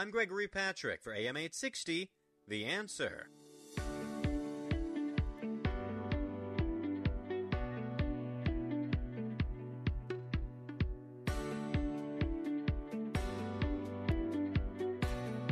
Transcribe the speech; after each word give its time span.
I'm 0.00 0.12
Gregory 0.12 0.46
Patrick 0.46 1.02
for 1.02 1.12
AM 1.12 1.36
860, 1.36 2.08
The 2.46 2.64
Answer. 2.66 3.30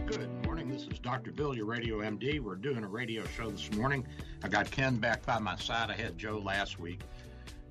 Good 0.07 0.31
morning. 0.45 0.71
This 0.71 0.83
is 0.83 1.01
Dr. 1.01 1.33
Bill, 1.33 1.57
your 1.57 1.67
radio 1.67 1.99
MD. 2.03 2.39
We're 2.39 2.55
doing 2.55 2.85
a 2.85 2.89
radio 2.89 3.25
show 3.37 3.51
this 3.51 3.73
morning. 3.73 4.07
I 4.45 4.49
got 4.49 4.71
Ken 4.71 4.95
back 4.99 5.27
by 5.27 5.41
my 5.41 5.57
side. 5.57 5.91
I 5.91 5.95
had 5.95 6.17
Joe 6.17 6.39
last 6.39 6.79
week. 6.79 7.01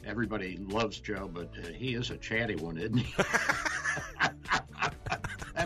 Everybody 0.04 0.58
loves 0.58 1.00
Joe, 1.00 1.30
but 1.34 1.54
uh, 1.58 1.68
he 1.70 1.96
is 1.96 2.10
a 2.10 2.18
chatty 2.18 2.56
one, 2.56 2.78
isn't 2.78 2.98
he? 2.98 3.16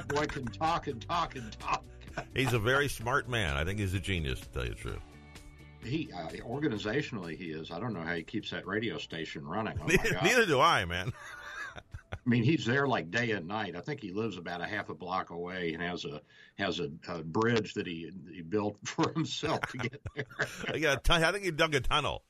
boy 0.09 0.25
can 0.25 0.45
talk 0.45 0.87
and 0.87 1.01
talk 1.01 1.35
and 1.35 1.51
talk. 1.59 1.83
He's 2.35 2.53
a 2.53 2.59
very 2.59 2.89
smart 2.89 3.29
man. 3.29 3.55
I 3.55 3.63
think 3.63 3.79
he's 3.79 3.93
a 3.93 3.99
genius, 3.99 4.41
to 4.41 4.49
tell 4.49 4.63
you 4.65 4.71
the 4.71 4.75
truth. 4.75 4.99
He 5.83 6.09
uh, 6.11 6.27
organizationally, 6.45 7.37
he 7.37 7.45
is. 7.45 7.71
I 7.71 7.79
don't 7.79 7.93
know 7.93 8.01
how 8.01 8.13
he 8.13 8.23
keeps 8.23 8.51
that 8.51 8.67
radio 8.67 8.97
station 8.97 9.47
running. 9.47 9.79
Oh 9.81 9.85
neither, 9.85 10.19
neither 10.21 10.45
do 10.45 10.59
I, 10.59 10.83
man. 10.83 11.13
I 12.11 12.17
mean, 12.25 12.43
he's 12.43 12.65
there 12.65 12.87
like 12.87 13.11
day 13.11 13.31
and 13.31 13.47
night. 13.47 13.75
I 13.77 13.81
think 13.81 14.01
he 14.01 14.11
lives 14.11 14.37
about 14.37 14.61
a 14.61 14.65
half 14.65 14.89
a 14.89 14.93
block 14.93 15.29
away 15.29 15.73
and 15.73 15.81
has 15.81 16.03
a 16.03 16.21
has 16.57 16.81
a, 16.81 16.89
a 17.07 17.23
bridge 17.23 17.73
that 17.75 17.87
he 17.87 18.11
he 18.33 18.41
built 18.41 18.75
for 18.83 19.11
himself 19.13 19.61
to 19.71 19.77
get 19.77 20.01
there. 20.15 20.25
I, 20.67 20.79
got 20.79 20.97
a 20.97 21.01
ton- 21.01 21.23
I 21.23 21.31
think 21.31 21.45
he 21.45 21.51
dug 21.51 21.73
a 21.75 21.79
tunnel. 21.79 22.23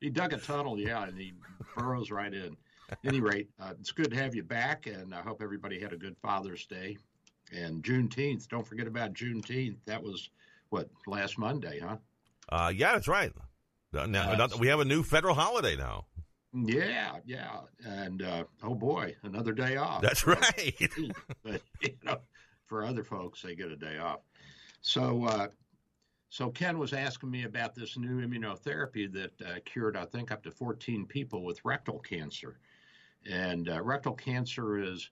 he 0.00 0.10
dug 0.10 0.32
a 0.32 0.38
tunnel, 0.38 0.78
yeah, 0.78 1.04
and 1.04 1.18
he 1.18 1.32
burrows 1.76 2.12
right 2.12 2.32
in. 2.32 2.56
Any 3.04 3.20
rate, 3.20 3.48
uh, 3.60 3.72
it's 3.78 3.92
good 3.92 4.10
to 4.10 4.16
have 4.16 4.34
you 4.34 4.42
back, 4.42 4.86
and 4.86 5.14
I 5.14 5.22
hope 5.22 5.42
everybody 5.42 5.80
had 5.80 5.92
a 5.92 5.96
good 5.96 6.16
Father's 6.22 6.66
Day. 6.66 6.96
And 7.52 7.82
Juneteenth, 7.82 8.48
don't 8.48 8.66
forget 8.66 8.86
about 8.86 9.12
Juneteenth. 9.12 9.76
That 9.86 10.02
was 10.02 10.30
what 10.70 10.88
last 11.06 11.38
Monday, 11.38 11.80
huh? 11.80 11.96
Uh, 12.48 12.72
yeah, 12.74 12.92
that's 12.92 13.08
right. 13.08 13.32
Uh, 13.96 14.06
Now, 14.06 14.36
That's- 14.36 14.58
we 14.58 14.68
have 14.68 14.80
a 14.80 14.84
new 14.84 15.02
federal 15.02 15.34
holiday 15.34 15.76
now. 15.76 16.06
Yeah, 16.52 17.18
yeah, 17.24 17.60
and 17.84 18.22
uh, 18.22 18.44
oh 18.64 18.74
boy, 18.74 19.14
another 19.22 19.52
day 19.52 19.76
off. 19.76 20.02
That's 20.02 20.26
right. 20.26 20.90
but 21.44 21.62
you 21.80 21.96
know, 22.02 22.18
for 22.66 22.84
other 22.84 23.04
folks, 23.04 23.42
they 23.42 23.54
get 23.54 23.70
a 23.70 23.76
day 23.76 23.98
off. 23.98 24.20
So, 24.80 25.24
uh, 25.26 25.48
so 26.28 26.50
Ken 26.50 26.78
was 26.78 26.92
asking 26.92 27.30
me 27.30 27.44
about 27.44 27.76
this 27.76 27.96
new 27.96 28.26
immunotherapy 28.26 29.12
that 29.12 29.42
uh, 29.42 29.60
cured, 29.64 29.96
I 29.96 30.06
think, 30.06 30.32
up 30.32 30.42
to 30.42 30.50
14 30.50 31.06
people 31.06 31.44
with 31.44 31.64
rectal 31.64 32.00
cancer. 32.00 32.58
And 33.28 33.68
uh, 33.68 33.82
rectal 33.82 34.14
cancer 34.14 34.78
is 34.78 35.10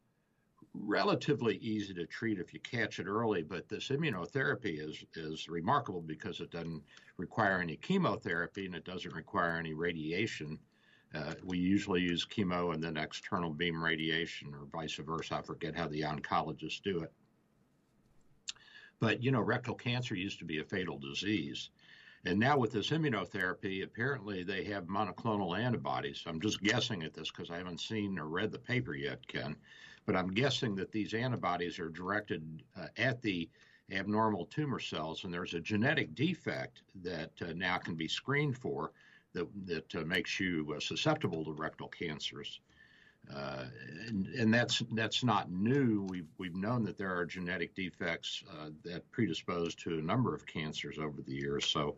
relatively 0.75 1.57
easy 1.57 1.95
to 1.95 2.07
treat 2.07 2.39
if 2.39 2.53
you 2.55 2.61
catch 2.61 2.99
it 2.99 3.07
early, 3.07 3.43
but 3.43 3.69
this 3.69 3.89
immunotherapy 3.89 4.81
is 4.81 5.05
is 5.15 5.49
remarkable 5.49 6.01
because 6.01 6.41
it 6.41 6.51
doesn't 6.51 6.83
require 7.17 7.61
any 7.61 7.77
chemotherapy 7.77 8.67
and 8.67 8.75
it 8.75 8.85
doesn't 8.85 9.15
require 9.15 9.57
any 9.57 9.75
radiation. 9.75 10.59
Uh, 11.15 11.35
we 11.43 11.59
usually 11.59 12.03
use 12.03 12.27
chemo 12.27 12.75
and 12.75 12.83
then 12.83 12.97
external 12.97 13.51
beam 13.51 13.83
radiation, 13.83 14.53
or 14.53 14.67
vice 14.73 14.97
versa. 14.97 15.37
I 15.37 15.43
forget 15.43 15.75
how 15.75 15.89
the 15.89 16.03
oncologists 16.03 16.83
do 16.83 17.01
it. 17.01 17.13
But 19.01 19.23
you 19.23 19.31
know, 19.31 19.41
rectal 19.41 19.75
cancer 19.75 20.15
used 20.15 20.39
to 20.41 20.45
be 20.45 20.59
a 20.59 20.65
fatal 20.65 20.99
disease. 20.99 21.71
And 22.25 22.39
now 22.39 22.59
with 22.59 22.73
this 22.73 22.91
immunotherapy, 22.91 23.85
apparently 23.85 24.43
they 24.43 24.65
have 24.65 24.85
monoclonal 24.85 25.59
antibodies. 25.59 26.25
I'm 26.27 26.41
just 26.41 26.63
guessing 26.63 27.03
at 27.03 27.15
this 27.15 27.31
because 27.31 27.51
I 27.51 27.59
haven't 27.59 27.81
seen 27.81 28.19
or 28.19 28.27
read 28.27 28.53
the 28.53 28.59
paper 28.59 28.95
yet, 28.95 29.27
Ken. 29.29 29.57
But 30.05 30.17
I'm 30.17 30.35
guessing 30.35 30.75
that 30.77 30.91
these 30.91 31.15
antibodies 31.15 31.79
are 31.79 31.91
directed 31.91 32.63
uh, 32.77 32.87
at 32.97 33.23
the 33.23 33.49
abnormal 33.93 34.47
tumor 34.47 34.81
cells, 34.81 35.25
and 35.25 35.33
there's 35.33 35.55
a 35.55 35.61
genetic 35.61 36.15
defect 36.15 36.83
that 37.03 37.31
uh, 37.41 37.53
now 37.55 37.79
can 37.79 37.95
be 37.95 38.09
screened 38.09 38.57
for 38.57 38.93
that 39.33 39.47
that 39.67 39.95
uh, 39.95 40.05
makes 40.05 40.41
you 40.41 40.75
uh, 40.77 40.81
susceptible 40.81 41.45
to 41.45 41.53
rectal 41.53 41.89
cancers. 41.89 42.61
Uh, 43.35 43.65
and, 44.07 44.27
and 44.27 44.55
that's 44.55 44.83
that's 44.93 45.23
not 45.23 45.51
new. 45.51 46.07
We've 46.09 46.29
we've 46.39 46.55
known 46.55 46.85
that 46.85 46.97
there 46.97 47.15
are 47.15 47.27
genetic 47.27 47.75
defects 47.75 48.43
uh, 48.51 48.71
that 48.85 49.11
predispose 49.11 49.75
to 49.77 49.99
a 49.99 50.03
number 50.03 50.35
of 50.35 50.47
cancers 50.47 50.99
over 50.99 51.21
the 51.21 51.35
years. 51.35 51.67
So 51.67 51.97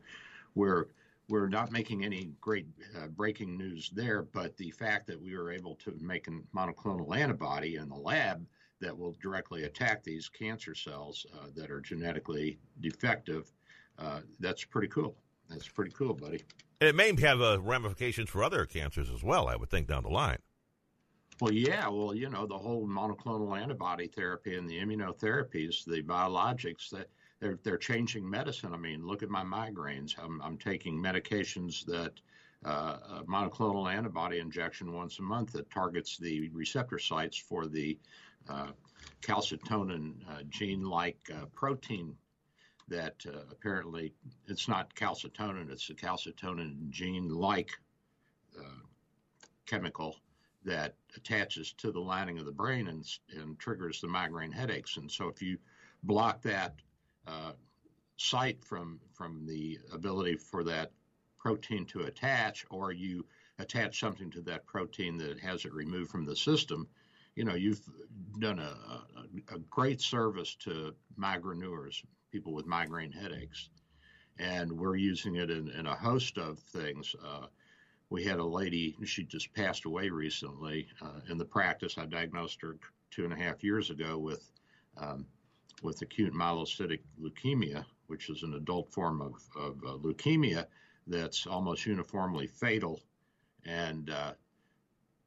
we're 0.54 0.86
we're 1.28 1.48
not 1.48 1.70
making 1.70 2.04
any 2.04 2.30
great 2.40 2.66
uh, 2.96 3.06
breaking 3.08 3.56
news 3.56 3.90
there. 3.94 4.22
But 4.22 4.56
the 4.56 4.70
fact 4.72 5.06
that 5.06 5.20
we 5.20 5.36
were 5.36 5.52
able 5.52 5.76
to 5.76 5.96
make 6.00 6.26
a 6.26 6.32
monoclonal 6.54 7.16
antibody 7.16 7.76
in 7.76 7.88
the 7.88 7.96
lab 7.96 8.44
that 8.80 8.96
will 8.96 9.14
directly 9.22 9.64
attack 9.64 10.02
these 10.02 10.28
cancer 10.28 10.74
cells 10.74 11.26
uh, 11.34 11.46
that 11.54 11.70
are 11.70 11.80
genetically 11.80 12.58
defective, 12.80 13.52
uh, 13.98 14.20
that's 14.40 14.64
pretty 14.64 14.88
cool. 14.88 15.14
That's 15.48 15.68
pretty 15.68 15.92
cool, 15.92 16.14
buddy. 16.14 16.42
It 16.80 16.94
may 16.94 17.14
have 17.20 17.40
ramifications 17.62 18.30
for 18.30 18.42
other 18.42 18.64
cancers 18.64 19.10
as 19.10 19.22
well, 19.22 19.48
I 19.48 19.56
would 19.56 19.68
think, 19.68 19.86
down 19.86 20.02
the 20.02 20.08
line. 20.08 20.38
Well, 21.40 21.54
yeah, 21.54 21.88
well, 21.88 22.14
you 22.14 22.28
know, 22.28 22.46
the 22.46 22.58
whole 22.58 22.86
monoclonal 22.86 23.58
antibody 23.58 24.08
therapy 24.08 24.56
and 24.56 24.68
the 24.68 24.78
immunotherapies, 24.78 25.84
the 25.86 26.02
biologics, 26.02 26.90
that 26.90 27.08
they're 27.40 27.58
they're 27.62 27.78
changing 27.78 28.28
medicine. 28.28 28.74
I 28.74 28.76
mean, 28.76 29.06
look 29.06 29.22
at 29.22 29.30
my 29.30 29.42
migraines. 29.42 30.14
I'm 30.22 30.42
I'm 30.42 30.58
taking 30.58 31.02
medications 31.02 31.86
that 31.86 32.12
uh, 32.66 33.20
a 33.20 33.24
monoclonal 33.26 33.90
antibody 33.90 34.38
injection 34.38 34.92
once 34.92 35.18
a 35.18 35.22
month 35.22 35.52
that 35.52 35.70
targets 35.70 36.18
the 36.18 36.50
receptor 36.50 36.98
sites 36.98 37.38
for 37.38 37.66
the 37.66 37.98
uh, 38.50 38.72
calcitonin 39.22 40.16
uh, 40.28 40.42
gene-like 40.50 41.30
uh, 41.34 41.46
protein 41.54 42.14
that 42.88 43.14
uh, 43.26 43.38
apparently 43.50 44.12
it's 44.46 44.68
not 44.68 44.94
calcitonin, 44.94 45.70
it's 45.70 45.88
a 45.88 45.94
calcitonin 45.94 46.90
gene-like 46.90 47.70
uh, 48.58 48.82
chemical 49.64 50.16
that 50.64 50.94
attaches 51.16 51.72
to 51.72 51.90
the 51.90 52.00
lining 52.00 52.38
of 52.38 52.44
the 52.44 52.52
brain 52.52 52.88
and, 52.88 53.04
and 53.36 53.58
triggers 53.58 54.00
the 54.00 54.08
migraine 54.08 54.52
headaches. 54.52 54.96
And 54.96 55.10
so 55.10 55.28
if 55.28 55.40
you 55.40 55.58
block 56.02 56.42
that 56.42 56.74
uh, 57.26 57.52
site 58.16 58.62
from 58.62 59.00
from 59.14 59.46
the 59.46 59.78
ability 59.92 60.36
for 60.36 60.62
that 60.64 60.92
protein 61.38 61.86
to 61.86 62.00
attach, 62.00 62.66
or 62.70 62.92
you 62.92 63.24
attach 63.58 63.98
something 63.98 64.30
to 64.30 64.42
that 64.42 64.66
protein 64.66 65.16
that 65.18 65.40
has 65.40 65.64
it 65.64 65.72
removed 65.72 66.10
from 66.10 66.26
the 66.26 66.36
system, 66.36 66.86
you 67.34 67.44
know 67.44 67.54
you've 67.54 67.80
done 68.38 68.58
a, 68.58 68.76
a, 69.52 69.54
a 69.54 69.58
great 69.70 70.00
service 70.00 70.54
to 70.56 70.94
migraineurs, 71.18 72.02
people 72.30 72.52
with 72.52 72.66
migraine 72.66 73.12
headaches. 73.12 73.70
And 74.38 74.72
we're 74.72 74.96
using 74.96 75.36
it 75.36 75.50
in, 75.50 75.68
in 75.70 75.86
a 75.86 75.94
host 75.94 76.38
of 76.38 76.58
things. 76.58 77.14
Uh, 77.22 77.46
we 78.10 78.24
had 78.24 78.40
a 78.40 78.44
lady, 78.44 78.96
she 79.04 79.22
just 79.24 79.54
passed 79.54 79.84
away 79.84 80.10
recently. 80.10 80.88
Uh, 81.00 81.20
in 81.28 81.38
the 81.38 81.44
practice, 81.44 81.96
I 81.96 82.06
diagnosed 82.06 82.60
her 82.60 82.76
two 83.10 83.24
and 83.24 83.32
a 83.32 83.36
half 83.36 83.62
years 83.62 83.90
ago 83.90 84.18
with 84.18 84.50
um, 84.98 85.24
with 85.82 86.02
acute 86.02 86.34
myelocytic 86.34 87.00
leukemia, 87.22 87.86
which 88.08 88.28
is 88.28 88.42
an 88.42 88.54
adult 88.54 88.92
form 88.92 89.22
of, 89.22 89.34
of 89.56 89.78
uh, 89.86 89.96
leukemia 89.98 90.66
that's 91.06 91.46
almost 91.46 91.86
uniformly 91.86 92.46
fatal. 92.46 93.00
And 93.64 94.10
uh, 94.10 94.32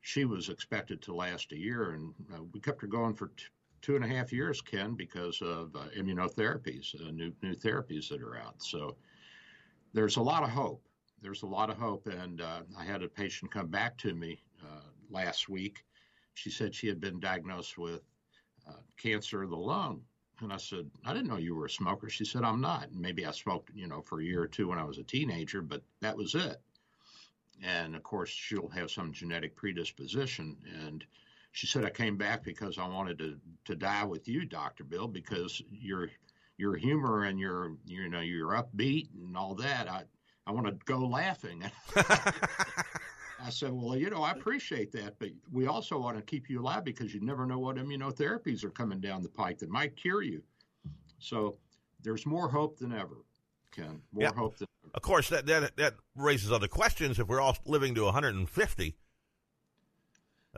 she 0.01 0.25
was 0.25 0.49
expected 0.49 1.01
to 1.03 1.15
last 1.15 1.53
a 1.53 1.57
year, 1.57 1.91
and 1.91 2.13
uh, 2.35 2.43
we 2.53 2.59
kept 2.59 2.81
her 2.81 2.87
going 2.87 3.15
for 3.15 3.27
t- 3.29 3.45
two 3.81 3.95
and 3.95 4.05
a 4.05 4.07
half 4.07 4.31
years, 4.31 4.61
Ken, 4.61 4.93
because 4.93 5.41
of 5.41 5.75
uh, 5.75 5.85
immunotherapies, 5.97 6.93
uh, 7.01 7.11
new 7.11 7.31
new 7.41 7.55
therapies 7.55 8.09
that 8.09 8.21
are 8.21 8.37
out. 8.37 8.61
So 8.61 8.97
there's 9.93 10.17
a 10.17 10.21
lot 10.21 10.43
of 10.43 10.49
hope 10.49 10.83
there's 11.23 11.43
a 11.43 11.47
lot 11.47 11.69
of 11.69 11.77
hope. 11.77 12.05
And 12.07 12.41
uh, 12.41 12.61
I 12.77 12.83
had 12.83 13.01
a 13.01 13.07
patient 13.07 13.51
come 13.51 13.67
back 13.67 13.97
to 13.99 14.13
me 14.13 14.43
uh, 14.61 14.89
last 15.09 15.49
week. 15.49 15.83
She 16.35 16.49
said 16.49 16.75
she 16.75 16.87
had 16.87 16.99
been 16.99 17.19
diagnosed 17.19 17.77
with 17.77 18.01
uh, 18.67 18.73
cancer 18.97 19.43
of 19.43 19.49
the 19.49 19.57
lung. 19.57 20.01
And 20.41 20.51
I 20.51 20.57
said, 20.57 20.89
I 21.05 21.13
didn't 21.13 21.27
know 21.29 21.37
you 21.37 21.55
were 21.55 21.65
a 21.65 21.69
smoker. 21.69 22.09
She 22.09 22.25
said, 22.25 22.43
I'm 22.43 22.59
not. 22.59 22.91
Maybe 22.91 23.25
I 23.25 23.31
smoked, 23.31 23.71
you 23.73 23.87
know, 23.87 24.01
for 24.01 24.19
a 24.19 24.23
year 24.23 24.41
or 24.41 24.47
two 24.47 24.67
when 24.67 24.79
I 24.79 24.83
was 24.83 24.97
a 24.97 25.03
teenager, 25.03 25.61
but 25.61 25.81
that 26.01 26.17
was 26.17 26.35
it. 26.35 26.59
And 27.63 27.95
of 27.95 28.03
course, 28.03 28.29
she'll 28.29 28.67
have 28.69 28.91
some 28.91 29.13
genetic 29.13 29.55
predisposition. 29.55 30.57
And 30.85 31.05
she 31.53 31.67
said, 31.67 31.85
I 31.85 31.91
came 31.91 32.17
back 32.17 32.43
because 32.43 32.77
I 32.77 32.87
wanted 32.87 33.19
to, 33.19 33.37
to 33.65 33.75
die 33.75 34.03
with 34.03 34.27
you, 34.27 34.43
Dr. 34.43 34.83
Bill, 34.83 35.07
because 35.07 35.61
your 35.71 36.09
your 36.57 36.75
humor 36.75 37.23
and 37.23 37.39
your 37.39 37.73
you 37.85 38.07
know 38.09 38.19
your 38.19 38.51
upbeat 38.51 39.07
and 39.15 39.35
all 39.35 39.55
that. 39.55 39.89
I 39.89 40.03
I 40.45 40.51
want 40.51 40.67
to 40.67 40.73
go 40.85 40.99
laughing. 40.99 41.63
I 41.95 43.49
said, 43.49 43.71
well, 43.73 43.95
you 43.95 44.09
know, 44.09 44.23
I 44.23 44.31
appreciate 44.31 44.91
that, 44.93 45.15
but 45.19 45.29
we 45.51 45.67
also 45.67 45.99
want 45.99 46.15
to 46.17 46.23
keep 46.23 46.49
you 46.49 46.61
alive 46.61 46.85
because 46.85 47.13
you 47.13 47.19
never 47.19 47.45
know 47.45 47.59
what 47.59 47.75
immunotherapies 47.75 48.63
are 48.63 48.69
coming 48.69 49.01
down 49.01 49.21
the 49.21 49.29
pike 49.29 49.59
that 49.59 49.69
might 49.69 49.95
cure 49.97 50.21
you. 50.21 50.41
So 51.19 51.57
there's 52.03 52.25
more 52.25 52.47
hope 52.47 52.77
than 52.77 52.93
ever, 52.93 53.17
Ken. 53.71 54.01
More 54.13 54.23
yeah. 54.23 54.33
hope 54.33 54.57
than 54.57 54.67
ever. 54.85 54.91
Of 54.93 55.01
course, 55.01 55.29
that, 55.29 55.45
that 55.47 55.75
that 55.77 55.95
raises 56.15 56.51
other 56.51 56.67
questions. 56.67 57.19
If 57.19 57.27
we're 57.27 57.41
all 57.41 57.57
living 57.65 57.95
to 57.95 58.03
150, 58.03 58.95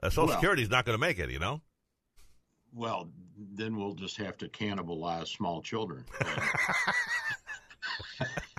uh, 0.01 0.09
Social 0.09 0.25
well, 0.25 0.35
Security 0.35 0.63
is 0.63 0.69
not 0.69 0.85
going 0.85 0.95
to 0.95 1.01
make 1.01 1.19
it, 1.19 1.29
you 1.31 1.39
know. 1.39 1.61
Well, 2.73 3.09
then 3.53 3.77
we'll 3.77 3.93
just 3.93 4.17
have 4.17 4.37
to 4.37 4.49
cannibalize 4.49 5.27
small 5.27 5.61
children. 5.61 6.05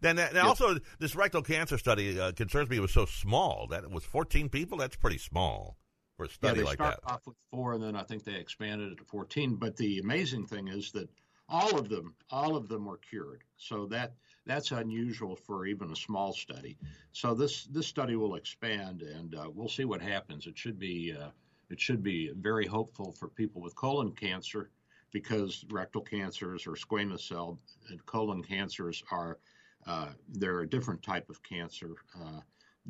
then, 0.00 0.18
and 0.18 0.38
also, 0.38 0.76
this 0.98 1.14
rectal 1.14 1.42
cancer 1.42 1.78
study 1.78 2.18
uh, 2.18 2.32
concerns 2.32 2.70
me. 2.70 2.76
It 2.78 2.80
was 2.80 2.92
so 2.92 3.06
small 3.06 3.66
that 3.70 3.84
it 3.84 3.90
was 3.90 4.04
14 4.04 4.48
people. 4.48 4.78
That's 4.78 4.96
pretty 4.96 5.18
small 5.18 5.76
for 6.16 6.24
a 6.24 6.28
study 6.28 6.58
yeah, 6.58 6.62
they 6.62 6.66
like 6.66 6.74
start 6.74 7.00
off 7.04 7.26
with 7.26 7.36
four, 7.50 7.74
and 7.74 7.82
then 7.82 7.96
I 7.96 8.02
think 8.02 8.24
they 8.24 8.34
expanded 8.34 8.92
it 8.92 8.98
to 8.98 9.04
14. 9.04 9.56
But 9.56 9.76
the 9.76 9.98
amazing 9.98 10.46
thing 10.46 10.68
is 10.68 10.92
that 10.92 11.08
all 11.48 11.78
of 11.78 11.88
them, 11.88 12.14
all 12.30 12.56
of 12.56 12.68
them 12.68 12.86
were 12.86 12.98
cured. 12.98 13.42
So 13.56 13.86
that 13.86 14.14
that's 14.46 14.70
unusual 14.72 15.36
for 15.36 15.66
even 15.66 15.90
a 15.90 15.96
small 15.96 16.32
study. 16.32 16.78
So 17.12 17.34
this 17.34 17.64
this 17.64 17.86
study 17.86 18.16
will 18.16 18.36
expand, 18.36 19.02
and 19.02 19.34
uh, 19.34 19.50
we'll 19.52 19.68
see 19.68 19.84
what 19.84 20.00
happens. 20.00 20.46
It 20.46 20.56
should 20.56 20.78
be 20.78 21.14
uh, 21.18 21.30
it 21.70 21.80
should 21.80 22.02
be 22.02 22.32
very 22.36 22.66
hopeful 22.66 23.12
for 23.12 23.28
people 23.28 23.60
with 23.60 23.74
colon 23.74 24.12
cancer, 24.12 24.70
because 25.12 25.64
rectal 25.70 26.02
cancers 26.02 26.66
or 26.66 26.72
squamous 26.72 27.20
cell 27.20 27.58
and 27.88 28.04
colon 28.06 28.42
cancers 28.42 29.02
are 29.10 29.38
uh, 29.86 30.08
they're 30.28 30.60
a 30.60 30.68
different 30.68 31.02
type 31.02 31.28
of 31.30 31.42
cancer. 31.42 31.94
Uh, 32.14 32.40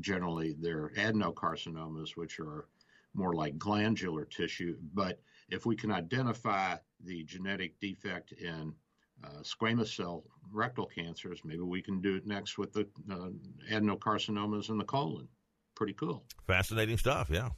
generally, 0.00 0.56
they're 0.58 0.90
adenocarcinomas, 0.96 2.16
which 2.16 2.38
are 2.40 2.68
more 3.14 3.34
like 3.34 3.58
glandular 3.58 4.24
tissue. 4.24 4.76
But 4.94 5.20
if 5.48 5.66
we 5.66 5.76
can 5.76 5.90
identify 5.90 6.76
the 7.04 7.24
genetic 7.24 7.78
defect 7.80 8.32
in 8.32 8.74
uh, 9.22 9.42
squamous 9.42 9.94
cell 9.94 10.24
rectal 10.52 10.86
cancers. 10.86 11.40
Maybe 11.44 11.60
we 11.60 11.82
can 11.82 12.00
do 12.00 12.16
it 12.16 12.26
next 12.26 12.58
with 12.58 12.72
the 12.72 12.88
uh, 13.10 13.28
adenocarcinomas 13.70 14.70
in 14.70 14.78
the 14.78 14.84
colon. 14.84 15.28
Pretty 15.74 15.92
cool. 15.94 16.24
Fascinating 16.46 16.96
stuff, 16.96 17.28
yeah. 17.30 17.48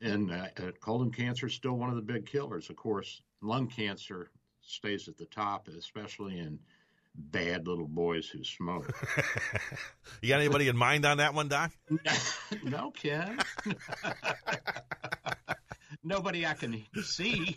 And 0.00 0.30
uh, 0.30 0.48
uh, 0.58 0.70
colon 0.80 1.10
cancer 1.10 1.46
is 1.46 1.54
still 1.54 1.74
one 1.74 1.90
of 1.90 1.96
the 1.96 2.02
big 2.02 2.26
killers. 2.26 2.70
Of 2.70 2.76
course, 2.76 3.22
lung 3.42 3.66
cancer 3.66 4.30
stays 4.60 5.08
at 5.08 5.16
the 5.16 5.26
top, 5.26 5.68
especially 5.68 6.38
in 6.38 6.58
bad 7.16 7.66
little 7.66 7.88
boys 7.88 8.28
who 8.28 8.44
smoke. 8.44 8.92
you 10.22 10.28
got 10.28 10.40
anybody 10.40 10.68
in 10.68 10.76
mind 10.76 11.04
on 11.04 11.18
that 11.18 11.34
one, 11.34 11.48
Doc? 11.48 11.72
no, 12.62 12.90
Ken. 12.90 13.38
nobody 16.04 16.46
I 16.46 16.54
can 16.54 16.84
see. 17.02 17.56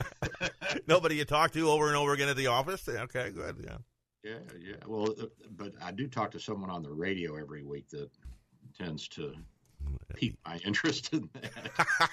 nobody 0.87 1.15
you 1.15 1.25
talk 1.25 1.51
to 1.51 1.69
over 1.69 1.87
and 1.87 1.95
over 1.95 2.13
again 2.13 2.29
at 2.29 2.37
the 2.37 2.47
office. 2.47 2.87
Okay, 2.87 3.31
good. 3.31 3.57
Yeah. 3.63 3.77
Yeah, 4.23 4.39
yeah. 4.59 4.75
Well, 4.85 5.11
uh, 5.11 5.25
but 5.55 5.73
I 5.81 5.91
do 5.91 6.07
talk 6.07 6.31
to 6.31 6.39
someone 6.39 6.69
on 6.69 6.83
the 6.83 6.91
radio 6.91 7.37
every 7.37 7.63
week 7.63 7.89
that 7.89 8.09
tends 8.77 9.07
to 9.09 9.33
pique 10.13 10.37
my 10.45 10.57
interest 10.65 11.13
in 11.13 11.29
that. 11.33 12.09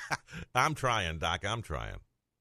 I'm 0.54 0.74
trying, 0.74 1.18
Doc. 1.18 1.44
I'm 1.44 1.62
trying. 1.62 1.96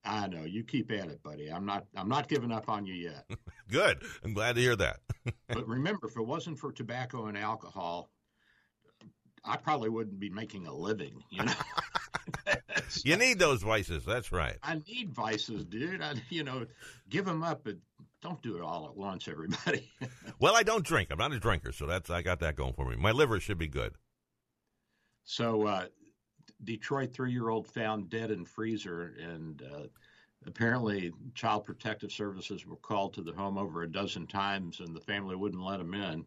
I 0.06 0.28
know 0.28 0.44
you 0.44 0.63
keep 0.63 0.92
at 0.92 1.07
it, 1.07 1.22
buddy. 1.24 1.52
I'm 1.52 1.66
not. 1.66 1.86
I'm 1.96 2.07
not 2.07 2.28
giving 2.28 2.52
up 2.52 2.69
on 2.69 2.86
you 2.86 2.94
yet. 2.94 3.25
Good. 3.72 4.04
I'm 4.24 4.34
glad 4.34 4.56
to 4.56 4.62
hear 4.62 4.75
that. 4.75 5.00
but 5.48 5.68
remember, 5.68 6.07
if 6.07 6.16
it 6.16 6.25
wasn't 6.25 6.60
for 6.60 6.72
tobacco 6.72 7.25
and 7.25 7.38
alcohol, 7.38 8.10
I 9.44 9.57
probably 9.57 9.90
wouldn't 9.90 10.19
be 10.19 10.30
making 10.30 10.68
a 10.68 10.74
living. 10.74 11.24
You 11.31 11.46
know. 11.46 11.54
you 13.04 13.18
need 13.18 13.40
those 13.40 13.63
vices. 13.63 14.06
That's 14.06 14.31
right. 14.31 14.57
I 14.62 14.81
need 14.88 15.12
vices, 15.12 15.66
dude. 15.66 16.02
I, 16.02 16.13
you 16.30 16.44
know, 16.44 16.66
give 17.10 17.25
them 17.25 17.44
up, 17.44 17.62
but 17.63 17.78
don't 18.22 18.42
do 18.42 18.56
it 18.57 18.62
all 18.62 18.86
at 18.86 18.96
once, 18.96 19.28
everybody. 19.28 19.92
well, 20.40 20.56
I 20.56 20.63
don't 20.63 20.86
drink. 20.86 21.10
I'm 21.12 21.18
not 21.18 21.31
a 21.31 21.40
drinker, 21.40 21.72
so 21.72 21.88
that's 21.88 22.10
I 22.10 22.22
got 22.22 22.40
that 22.42 22.56
going 22.56 22.74
for 22.74 22.90
me. 22.90 22.96
My 22.96 23.12
liver 23.12 23.40
should 23.40 23.57
be 23.57 23.68
good. 23.68 23.94
So, 25.24 25.66
uh, 25.66 25.86
Detroit 26.63 27.13
three-year-old 27.13 27.68
found 27.68 28.10
dead 28.10 28.31
in 28.31 28.46
freezer, 28.46 29.16
and 29.19 29.62
uh, 29.62 29.84
apparently, 30.48 31.12
Child 31.34 31.66
Protective 31.66 32.12
Services 32.12 32.66
were 32.66 32.78
called 32.78 33.13
to 33.13 33.22
the 33.22 33.34
home 33.34 33.57
over 33.57 33.84
a 33.84 33.92
dozen 33.92 34.28
times, 34.28 34.80
and 34.80 34.96
the 34.96 35.02
family 35.02 35.36
wouldn't 35.36 35.63
let 35.63 35.78
them 35.78 35.94
in. 35.94 36.25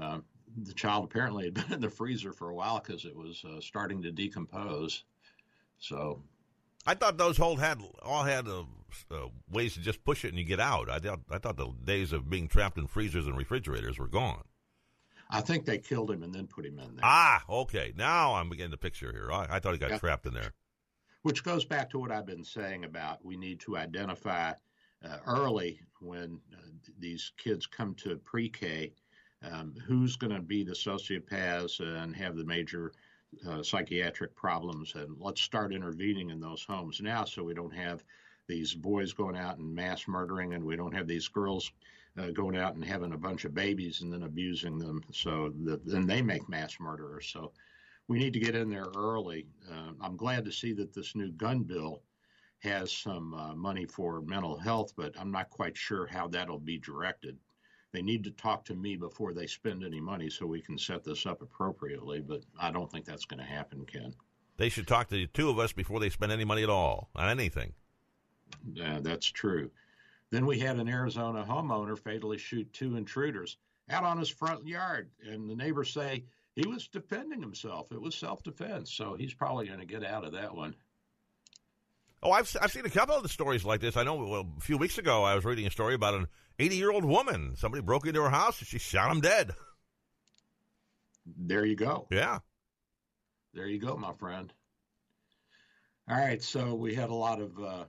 Uh, 0.00 0.20
the 0.62 0.74
child 0.74 1.04
apparently 1.04 1.44
had 1.44 1.54
been 1.54 1.72
in 1.72 1.80
the 1.80 1.90
freezer 1.90 2.32
for 2.32 2.50
a 2.50 2.54
while 2.54 2.80
because 2.80 3.04
it 3.04 3.16
was 3.16 3.44
uh, 3.44 3.60
starting 3.60 4.02
to 4.02 4.12
decompose. 4.12 5.04
So, 5.78 6.22
I 6.86 6.94
thought 6.94 7.18
those 7.18 7.36
whole 7.36 7.56
had 7.56 7.82
all 8.02 8.24
had 8.24 8.48
uh, 8.48 8.64
uh, 9.10 9.26
ways 9.50 9.74
to 9.74 9.80
just 9.80 10.04
push 10.04 10.24
it 10.24 10.28
and 10.28 10.38
you 10.38 10.44
get 10.44 10.60
out. 10.60 10.88
I 10.90 10.98
thought 10.98 11.20
I 11.30 11.38
thought 11.38 11.56
the 11.56 11.72
days 11.84 12.12
of 12.12 12.30
being 12.30 12.48
trapped 12.48 12.78
in 12.78 12.86
freezers 12.86 13.26
and 13.26 13.36
refrigerators 13.36 13.98
were 13.98 14.08
gone. 14.08 14.44
I 15.30 15.40
think 15.40 15.64
they 15.64 15.78
killed 15.78 16.10
him 16.10 16.22
and 16.22 16.34
then 16.34 16.46
put 16.46 16.66
him 16.66 16.78
in 16.78 16.96
there. 16.96 17.04
Ah, 17.04 17.42
okay. 17.48 17.92
Now 17.96 18.34
I'm 18.34 18.48
beginning 18.48 18.72
to 18.72 18.76
picture 18.76 19.12
here. 19.12 19.30
I, 19.32 19.46
I 19.48 19.58
thought 19.60 19.72
he 19.72 19.78
got 19.78 19.90
yeah. 19.90 19.98
trapped 19.98 20.26
in 20.26 20.34
there. 20.34 20.52
Which 21.22 21.44
goes 21.44 21.64
back 21.64 21.90
to 21.90 21.98
what 21.98 22.10
I've 22.10 22.26
been 22.26 22.44
saying 22.44 22.84
about 22.84 23.24
we 23.24 23.36
need 23.36 23.60
to 23.60 23.76
identify 23.76 24.52
uh, 25.04 25.18
early 25.26 25.80
when 26.00 26.40
uh, 26.52 26.70
these 26.98 27.32
kids 27.36 27.66
come 27.66 27.94
to 27.96 28.16
pre-K 28.16 28.92
um, 29.42 29.74
who's 29.86 30.16
going 30.16 30.34
to 30.34 30.40
be 30.40 30.64
the 30.64 30.72
sociopaths 30.72 31.80
and 31.80 32.14
have 32.14 32.36
the 32.36 32.44
major 32.44 32.92
uh, 33.48 33.62
psychiatric 33.62 34.34
problems, 34.34 34.94
and 34.94 35.16
let's 35.18 35.40
start 35.40 35.72
intervening 35.72 36.30
in 36.30 36.40
those 36.40 36.64
homes 36.64 37.00
now 37.00 37.24
so 37.24 37.44
we 37.44 37.54
don't 37.54 37.74
have 37.74 38.02
these 38.48 38.74
boys 38.74 39.12
going 39.12 39.36
out 39.36 39.58
and 39.58 39.74
mass 39.74 40.08
murdering, 40.08 40.54
and 40.54 40.64
we 40.64 40.76
don't 40.76 40.94
have 40.94 41.06
these 41.06 41.28
girls 41.28 41.70
uh, 42.18 42.30
going 42.30 42.56
out 42.56 42.74
and 42.74 42.84
having 42.84 43.12
a 43.12 43.18
bunch 43.18 43.44
of 43.44 43.54
babies 43.54 44.00
and 44.00 44.12
then 44.12 44.24
abusing 44.24 44.78
them. 44.78 45.02
So 45.12 45.52
that 45.64 45.84
then 45.86 46.06
they 46.06 46.22
make 46.22 46.48
mass 46.48 46.78
murderers. 46.80 47.28
So 47.32 47.52
we 48.08 48.18
need 48.18 48.32
to 48.32 48.40
get 48.40 48.56
in 48.56 48.70
there 48.70 48.88
early. 48.96 49.46
Uh, 49.70 49.92
I'm 50.00 50.16
glad 50.16 50.44
to 50.44 50.52
see 50.52 50.72
that 50.74 50.92
this 50.92 51.14
new 51.14 51.30
gun 51.32 51.62
bill 51.62 52.02
has 52.58 52.92
some 52.92 53.34
uh, 53.34 53.54
money 53.54 53.86
for 53.86 54.20
mental 54.20 54.58
health, 54.58 54.92
but 54.96 55.14
I'm 55.18 55.30
not 55.30 55.50
quite 55.50 55.76
sure 55.76 56.06
how 56.06 56.28
that'll 56.28 56.58
be 56.58 56.78
directed 56.78 57.38
they 57.92 58.02
need 58.02 58.24
to 58.24 58.30
talk 58.30 58.64
to 58.66 58.74
me 58.74 58.96
before 58.96 59.32
they 59.32 59.46
spend 59.46 59.84
any 59.84 60.00
money 60.00 60.30
so 60.30 60.46
we 60.46 60.60
can 60.60 60.78
set 60.78 61.04
this 61.04 61.26
up 61.26 61.42
appropriately. 61.42 62.20
But 62.20 62.42
I 62.58 62.70
don't 62.70 62.90
think 62.90 63.04
that's 63.04 63.24
going 63.24 63.40
to 63.40 63.46
happen, 63.46 63.84
Ken. 63.84 64.14
They 64.56 64.68
should 64.68 64.86
talk 64.86 65.08
to 65.08 65.14
the 65.14 65.26
two 65.26 65.48
of 65.48 65.58
us 65.58 65.72
before 65.72 66.00
they 66.00 66.10
spend 66.10 66.32
any 66.32 66.44
money 66.44 66.62
at 66.62 66.70
all 66.70 67.10
on 67.16 67.28
anything. 67.28 67.72
Yeah, 68.72 68.98
that's 69.00 69.26
true. 69.26 69.70
Then 70.30 70.46
we 70.46 70.58
had 70.58 70.76
an 70.76 70.88
Arizona 70.88 71.44
homeowner 71.48 71.98
fatally 71.98 72.38
shoot 72.38 72.72
two 72.72 72.96
intruders 72.96 73.56
out 73.88 74.04
on 74.04 74.18
his 74.18 74.28
front 74.28 74.66
yard, 74.66 75.10
and 75.26 75.50
the 75.50 75.56
neighbors 75.56 75.92
say 75.92 76.24
he 76.54 76.66
was 76.66 76.88
defending 76.88 77.40
himself. 77.40 77.90
It 77.92 78.00
was 78.00 78.14
self 78.14 78.42
defense, 78.42 78.92
so 78.92 79.14
he's 79.14 79.34
probably 79.34 79.66
going 79.66 79.80
to 79.80 79.86
get 79.86 80.04
out 80.04 80.24
of 80.24 80.32
that 80.32 80.54
one. 80.54 80.76
Oh, 82.22 82.30
I've 82.30 82.54
I've 82.60 82.70
seen 82.70 82.84
a 82.84 82.90
couple 82.90 83.16
of 83.16 83.22
the 83.22 83.28
stories 83.28 83.64
like 83.64 83.80
this. 83.80 83.96
I 83.96 84.04
know 84.04 84.16
well, 84.16 84.46
a 84.56 84.60
few 84.60 84.78
weeks 84.78 84.98
ago 84.98 85.24
I 85.24 85.34
was 85.34 85.44
reading 85.44 85.66
a 85.66 85.70
story 85.70 85.94
about 85.94 86.14
an 86.14 86.28
80 86.58 86.76
year 86.76 86.92
old 86.92 87.04
woman. 87.04 87.56
Somebody 87.56 87.82
broke 87.82 88.06
into 88.06 88.22
her 88.22 88.30
house 88.30 88.58
and 88.60 88.68
she 88.68 88.78
shot 88.78 89.10
him 89.10 89.20
dead. 89.20 89.52
There 91.24 91.64
you 91.64 91.76
go. 91.76 92.06
Yeah. 92.10 92.40
There 93.54 93.66
you 93.66 93.78
go, 93.78 93.96
my 93.96 94.12
friend. 94.12 94.52
All 96.08 96.16
right, 96.16 96.42
so 96.42 96.74
we 96.74 96.94
had 96.94 97.10
a 97.10 97.14
lot 97.14 97.40
of 97.40 97.58
uh, 97.58 97.84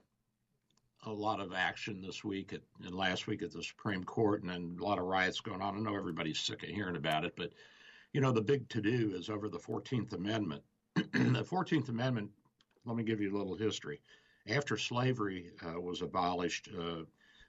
a 1.04 1.12
lot 1.12 1.40
of 1.40 1.54
action 1.54 2.02
this 2.02 2.24
week 2.24 2.54
at, 2.54 2.62
and 2.86 2.96
last 2.96 3.28
week 3.28 3.42
at 3.42 3.52
the 3.52 3.64
Supreme 3.64 4.04
Court, 4.04 4.42
and 4.42 4.50
then 4.52 4.78
a 4.80 4.84
lot 4.84 5.00
of 5.00 5.06
riots 5.06 5.40
going 5.40 5.62
on. 5.62 5.76
I 5.76 5.80
know 5.80 5.96
everybody's 5.96 6.40
sick 6.40 6.64
of 6.64 6.70
hearing 6.70 6.96
about 6.96 7.26
it, 7.26 7.34
but 7.36 7.52
you 8.14 8.22
know 8.22 8.32
the 8.32 8.42
big 8.42 8.68
to 8.70 8.82
do 8.82 9.14
is 9.16 9.30
over 9.30 9.50
the 9.50 9.60
Fourteenth 9.60 10.14
Amendment. 10.14 10.62
the 10.96 11.44
Fourteenth 11.44 11.90
Amendment. 11.90 12.30
Let 12.86 12.98
me 12.98 13.04
give 13.04 13.22
you 13.22 13.36
a 13.36 13.38
little 13.38 13.56
history. 13.56 14.02
After 14.50 14.76
slavery 14.76 15.52
uh, 15.64 15.80
was 15.80 16.02
abolished, 16.02 16.70
uh, 16.78 17.04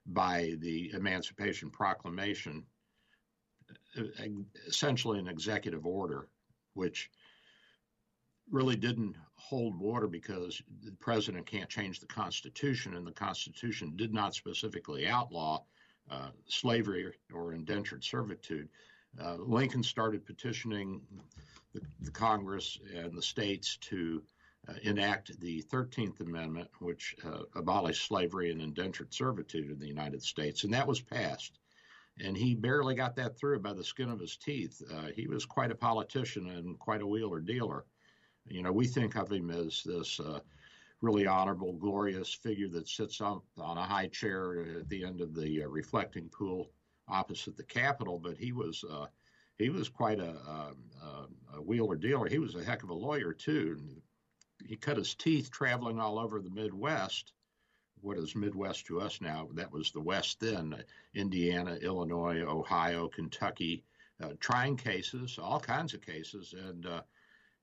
by 0.07 0.55
the 0.59 0.93
Emancipation 0.95 1.71
Proclamation, 1.71 2.65
essentially 4.67 5.19
an 5.19 5.29
executive 5.29 5.87
order, 5.87 6.29
which 6.75 7.11
really 8.51 8.77
didn't 8.77 9.17
hold 9.49 9.79
water 9.79 10.07
because 10.07 10.63
the 10.85 10.93
president 10.93 11.47
can't 11.47 11.69
change 11.69 12.01
the 12.01 12.07
Constitution, 12.07 12.95
and 12.95 13.07
the 13.07 13.13
Constitution 13.13 13.93
did 13.97 14.15
not 14.15 14.35
specifically 14.35 15.07
outlaw 15.09 15.63
uh, 16.11 16.31
slavery 16.47 17.13
or 17.33 17.53
indentured 17.53 18.05
servitude. 18.05 18.69
Uh, 19.21 19.37
Lincoln 19.37 19.83
started 19.83 20.25
petitioning 20.25 21.01
the, 21.75 21.81
the, 22.01 22.11
Congress 22.11 22.79
and 22.95 23.13
the 23.17 23.23
states 23.23 23.77
to 23.79 24.23
uh, 24.69 24.75
enact 24.83 25.39
the 25.41 25.63
13th 25.65 26.21
Amendment, 26.21 26.69
which 26.79 27.17
uh, 27.25 27.43
abolished 27.55 28.07
slavery 28.07 28.51
and 28.51 28.63
indentured 28.63 29.13
servitude 29.13 29.71
in 29.71 29.79
the 29.79 29.89
United 29.89 30.23
States, 30.23 30.65
and 30.65 30.73
that 30.73 30.87
was 30.87 31.01
passed. 31.01 31.59
And 32.21 32.37
he 32.37 32.55
barely 32.55 32.95
got 32.95 33.17
that 33.17 33.39
through 33.39 33.61
by 33.61 33.73
the 33.73 33.85
skin 33.85 34.11
of 34.11 34.21
his 34.21 34.37
teeth. 34.37 34.81
Uh, 34.91 35.09
he 35.15 35.27
was 35.27 35.45
quite 35.45 35.71
a 35.71 35.75
politician 35.75 36.49
and 36.49 36.79
quite 36.79 37.03
a 37.03 37.07
wheeler 37.07 37.41
dealer. 37.41 37.85
You 38.49 38.63
know, 38.63 38.73
we 38.73 38.87
think 38.87 39.17
of 39.17 39.31
him 39.31 39.51
as 39.51 39.83
this 39.85 40.21
uh, 40.21 40.41
really 41.01 41.27
honorable, 41.27 41.73
glorious 41.75 42.33
figure 42.33 42.69
that 42.69 42.89
sits 42.89 43.21
on, 43.21 43.41
on 43.59 43.79
a 43.79 43.83
high 43.83 44.09
chair 44.09 44.79
at 44.79 44.89
the 44.89 45.05
end 45.05 45.21
of 45.21 45.35
the 45.35 45.65
uh, 45.65 45.69
reflecting 45.69 46.29
pool 46.29 46.71
opposite 47.09 47.57
the 47.57 47.65
Capitol, 47.65 48.19
but 48.19 48.37
he 48.37 48.53
was 48.53 48.85
uh, 48.91 49.07
he 49.59 49.69
was 49.69 49.89
quite 49.89 50.19
a, 50.19 50.31
a, 50.31 50.75
a, 51.55 51.63
wheeler 51.63 51.97
dealer. 51.97 52.27
He 52.27 52.39
was 52.39 52.55
a 52.55 52.65
heck 52.65 52.83
of 52.83 52.91
a 52.91 52.95
lawyer 52.95 53.33
too. 53.33 53.79
He 54.65 54.77
cut 54.77 54.97
his 54.97 55.15
teeth 55.15 55.51
traveling 55.51 56.01
all 56.01 56.19
over 56.19 56.41
the 56.41 56.51
Midwest. 56.51 57.33
What 58.01 58.17
is 58.17 58.35
Midwest 58.35 58.87
to 58.87 59.01
us 59.01 59.21
now? 59.21 59.49
That 59.53 59.71
was 59.71 59.91
the 59.91 60.01
West 60.01 60.41
then: 60.41 60.83
Indiana, 61.15 61.77
Illinois, 61.77 62.41
Ohio, 62.43 63.09
Kentucky, 63.09 63.85
uh, 64.23 64.31
trying 64.41 64.77
cases, 64.77 65.39
all 65.41 65.61
kinds 65.61 65.95
of 65.95 66.01
cases, 66.01 66.55
and 66.57 66.87
uh, 66.87 67.03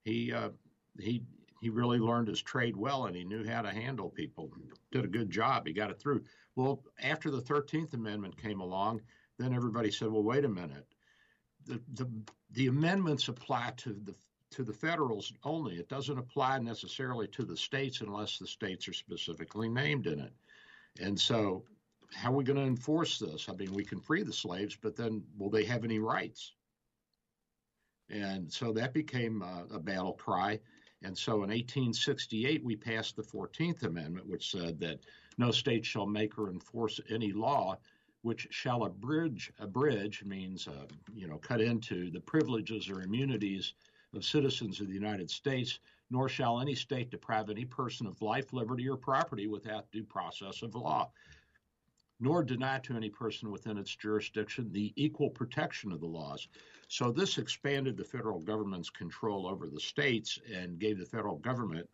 he 0.04 0.32
uh, 0.32 0.50
he 0.98 1.24
he 1.62 1.70
really 1.70 2.00
learned 2.00 2.30
his 2.30 2.42
trade 2.42 2.78
well 2.78 3.06
and 3.06 3.16
he 3.16 3.24
knew 3.26 3.46
how 3.46 3.62
to 3.62 3.70
handle 3.70 4.10
people. 4.10 4.50
Did 4.92 5.04
a 5.04 5.10
good 5.10 5.30
job. 5.30 5.68
He 5.68 5.74
got 5.74 5.92
it 5.92 6.00
through. 6.00 6.24
Well, 6.56 6.84
after 7.02 7.30
the 7.30 7.42
13th 7.42 7.94
Amendment 7.94 8.42
came 8.42 8.62
along, 8.62 9.02
then 9.38 9.54
everybody 9.54 9.92
said, 9.92 10.10
well, 10.10 10.24
wait 10.24 10.46
a 10.46 10.50
minute. 10.50 10.88
The, 11.66 11.82
the, 11.94 12.10
the 12.52 12.68
amendments 12.68 13.28
apply 13.28 13.74
to 13.78 13.94
the 14.06 14.16
to 14.52 14.64
the 14.64 14.74
federals 14.74 15.32
only. 15.44 15.76
It 15.76 15.90
doesn't 15.90 16.18
apply 16.18 16.60
necessarily 16.60 17.28
to 17.28 17.44
the 17.44 17.58
states 17.58 18.02
unless 18.02 18.38
the 18.38 18.48
states 18.48 18.88
are 18.88 18.94
specifically 18.94 19.70
named 19.70 20.08
in 20.08 20.20
it. 20.20 20.34
And 21.00 21.20
so, 21.20 21.66
how 22.14 22.32
are 22.32 22.36
we 22.36 22.44
going 22.44 22.58
to 22.58 22.66
enforce 22.66 23.20
this? 23.20 23.48
I 23.48 23.54
mean, 23.54 23.74
we 23.74 23.86
can 23.86 24.02
free 24.02 24.24
the 24.24 24.34
slaves, 24.34 24.76
but 24.82 24.96
then 24.96 25.24
will 25.38 25.52
they 25.52 25.66
have 25.66 25.84
any 25.84 26.00
rights? 26.00 26.54
And 28.10 28.52
so 28.52 28.74
that 28.74 28.94
became 28.94 29.44
a, 29.44 29.76
a 29.76 29.80
battle 29.80 30.14
cry. 30.14 30.60
And 31.02 31.18
so 31.18 31.36
in 31.36 31.50
1868, 31.50 32.64
we 32.64 32.76
passed 32.76 33.16
the 33.16 33.24
14th 33.24 33.84
Amendment, 33.84 34.28
which 34.28 34.52
said 34.52 34.80
that 34.80 35.00
no 35.38 35.52
state 35.52 35.86
shall 35.86 36.06
make 36.06 36.38
or 36.38 36.50
enforce 36.50 37.00
any 37.10 37.32
law 37.32 37.78
which 38.22 38.48
shall 38.52 38.84
abridge, 38.84 39.52
abridge 39.60 40.24
means, 40.26 40.68
uh, 40.68 40.86
you 41.14 41.28
know, 41.28 41.38
cut 41.38 41.62
into 41.62 42.12
the 42.12 42.20
privileges 42.20 42.90
or 42.90 43.02
immunities 43.02 43.74
of 44.14 44.26
citizens 44.26 44.82
of 44.82 44.88
the 44.88 44.94
United 44.94 45.30
States, 45.30 45.80
nor 46.10 46.28
shall 46.28 46.60
any 46.60 46.76
state 46.76 47.12
deprive 47.12 47.50
any 47.50 47.66
person 47.66 48.08
of 48.08 48.22
life, 48.22 48.52
liberty, 48.52 48.90
or 48.90 48.98
property 48.98 49.48
without 49.48 49.90
due 49.92 50.04
process 50.04 50.62
of 50.64 50.76
law, 50.76 51.10
nor 52.20 52.44
deny 52.44 52.80
to 52.80 52.96
any 52.96 53.10
person 53.10 53.52
within 53.52 53.78
its 53.78 53.96
jurisdiction 53.96 54.72
the 54.72 54.92
equal 54.96 55.30
protection 55.30 55.92
of 55.92 56.02
the 56.02 56.08
laws. 56.08 56.48
So 56.90 57.12
this 57.12 57.38
expanded 57.38 57.98
the 57.98 58.04
federal 58.04 58.40
government's 58.40 58.90
control 58.90 59.46
over 59.48 59.68
the 59.68 59.80
states 59.80 60.40
and 60.52 60.80
gave 60.80 60.98
the 60.98 61.06
federal 61.06 61.38
government 61.38 61.88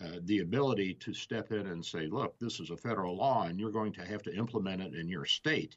uh, 0.00 0.20
the 0.22 0.38
ability 0.38 0.94
to 0.94 1.12
step 1.12 1.50
in 1.50 1.66
and 1.66 1.84
say, 1.84 2.06
look, 2.06 2.38
this 2.38 2.60
is 2.60 2.70
a 2.70 2.76
federal 2.76 3.16
law 3.16 3.46
and 3.46 3.58
you're 3.58 3.72
going 3.72 3.92
to 3.94 4.06
have 4.06 4.22
to 4.22 4.34
implement 4.36 4.80
it 4.80 4.94
in 4.94 5.08
your 5.08 5.24
state. 5.24 5.76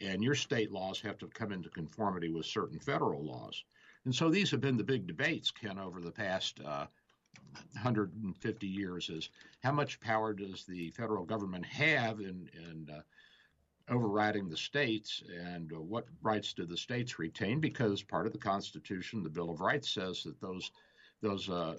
And 0.00 0.22
your 0.22 0.36
state 0.36 0.70
laws 0.70 1.00
have 1.00 1.18
to 1.18 1.26
come 1.26 1.50
into 1.50 1.68
conformity 1.70 2.30
with 2.30 2.46
certain 2.46 2.78
federal 2.78 3.24
laws. 3.24 3.64
And 4.04 4.14
so 4.14 4.30
these 4.30 4.50
have 4.52 4.60
been 4.60 4.76
the 4.76 4.84
big 4.84 5.08
debates, 5.08 5.50
Ken, 5.50 5.78
over 5.78 6.00
the 6.00 6.12
past 6.12 6.60
uh, 6.64 6.86
150 7.72 8.66
years 8.66 9.10
is 9.10 9.28
how 9.64 9.72
much 9.72 9.98
power 10.00 10.32
does 10.32 10.64
the 10.64 10.90
federal 10.90 11.24
government 11.24 11.66
have 11.66 12.20
in, 12.20 12.48
in 12.52 12.88
uh, 12.94 13.00
overriding 13.88 14.48
the 14.48 14.56
states 14.56 15.22
and 15.52 15.72
uh, 15.72 15.80
what 15.80 16.06
rights 16.22 16.54
do 16.54 16.64
the 16.64 16.76
states 16.76 17.18
retain? 17.18 17.60
Because 17.60 18.02
part 18.02 18.26
of 18.26 18.32
the 18.32 18.38
constitution 18.38 19.22
the 19.22 19.28
bill 19.28 19.50
of 19.50 19.60
rights 19.60 19.90
says 19.90 20.22
that 20.22 20.40
those 20.40 20.70
those 21.20 21.48
uh, 21.48 21.76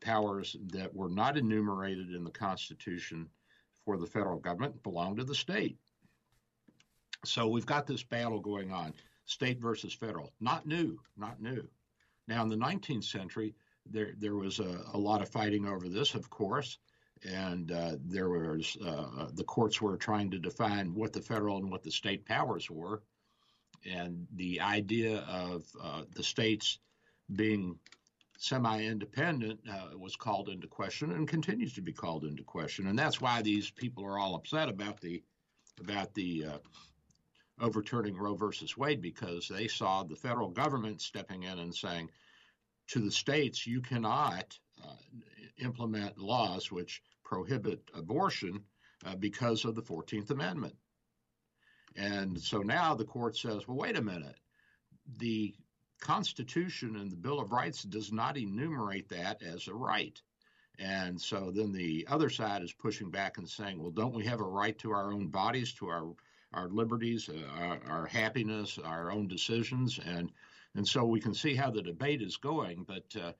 powers 0.00 0.56
that 0.72 0.94
were 0.94 1.10
not 1.10 1.36
enumerated 1.36 2.14
in 2.14 2.24
the 2.24 2.30
constitution 2.30 3.28
for 3.84 3.98
the 3.98 4.06
federal 4.06 4.38
government 4.38 4.82
belong 4.82 5.16
to 5.16 5.24
the 5.24 5.34
state. 5.34 5.76
So 7.24 7.46
we've 7.46 7.66
got 7.66 7.86
this 7.86 8.02
battle 8.02 8.40
going 8.40 8.72
on 8.72 8.94
state 9.26 9.60
versus 9.60 9.92
federal. 9.92 10.32
Not 10.40 10.66
new 10.66 10.98
not 11.16 11.40
new. 11.40 11.66
Now 12.28 12.42
in 12.42 12.48
the 12.48 12.56
19th 12.56 13.04
century 13.04 13.54
there 13.90 14.12
there 14.18 14.34
was 14.34 14.60
a, 14.60 14.80
a 14.92 14.98
lot 14.98 15.22
of 15.22 15.28
fighting 15.28 15.66
over 15.66 15.88
this 15.88 16.14
of 16.14 16.28
course 16.28 16.78
and 17.24 17.72
uh, 17.72 17.96
there 18.04 18.28
was 18.28 18.76
uh, 18.84 19.28
the 19.34 19.44
courts 19.44 19.80
were 19.80 19.96
trying 19.96 20.30
to 20.30 20.38
define 20.38 20.94
what 20.94 21.12
the 21.12 21.20
federal 21.20 21.58
and 21.58 21.70
what 21.70 21.82
the 21.82 21.90
state 21.90 22.24
powers 22.26 22.70
were, 22.70 23.02
and 23.90 24.26
the 24.34 24.60
idea 24.60 25.20
of 25.28 25.64
uh, 25.82 26.02
the 26.14 26.22
states 26.22 26.78
being 27.34 27.78
semi-independent 28.38 29.58
uh, 29.70 29.96
was 29.98 30.14
called 30.14 30.48
into 30.50 30.66
question 30.66 31.12
and 31.12 31.26
continues 31.26 31.72
to 31.72 31.80
be 31.80 31.92
called 31.92 32.24
into 32.24 32.42
question, 32.42 32.86
and 32.86 32.98
that's 32.98 33.20
why 33.20 33.42
these 33.42 33.70
people 33.70 34.04
are 34.04 34.18
all 34.18 34.34
upset 34.34 34.68
about 34.68 35.00
the 35.00 35.22
about 35.80 36.14
the 36.14 36.44
uh, 36.44 36.58
overturning 37.60 38.16
Roe 38.16 38.34
versus 38.34 38.76
Wade 38.76 39.00
because 39.00 39.48
they 39.48 39.68
saw 39.68 40.02
the 40.02 40.16
federal 40.16 40.48
government 40.48 41.00
stepping 41.00 41.44
in 41.44 41.58
and 41.58 41.74
saying 41.74 42.10
to 42.88 43.00
the 43.00 43.10
states, 43.10 43.66
you 43.66 43.80
cannot 43.80 44.58
uh, 44.84 44.94
implement 45.58 46.18
laws 46.18 46.70
which 46.70 47.02
prohibit 47.24 47.90
abortion 47.94 48.64
uh, 49.04 49.16
because 49.16 49.64
of 49.64 49.74
the 49.74 49.82
14th 49.82 50.30
Amendment. 50.30 50.74
And 51.96 52.40
so 52.40 52.58
now 52.58 52.94
the 52.94 53.04
court 53.04 53.36
says, 53.36 53.66
well, 53.66 53.78
wait 53.78 53.96
a 53.96 54.02
minute. 54.02 54.38
The 55.18 55.54
Constitution 56.00 56.96
and 56.96 57.10
the 57.10 57.16
Bill 57.16 57.40
of 57.40 57.52
Rights 57.52 57.82
does 57.82 58.12
not 58.12 58.36
enumerate 58.36 59.08
that 59.08 59.42
as 59.42 59.66
a 59.66 59.74
right. 59.74 60.20
And 60.78 61.20
so 61.20 61.50
then 61.50 61.72
the 61.72 62.06
other 62.10 62.28
side 62.28 62.62
is 62.62 62.72
pushing 62.72 63.10
back 63.10 63.38
and 63.38 63.48
saying, 63.48 63.80
well, 63.80 63.90
don't 63.90 64.14
we 64.14 64.26
have 64.26 64.40
a 64.40 64.44
right 64.44 64.78
to 64.80 64.92
our 64.92 65.12
own 65.12 65.28
bodies, 65.28 65.72
to 65.74 65.88
our 65.88 66.14
our 66.52 66.68
liberties, 66.68 67.28
uh, 67.28 67.60
our, 67.60 67.80
our, 67.86 68.06
happiness, 68.06 68.78
our 68.82 69.10
own 69.10 69.26
decisions, 69.28 69.98
and 70.04 70.30
and 70.74 70.86
so 70.86 71.04
we 71.04 71.20
can 71.20 71.34
see 71.34 71.54
how 71.54 71.70
the 71.70 71.82
debate 71.82 72.22
is 72.22 72.36
going. 72.36 72.84
But 72.86 73.04
uh, 73.20 73.32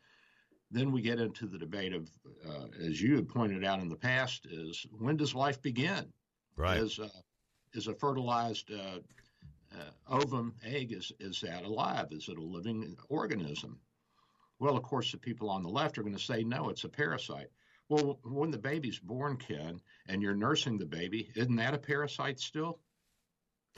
then 0.70 0.92
we 0.92 1.00
get 1.00 1.20
into 1.20 1.46
the 1.46 1.58
debate 1.58 1.92
of, 1.92 2.10
uh, 2.48 2.66
as 2.84 3.00
you 3.00 3.16
had 3.16 3.28
pointed 3.28 3.64
out 3.64 3.80
in 3.80 3.88
the 3.88 3.96
past, 3.96 4.46
is 4.46 4.86
when 4.90 5.16
does 5.16 5.34
life 5.34 5.62
begin? 5.62 6.12
Right. 6.56 6.78
Is, 6.78 6.98
uh, 6.98 7.08
is 7.72 7.86
a 7.86 7.94
fertilized 7.94 8.70
uh, 8.72 8.98
uh, 9.72 9.90
ovum 10.08 10.54
egg, 10.64 10.92
is, 10.92 11.12
is 11.20 11.40
that 11.42 11.64
alive? 11.64 12.08
Is 12.10 12.28
it 12.28 12.38
a 12.38 12.42
living 12.42 12.96
organism? 13.08 13.78
Well, 14.58 14.76
of 14.76 14.82
course, 14.82 15.12
the 15.12 15.18
people 15.18 15.50
on 15.50 15.62
the 15.62 15.68
left 15.68 15.98
are 15.98 16.02
going 16.02 16.16
to 16.16 16.22
say, 16.22 16.42
no, 16.42 16.70
it's 16.70 16.84
a 16.84 16.88
parasite. 16.88 17.48
Well, 17.88 18.18
when 18.24 18.50
the 18.50 18.58
baby's 18.58 18.98
born, 18.98 19.36
Ken, 19.36 19.80
and 20.08 20.22
you're 20.22 20.34
nursing 20.34 20.78
the 20.78 20.86
baby, 20.86 21.30
isn't 21.36 21.56
that 21.56 21.74
a 21.74 21.78
parasite 21.78 22.40
still? 22.40 22.80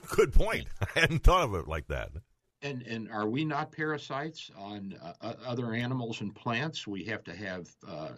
Good 0.07 0.33
point. 0.33 0.67
I 0.81 0.99
hadn't 1.01 1.23
thought 1.23 1.43
of 1.43 1.53
it 1.55 1.67
like 1.67 1.87
that. 1.87 2.11
And 2.61 2.81
and 2.83 3.09
are 3.09 3.27
we 3.27 3.45
not 3.45 3.71
parasites 3.71 4.51
on 4.57 4.95
uh, 5.21 5.33
other 5.45 5.73
animals 5.73 6.21
and 6.21 6.35
plants? 6.35 6.85
We 6.85 7.05
have 7.05 7.23
to 7.23 7.35
have 7.35 7.69
uh, 7.87 8.09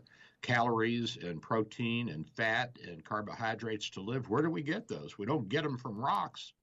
calories 0.41 1.17
and 1.21 1.41
protein 1.41 2.09
and 2.09 2.27
fat 2.27 2.77
and 2.87 3.03
carbohydrates 3.03 3.89
to 3.91 4.01
live. 4.01 4.29
Where 4.29 4.41
do 4.41 4.49
we 4.49 4.63
get 4.63 4.87
those? 4.87 5.17
We 5.17 5.25
don't 5.25 5.47
get 5.47 5.63
them 5.63 5.77
from 5.77 5.99
rocks. 5.99 6.53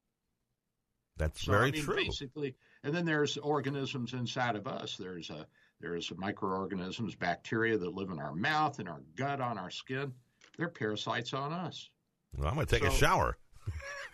That's 1.16 1.44
so, 1.44 1.52
very 1.52 1.68
I 1.68 1.70
mean, 1.72 1.82
true. 1.82 1.96
Basically, 1.96 2.56
and 2.82 2.94
then 2.94 3.04
there's 3.04 3.36
organisms 3.36 4.12
inside 4.12 4.56
of 4.56 4.66
us. 4.66 4.96
There's 4.96 5.30
a 5.30 5.46
there's 5.80 6.12
microorganisms, 6.16 7.14
bacteria 7.14 7.78
that 7.78 7.94
live 7.94 8.10
in 8.10 8.18
our 8.18 8.34
mouth, 8.34 8.80
in 8.80 8.88
our 8.88 9.00
gut, 9.16 9.40
on 9.40 9.58
our 9.58 9.70
skin. 9.70 10.12
They're 10.56 10.68
parasites 10.68 11.32
on 11.32 11.52
us. 11.52 11.88
Well, 12.36 12.48
I'm 12.48 12.54
going 12.54 12.66
to 12.66 12.78
take 12.78 12.84
so, 12.84 12.92
a 12.92 12.96
shower. 12.96 13.38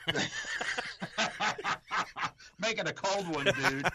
Make 2.64 2.78
it 2.78 2.88
a 2.88 2.94
cold 2.94 3.28
one, 3.28 3.44
dude. 3.44 3.86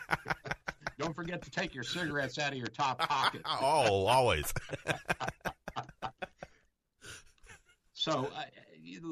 Don't 0.99 1.15
forget 1.15 1.41
to 1.41 1.49
take 1.49 1.73
your 1.73 1.83
cigarettes 1.83 2.37
out 2.37 2.51
of 2.51 2.57
your 2.59 2.67
top 2.67 2.99
pocket. 2.99 3.41
oh, 3.45 4.05
always. 4.05 4.53
so, 7.93 8.29
uh, 8.35 8.43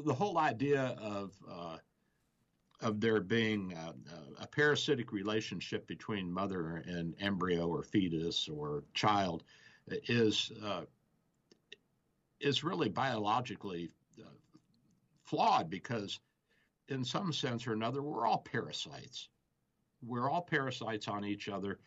the 0.06 0.14
whole 0.14 0.38
idea 0.38 0.96
of 1.02 1.32
uh, 1.50 1.78
of 2.82 3.02
there 3.02 3.20
being 3.20 3.74
uh, 3.74 3.94
a 4.40 4.46
parasitic 4.46 5.12
relationship 5.12 5.88
between 5.88 6.32
mother 6.32 6.84
and 6.86 7.16
embryo 7.20 7.68
or 7.68 7.82
fetus 7.82 8.48
or 8.48 8.84
child 8.94 9.44
is 10.08 10.52
uh, 10.64 10.82
is 12.40 12.64
really 12.64 12.90
biologically 12.90 13.90
uh, 14.20 14.30
flawed 15.24 15.68
because 15.68 16.20
in 16.90 17.04
some 17.04 17.34
sense 17.34 17.66
or 17.66 17.74
another, 17.74 18.04
we're 18.04 18.28
all 18.28 18.38
parasites. 18.38 19.30
We're 20.06 20.30
all 20.30 20.42
parasites 20.42 21.08
on 21.08 21.26
each 21.26 21.50
other, 21.50 21.80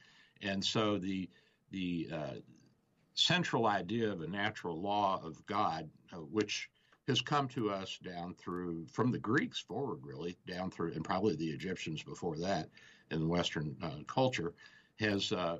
and 0.43 0.65
so 0.65 0.99
the 0.99 1.29
the 1.71 2.09
uh, 2.13 2.35
central 3.15 3.67
idea 3.67 4.11
of 4.11 4.23
a 4.23 4.27
natural 4.27 4.81
law 4.81 5.21
of 5.23 5.45
God, 5.47 5.89
uh, 6.13 6.17
which 6.17 6.71
has 7.09 7.21
come 7.21 7.49
to 7.49 7.71
us 7.71 7.99
down 8.03 8.35
through 8.35 8.87
from 8.87 9.11
the 9.11 9.19
Greeks 9.19 9.61
forward, 9.61 10.01
really 10.03 10.37
down 10.47 10.71
through, 10.71 10.93
and 10.93 11.05
probably 11.05 11.37
the 11.37 11.51
Egyptians 11.51 12.03
before 12.03 12.37
that 12.39 12.69
in 13.11 13.29
Western 13.29 13.77
uh, 13.83 14.03
culture, 14.07 14.55
has 14.99 15.33
uh, 15.33 15.59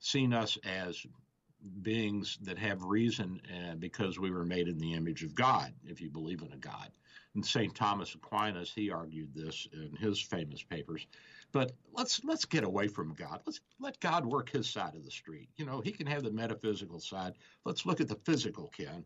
seen 0.00 0.32
us 0.32 0.58
as 0.64 1.06
beings 1.82 2.38
that 2.42 2.58
have 2.58 2.82
reason 2.82 3.40
uh, 3.54 3.74
because 3.76 4.18
we 4.18 4.30
were 4.30 4.44
made 4.44 4.68
in 4.68 4.78
the 4.78 4.92
image 4.92 5.22
of 5.22 5.34
God, 5.34 5.72
if 5.86 6.00
you 6.00 6.10
believe 6.10 6.42
in 6.42 6.52
a 6.52 6.56
God. 6.56 6.90
And 7.34 7.44
St. 7.44 7.74
Thomas 7.74 8.14
Aquinas, 8.14 8.72
he 8.74 8.90
argued 8.90 9.34
this 9.34 9.66
in 9.72 9.96
his 9.96 10.20
famous 10.20 10.62
papers. 10.62 11.06
But 11.54 11.70
let's 11.92 12.22
let's 12.24 12.44
get 12.44 12.64
away 12.64 12.88
from 12.88 13.14
God. 13.14 13.40
Let's 13.46 13.60
let 13.78 14.00
God 14.00 14.26
work 14.26 14.50
his 14.50 14.68
side 14.68 14.96
of 14.96 15.04
the 15.04 15.10
street. 15.10 15.48
You 15.56 15.64
know, 15.64 15.80
he 15.80 15.92
can 15.92 16.08
have 16.08 16.24
the 16.24 16.32
metaphysical 16.32 16.98
side. 16.98 17.34
Let's 17.64 17.86
look 17.86 18.00
at 18.00 18.08
the 18.08 18.18
physical, 18.24 18.72
Ken. 18.76 19.04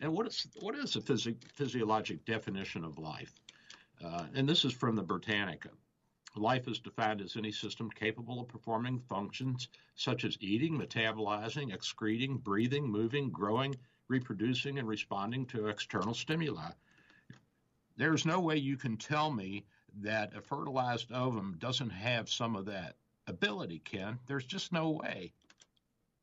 And 0.00 0.10
what 0.14 0.26
is 0.26 0.46
what 0.60 0.74
is 0.74 0.94
the 0.94 1.00
phys- 1.00 1.36
physiologic 1.54 2.24
definition 2.24 2.82
of 2.82 2.98
life? 2.98 3.34
Uh, 4.02 4.24
and 4.34 4.48
this 4.48 4.64
is 4.64 4.72
from 4.72 4.96
the 4.96 5.02
Britannica. 5.02 5.68
Life 6.34 6.66
is 6.66 6.78
defined 6.78 7.20
as 7.20 7.36
any 7.36 7.52
system 7.52 7.90
capable 7.90 8.40
of 8.40 8.48
performing 8.48 8.98
functions 8.98 9.68
such 9.96 10.24
as 10.24 10.38
eating, 10.40 10.78
metabolizing, 10.78 11.74
excreting, 11.74 12.38
breathing, 12.38 12.86
moving, 12.86 13.28
growing, 13.28 13.76
reproducing, 14.08 14.78
and 14.78 14.88
responding 14.88 15.44
to 15.46 15.66
external 15.66 16.14
stimuli. 16.14 16.70
There's 17.98 18.24
no 18.24 18.40
way 18.40 18.56
you 18.56 18.78
can 18.78 18.96
tell 18.96 19.30
me 19.30 19.66
that 20.02 20.34
a 20.36 20.40
fertilized 20.40 21.12
ovum 21.12 21.56
doesn't 21.58 21.90
have 21.90 22.28
some 22.28 22.56
of 22.56 22.64
that 22.66 22.96
ability, 23.26 23.80
Ken. 23.84 24.18
There's 24.26 24.46
just 24.46 24.72
no 24.72 24.90
way. 24.90 25.32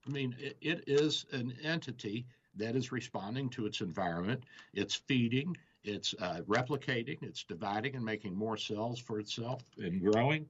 I 0.07 0.09
mean, 0.11 0.35
it, 0.39 0.57
it 0.61 0.83
is 0.87 1.25
an 1.31 1.53
entity 1.63 2.25
that 2.55 2.75
is 2.75 2.91
responding 2.91 3.49
to 3.49 3.65
its 3.65 3.81
environment. 3.81 4.43
It's 4.73 4.95
feeding, 4.95 5.55
it's 5.83 6.15
uh, 6.19 6.41
replicating, 6.47 7.21
it's 7.21 7.43
dividing 7.43 7.95
and 7.95 8.05
making 8.05 8.35
more 8.35 8.57
cells 8.57 8.99
for 8.99 9.19
itself 9.19 9.63
and 9.77 10.01
growing. 10.01 10.45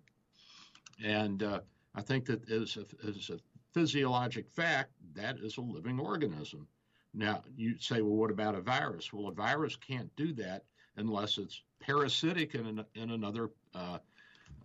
And 1.03 1.43
uh, 1.43 1.61
I 1.95 2.01
think 2.01 2.25
that 2.25 2.49
as 2.49 2.77
a, 2.77 3.07
as 3.07 3.29
a 3.29 3.39
physiologic 3.73 4.49
fact, 4.49 4.91
that 5.15 5.37
is 5.39 5.57
a 5.57 5.61
living 5.61 5.99
organism. 5.99 6.67
Now, 7.13 7.43
you 7.55 7.77
say, 7.79 8.01
well, 8.01 8.15
what 8.15 8.31
about 8.31 8.55
a 8.55 8.61
virus? 8.61 9.11
Well, 9.13 9.27
a 9.27 9.33
virus 9.33 9.75
can't 9.75 10.13
do 10.15 10.33
that 10.33 10.63
unless 10.97 11.37
it's 11.37 11.61
parasitic 11.85 12.55
in, 12.55 12.65
an, 12.65 12.85
in 12.95 13.11
another 13.11 13.51
uh, 13.73 13.99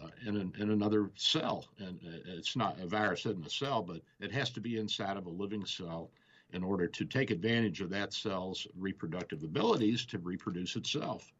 uh, 0.03 0.09
in, 0.27 0.37
an, 0.37 0.53
in 0.59 0.71
another 0.71 1.11
cell. 1.17 1.67
And 1.79 2.01
uh, 2.07 2.19
it's 2.27 2.57
not 2.57 2.81
a 2.81 2.87
virus 2.87 3.27
in 3.27 3.43
a 3.45 3.51
cell, 3.51 3.83
but 3.83 4.01
it 4.19 4.33
has 4.33 4.49
to 4.51 4.61
be 4.61 4.79
inside 4.79 5.19
of 5.19 5.27
a 5.27 5.31
living 5.31 5.67
cell 5.67 6.11
in 6.53 6.65
order 6.65 6.87
to 6.87 7.05
take 7.05 7.31
advantage 7.31 7.83
of 7.83 7.91
that 7.91 8.15
cell's 8.15 8.67
reproductive 8.77 9.43
abilities 9.43 10.07
to 10.07 10.19
reproduce 10.19 10.75
itself. 10.77 11.31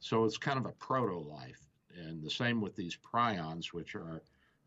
So 0.00 0.24
it's 0.24 0.38
kind 0.38 0.58
of 0.58 0.64
a 0.64 0.72
proto 0.72 1.18
life. 1.18 1.60
And 1.94 2.22
the 2.22 2.30
same 2.30 2.60
with 2.60 2.76
these 2.76 2.96
prions, 2.96 3.66
which 3.72 3.94
are 3.94 4.22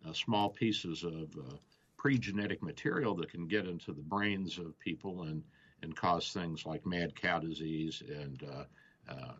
uh, 0.07 0.13
small 0.13 0.49
pieces 0.49 1.03
of 1.03 1.35
uh, 1.35 1.55
pre 1.97 2.19
genetic 2.19 2.61
material 2.61 3.15
that 3.15 3.31
can 3.31 3.47
get 3.47 3.65
into 3.65 3.91
the 3.91 4.01
brains 4.01 4.59
of 4.59 4.77
people 4.79 5.23
and, 5.23 5.41
and 5.81 5.95
cause 5.95 6.31
things 6.31 6.65
like 6.65 6.85
mad 6.85 7.15
cow 7.19 7.39
disease 7.39 8.03
and 8.07 8.43
uh 8.43 8.63
uh, 9.09 9.33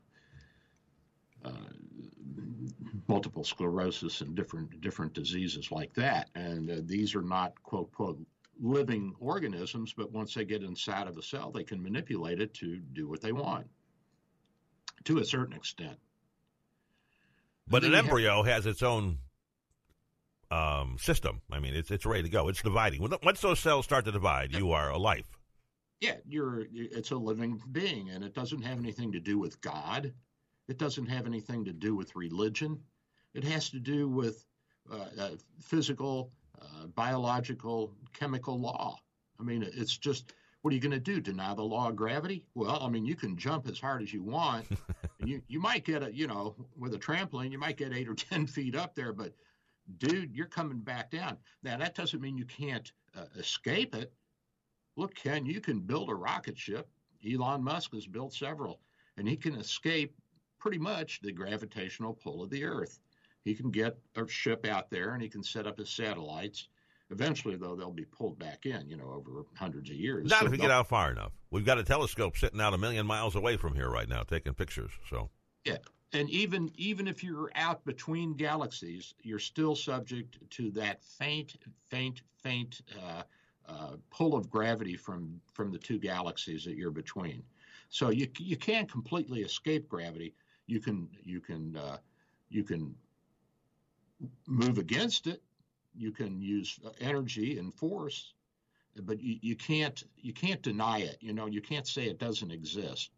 multiple 3.08 3.44
sclerosis 3.44 4.22
and 4.22 4.36
different 4.36 4.80
different 4.82 5.14
diseases 5.14 5.72
like 5.72 5.94
that. 5.96 6.30
And 6.36 6.70
uh, 6.70 6.76
these 6.86 7.16
are 7.16 7.22
not 7.22 7.62
quote 7.64 7.92
quote 7.92 8.20
living 8.62 9.14
organisms, 9.20 9.94
but 9.94 10.12
once 10.12 10.34
they 10.34 10.46
get 10.46 10.64
inside 10.64 11.08
of 11.08 11.18
a 11.18 11.22
cell, 11.22 11.52
they 11.52 11.64
can 11.64 11.82
manipulate 11.82 12.40
it 12.40 12.54
to 12.56 12.78
do 12.78 13.10
what 13.10 13.22
they 13.22 13.32
want 13.32 13.68
to 15.06 15.20
a 15.20 15.26
certain 15.26 15.56
extent. 15.56 15.98
But 17.68 17.84
an 17.84 17.96
embryo 17.96 18.44
have, 18.44 18.54
has 18.54 18.66
its 18.66 18.84
own 18.84 19.20
um, 20.50 20.98
system. 21.00 21.42
I 21.52 21.60
mean, 21.60 21.74
it's 21.74 21.92
it's 21.92 22.06
ready 22.06 22.24
to 22.24 22.30
go. 22.30 22.50
It's 22.50 22.62
dividing. 22.62 23.08
Once 23.24 23.42
those 23.42 23.60
cells 23.60 23.86
start 23.86 24.06
to 24.06 24.12
divide, 24.12 24.54
you 24.54 24.72
are 24.72 24.90
a 24.90 24.98
life. 24.98 25.38
Yeah, 26.02 26.16
you're. 26.28 26.66
It's 26.74 27.12
a 27.12 27.16
living 27.16 27.62
being, 27.72 28.10
and 28.10 28.24
it 28.24 28.34
doesn't 28.34 28.62
have 28.62 28.80
anything 28.80 29.12
to 29.14 29.20
do 29.20 29.38
with 29.38 29.62
God. 29.62 30.14
It 30.68 30.78
doesn't 30.78 31.08
have 31.08 31.26
anything 31.26 31.66
to 31.66 31.74
do 31.74 31.96
with 31.96 32.16
religion. 32.16 32.80
It 33.34 33.44
has 33.44 33.70
to 33.70 33.80
do 33.80 34.08
with 34.08 34.46
uh, 34.92 35.06
uh, 35.20 35.30
physical, 35.60 36.32
uh, 36.62 36.88
biological, 36.88 37.94
chemical 38.14 38.60
law. 38.60 39.00
I 39.40 39.44
mean, 39.44 39.64
it's 39.64 39.98
just 39.98 40.34
what 40.62 40.72
are 40.72 40.76
you 40.76 40.82
going 40.82 40.92
to 40.92 41.00
do? 41.00 41.20
Deny 41.20 41.56
the 41.56 41.64
law 41.64 41.90
of 41.90 41.96
gravity? 41.96 42.46
Well, 42.54 42.78
I 42.82 42.90
mean, 42.90 43.06
you 43.06 43.16
can 43.16 43.36
jump 43.36 43.68
as 43.68 43.80
hard 43.80 44.04
as 44.04 44.14
you 44.14 44.22
want, 44.22 44.68
and 45.20 45.28
you 45.30 45.42
you 45.48 45.60
might 45.60 45.84
get 45.86 46.04
a 46.04 46.14
you 46.14 46.28
know 46.28 46.56
with 46.78 46.94
a 46.94 47.00
trampoline, 47.00 47.52
you 47.52 47.58
might 47.58 47.78
get 47.78 47.94
eight 47.94 48.08
or 48.08 48.14
ten 48.14 48.46
feet 48.56 48.76
up 48.76 48.94
there, 48.96 49.14
but 49.14 49.34
dude, 49.98 50.36
you're 50.36 50.46
coming 50.46 50.80
back 50.80 51.10
down. 51.10 51.38
Now 51.64 51.78
that 51.78 51.96
doesn't 51.96 52.22
mean 52.22 52.38
you 52.38 52.46
can't 52.46 52.92
uh, 53.18 53.26
escape 53.38 53.96
it. 53.96 54.14
Look, 54.98 55.16
Ken, 55.16 55.46
you 55.46 55.62
can 55.62 55.80
build 55.80 56.10
a 56.10 56.16
rocket 56.16 56.58
ship. 56.58 56.88
Elon 57.28 57.64
Musk 57.64 57.94
has 57.94 58.06
built 58.06 58.34
several, 58.34 58.80
and 59.18 59.28
he 59.28 59.36
can 59.38 59.56
escape 59.56 60.16
pretty 60.62 60.78
much 60.78 61.20
the 61.22 61.32
gravitational 61.32 62.14
pull 62.14 62.42
of 62.42 62.50
the 62.50 62.64
Earth. 62.64 63.00
He 63.44 63.56
can 63.56 63.72
get 63.72 63.98
a 64.16 64.28
ship 64.28 64.66
out 64.68 64.90
there 64.90 65.14
and 65.14 65.22
he 65.22 65.28
can 65.28 65.44
set 65.44 65.66
up 65.68 65.80
his 65.80 65.90
satellites. 65.90 66.70
Eventually, 67.10 67.58
though, 67.58 67.76
they'll 67.76 67.92
be 67.92 68.06
pulled 68.06 68.40
back 68.40 68.66
in, 68.66 68.88
you 68.88 68.96
know, 68.96 69.12
over 69.12 69.44
hundreds 69.56 69.90
of 69.90 69.96
years. 69.98 70.30
Not 70.30 70.40
so 70.42 70.46
if 70.46 70.52
we 70.52 70.58
get 70.58 70.72
out 70.72 70.88
far 70.88 71.12
enough. 71.12 71.34
We've 71.50 71.66
got 71.66 71.78
a 71.78 71.84
telescope 71.84 72.38
sitting 72.38 72.62
out 72.62 72.74
a 72.74 72.78
million 72.78 73.06
miles 73.06 73.36
away 73.36 73.58
from 73.58 73.76
here 73.76 73.90
right 73.90 74.08
now, 74.08 74.22
taking 74.24 74.54
pictures. 74.54 74.92
So 75.10 75.30
yeah, 75.66 75.78
and 76.14 76.30
even 76.30 76.72
even 76.76 77.08
if 77.08 77.22
you're 77.24 77.52
out 77.56 77.84
between 77.84 78.36
galaxies, 78.36 79.14
you're 79.24 79.40
still 79.40 79.76
subject 79.76 80.38
to 80.52 80.72
that 80.72 81.04
faint, 81.04 81.56
faint, 81.90 82.22
faint 82.42 82.82
uh, 83.04 83.24
uh, 83.68 83.96
pull 84.10 84.36
of 84.36 84.50
gravity 84.50 84.96
from 84.96 85.42
from 85.52 85.72
the 85.72 85.78
two 85.80 86.00
galaxies 86.00 86.64
that 86.64 86.76
you're 86.76 86.92
between. 86.92 87.44
So 87.90 88.10
you 88.10 88.28
you 88.40 88.56
can't 88.56 88.90
completely 88.90 89.42
escape 89.42 89.90
gravity, 89.90 90.34
you 90.68 90.80
can 90.80 91.10
you 91.24 91.40
can 91.40 91.76
uh, 91.76 91.98
you 92.50 92.64
can 92.64 92.96
move 94.48 94.78
against 94.78 95.28
it. 95.28 95.42
You 95.96 96.12
can 96.12 96.42
use 96.42 96.80
energy 97.00 97.58
and 97.58 97.74
force, 97.74 98.34
but 99.04 99.22
you, 99.22 99.38
you 99.42 99.56
can't 99.56 100.04
you 100.18 100.34
can't 100.34 100.62
deny 100.62 101.00
it. 101.00 101.18
You 101.20 101.34
know, 101.34 101.48
you 101.48 101.62
can't 101.62 101.88
say 101.88 102.06
it 102.06 102.20
doesn't 102.20 102.52
exist. 102.52 103.12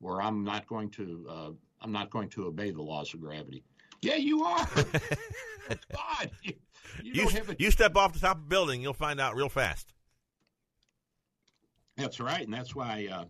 Or 0.00 0.20
I'm 0.20 0.42
not 0.42 0.66
going 0.66 0.90
to 0.90 1.26
uh, 1.28 1.50
I'm 1.80 1.92
not 1.92 2.10
going 2.10 2.28
to 2.30 2.46
obey 2.46 2.70
the 2.70 2.82
laws 2.82 3.14
of 3.14 3.20
gravity. 3.20 3.64
Yeah, 4.00 4.16
you 4.16 4.42
are. 4.44 4.66
God, 5.92 6.30
you, 6.42 6.54
you, 7.02 7.12
you, 7.12 7.28
a... 7.48 7.56
you 7.58 7.70
step 7.70 7.96
off 7.96 8.12
the 8.12 8.18
top 8.18 8.38
of 8.38 8.42
a 8.42 8.46
building, 8.46 8.82
you'll 8.82 8.94
find 8.94 9.20
out 9.20 9.36
real 9.36 9.48
fast. 9.48 9.94
That's 11.96 12.18
right, 12.18 12.42
and 12.42 12.52
that's 12.52 12.74
why 12.74 13.08
uh, 13.12 13.24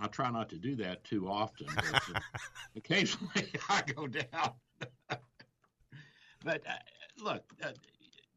I 0.00 0.06
try 0.08 0.30
not 0.30 0.48
to 0.50 0.56
do 0.56 0.76
that 0.76 1.04
too 1.04 1.28
often. 1.28 1.68
But 1.74 2.22
occasionally 2.76 3.50
I 3.68 3.82
go 3.94 4.06
down. 4.06 4.52
but 6.44 6.62
uh, 6.66 7.22
look, 7.22 7.44
uh, 7.62 7.70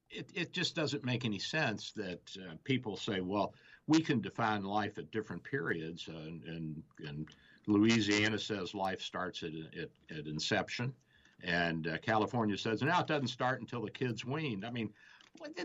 it, 0.09 0.29
it 0.33 0.53
just 0.53 0.75
doesn't 0.75 1.03
make 1.03 1.25
any 1.25 1.39
sense 1.39 1.91
that 1.95 2.21
uh, 2.37 2.53
people 2.63 2.95
say, 2.95 3.21
well, 3.21 3.53
we 3.87 4.01
can 4.01 4.21
define 4.21 4.63
life 4.63 4.97
at 4.97 5.11
different 5.11 5.43
periods. 5.43 6.07
Uh, 6.07 6.17
and, 6.17 6.81
and 7.05 7.27
Louisiana 7.67 8.39
says 8.39 8.73
life 8.73 9.01
starts 9.01 9.43
at, 9.43 9.51
at, 9.79 9.89
at 10.17 10.27
inception. 10.27 10.93
And 11.43 11.87
uh, 11.87 11.97
California 11.97 12.57
says, 12.57 12.81
now 12.81 13.01
it 13.01 13.07
doesn't 13.07 13.27
start 13.27 13.61
until 13.61 13.81
the 13.81 13.91
kid's 13.91 14.25
weaned. 14.25 14.65
I 14.65 14.71
mean, 14.71 14.91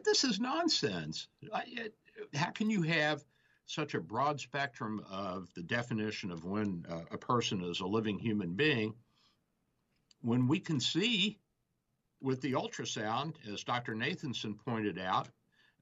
this 0.04 0.24
is 0.24 0.38
nonsense. 0.38 1.28
I, 1.52 1.62
it, 1.66 1.94
how 2.34 2.50
can 2.50 2.70
you 2.70 2.82
have 2.82 3.24
such 3.66 3.94
a 3.94 4.00
broad 4.00 4.40
spectrum 4.40 5.04
of 5.10 5.48
the 5.54 5.62
definition 5.62 6.30
of 6.30 6.44
when 6.44 6.84
uh, 6.88 7.00
a 7.10 7.18
person 7.18 7.62
is 7.62 7.80
a 7.80 7.86
living 7.86 8.18
human 8.18 8.54
being, 8.54 8.94
when 10.20 10.46
we 10.46 10.58
can 10.58 10.80
see 10.80 11.38
with 12.20 12.40
the 12.40 12.52
ultrasound, 12.52 13.34
as 13.52 13.64
Dr. 13.64 13.94
Nathanson 13.94 14.58
pointed 14.64 14.98
out 14.98 15.28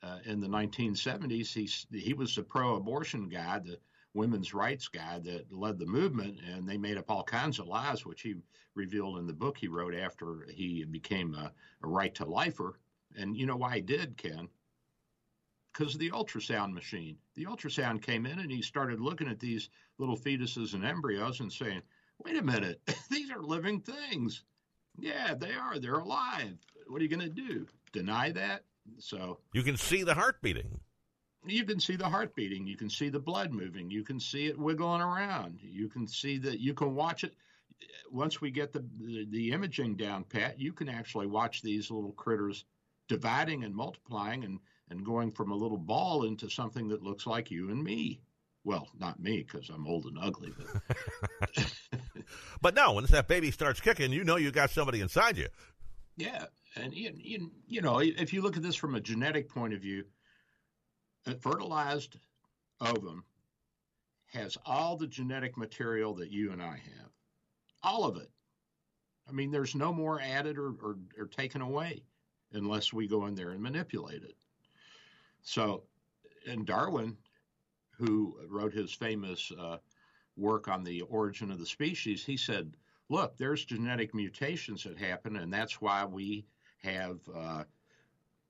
uh, 0.02 0.18
in 0.24 0.40
the 0.40 0.48
1970s, 0.48 1.52
he, 1.52 1.98
he 1.98 2.12
was 2.12 2.34
the 2.34 2.42
pro 2.42 2.76
abortion 2.76 3.28
guy, 3.28 3.60
the 3.60 3.78
women's 4.14 4.52
rights 4.52 4.88
guy 4.88 5.20
that 5.20 5.52
led 5.52 5.78
the 5.78 5.86
movement, 5.86 6.38
and 6.52 6.68
they 6.68 6.76
made 6.76 6.98
up 6.98 7.10
all 7.10 7.22
kinds 7.22 7.58
of 7.58 7.68
lies, 7.68 8.04
which 8.04 8.22
he 8.22 8.34
revealed 8.74 9.18
in 9.18 9.26
the 9.26 9.32
book 9.32 9.56
he 9.56 9.68
wrote 9.68 9.94
after 9.94 10.46
he 10.50 10.84
became 10.84 11.34
a, 11.34 11.52
a 11.82 11.88
right 11.88 12.14
to 12.16 12.24
lifer. 12.24 12.78
And 13.16 13.36
you 13.36 13.46
know 13.46 13.56
why 13.56 13.76
he 13.76 13.80
did, 13.80 14.16
Ken? 14.16 14.48
Because 15.72 15.94
of 15.94 16.00
the 16.00 16.10
ultrasound 16.10 16.72
machine. 16.72 17.16
The 17.34 17.46
ultrasound 17.46 18.02
came 18.02 18.26
in 18.26 18.38
and 18.38 18.50
he 18.50 18.62
started 18.62 19.00
looking 19.00 19.28
at 19.28 19.40
these 19.40 19.70
little 19.98 20.16
fetuses 20.16 20.74
and 20.74 20.84
embryos 20.84 21.40
and 21.40 21.52
saying, 21.52 21.82
wait 22.24 22.36
a 22.36 22.42
minute, 22.42 22.80
these 23.10 23.30
are 23.30 23.42
living 23.42 23.80
things. 23.80 24.44
Yeah, 24.98 25.34
they 25.34 25.54
are. 25.54 25.78
They're 25.78 25.98
alive. 25.98 26.58
What 26.86 27.00
are 27.00 27.04
you 27.04 27.08
going 27.08 27.20
to 27.20 27.28
do? 27.28 27.66
Deny 27.92 28.30
that? 28.32 28.64
So 28.98 29.38
you 29.52 29.62
can 29.62 29.76
see 29.76 30.02
the 30.02 30.14
heart 30.14 30.42
beating. 30.42 30.80
you 31.46 31.64
can 31.64 31.80
see 31.80 31.96
the 31.96 32.08
heart 32.08 32.34
beating, 32.34 32.66
you 32.66 32.76
can 32.76 32.90
see 32.90 33.08
the 33.08 33.20
blood 33.20 33.52
moving, 33.52 33.90
you 33.90 34.02
can 34.02 34.18
see 34.18 34.46
it 34.46 34.58
wiggling 34.58 35.00
around, 35.00 35.60
you 35.62 35.88
can 35.88 36.06
see 36.06 36.38
that 36.38 36.58
you 36.58 36.74
can 36.74 36.94
watch 36.94 37.24
it. 37.24 37.34
Once 38.10 38.40
we 38.40 38.50
get 38.50 38.72
the, 38.72 38.84
the, 39.00 39.26
the 39.30 39.50
imaging 39.52 39.96
down 39.96 40.24
pat, 40.24 40.58
you 40.58 40.72
can 40.72 40.88
actually 40.88 41.26
watch 41.26 41.62
these 41.62 41.90
little 41.90 42.12
critters 42.12 42.64
dividing 43.08 43.64
and 43.64 43.74
multiplying 43.74 44.44
and 44.44 44.58
and 44.92 45.04
going 45.04 45.32
from 45.32 45.50
a 45.50 45.56
little 45.56 45.78
ball 45.78 46.24
into 46.24 46.48
something 46.50 46.86
that 46.88 47.02
looks 47.02 47.26
like 47.26 47.50
you 47.50 47.70
and 47.70 47.82
me. 47.82 48.20
Well, 48.62 48.86
not 49.00 49.18
me 49.18 49.38
because 49.42 49.70
I'm 49.70 49.86
old 49.88 50.04
and 50.04 50.18
ugly, 50.20 50.52
but 50.56 51.74
but 52.60 52.74
no, 52.76 52.92
once 52.92 53.10
that 53.10 53.26
baby 53.26 53.50
starts 53.50 53.80
kicking, 53.80 54.12
you 54.12 54.22
know 54.22 54.36
you 54.36 54.52
got 54.52 54.70
somebody 54.70 55.00
inside 55.00 55.36
you. 55.36 55.48
Yeah, 56.16 56.44
and 56.76 56.94
you, 56.94 57.10
you, 57.16 57.50
you 57.66 57.80
know 57.80 57.98
if 57.98 58.32
you 58.32 58.42
look 58.42 58.56
at 58.56 58.62
this 58.62 58.76
from 58.76 58.94
a 58.94 59.00
genetic 59.00 59.48
point 59.48 59.74
of 59.74 59.80
view, 59.80 60.04
a 61.26 61.34
fertilized 61.34 62.16
ovum 62.80 63.24
has 64.26 64.56
all 64.64 64.96
the 64.96 65.08
genetic 65.08 65.56
material 65.56 66.14
that 66.14 66.30
you 66.30 66.52
and 66.52 66.62
I 66.62 66.76
have, 66.76 67.10
all 67.82 68.04
of 68.04 68.16
it. 68.16 68.30
I 69.28 69.32
mean, 69.32 69.50
there's 69.50 69.74
no 69.74 69.92
more 69.92 70.20
added 70.20 70.58
or, 70.58 70.68
or, 70.68 70.98
or 71.18 71.26
taken 71.26 71.62
away 71.62 72.04
unless 72.52 72.92
we 72.92 73.08
go 73.08 73.26
in 73.26 73.34
there 73.34 73.50
and 73.50 73.62
manipulate 73.62 74.22
it. 74.22 74.36
So, 75.42 75.84
and 76.46 76.66
Darwin, 76.66 77.16
who 77.98 78.36
wrote 78.48 78.72
his 78.72 78.92
famous 78.92 79.52
uh, 79.58 79.78
work 80.36 80.68
on 80.68 80.82
the 80.82 81.02
origin 81.02 81.50
of 81.50 81.58
the 81.58 81.66
species, 81.66 82.24
he 82.24 82.36
said, 82.36 82.72
look, 83.08 83.36
there's 83.36 83.64
genetic 83.64 84.14
mutations 84.14 84.84
that 84.84 84.98
happen, 84.98 85.36
and 85.36 85.52
that's 85.52 85.80
why 85.80 86.04
we 86.04 86.46
have 86.82 87.18
uh, 87.34 87.64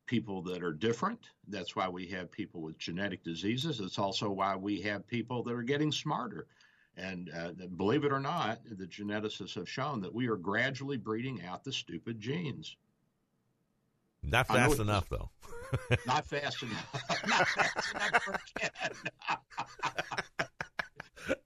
people 0.06 0.42
that 0.42 0.62
are 0.62 0.72
different. 0.72 1.28
That's 1.48 1.74
why 1.74 1.88
we 1.88 2.06
have 2.08 2.30
people 2.30 2.60
with 2.60 2.78
genetic 2.78 3.24
diseases. 3.24 3.80
It's 3.80 3.98
also 3.98 4.30
why 4.30 4.56
we 4.56 4.80
have 4.82 5.06
people 5.06 5.42
that 5.42 5.54
are 5.54 5.62
getting 5.62 5.92
smarter. 5.92 6.46
And 6.96 7.30
uh, 7.34 7.52
believe 7.76 8.04
it 8.04 8.12
or 8.12 8.20
not, 8.20 8.60
the 8.64 8.86
geneticists 8.86 9.54
have 9.54 9.68
shown 9.68 10.00
that 10.02 10.14
we 10.14 10.28
are 10.28 10.36
gradually 10.36 10.98
breeding 10.98 11.42
out 11.42 11.64
the 11.64 11.72
stupid 11.72 12.20
genes. 12.20 12.76
Not 14.32 14.46
fast 14.46 14.78
enough, 14.78 15.08
though. 15.08 15.30
not 16.06 16.26
fast 16.26 16.62
enough. 16.62 17.02
not 17.26 17.48
fast 17.48 17.94
enough 17.94 18.22
for 18.22 18.38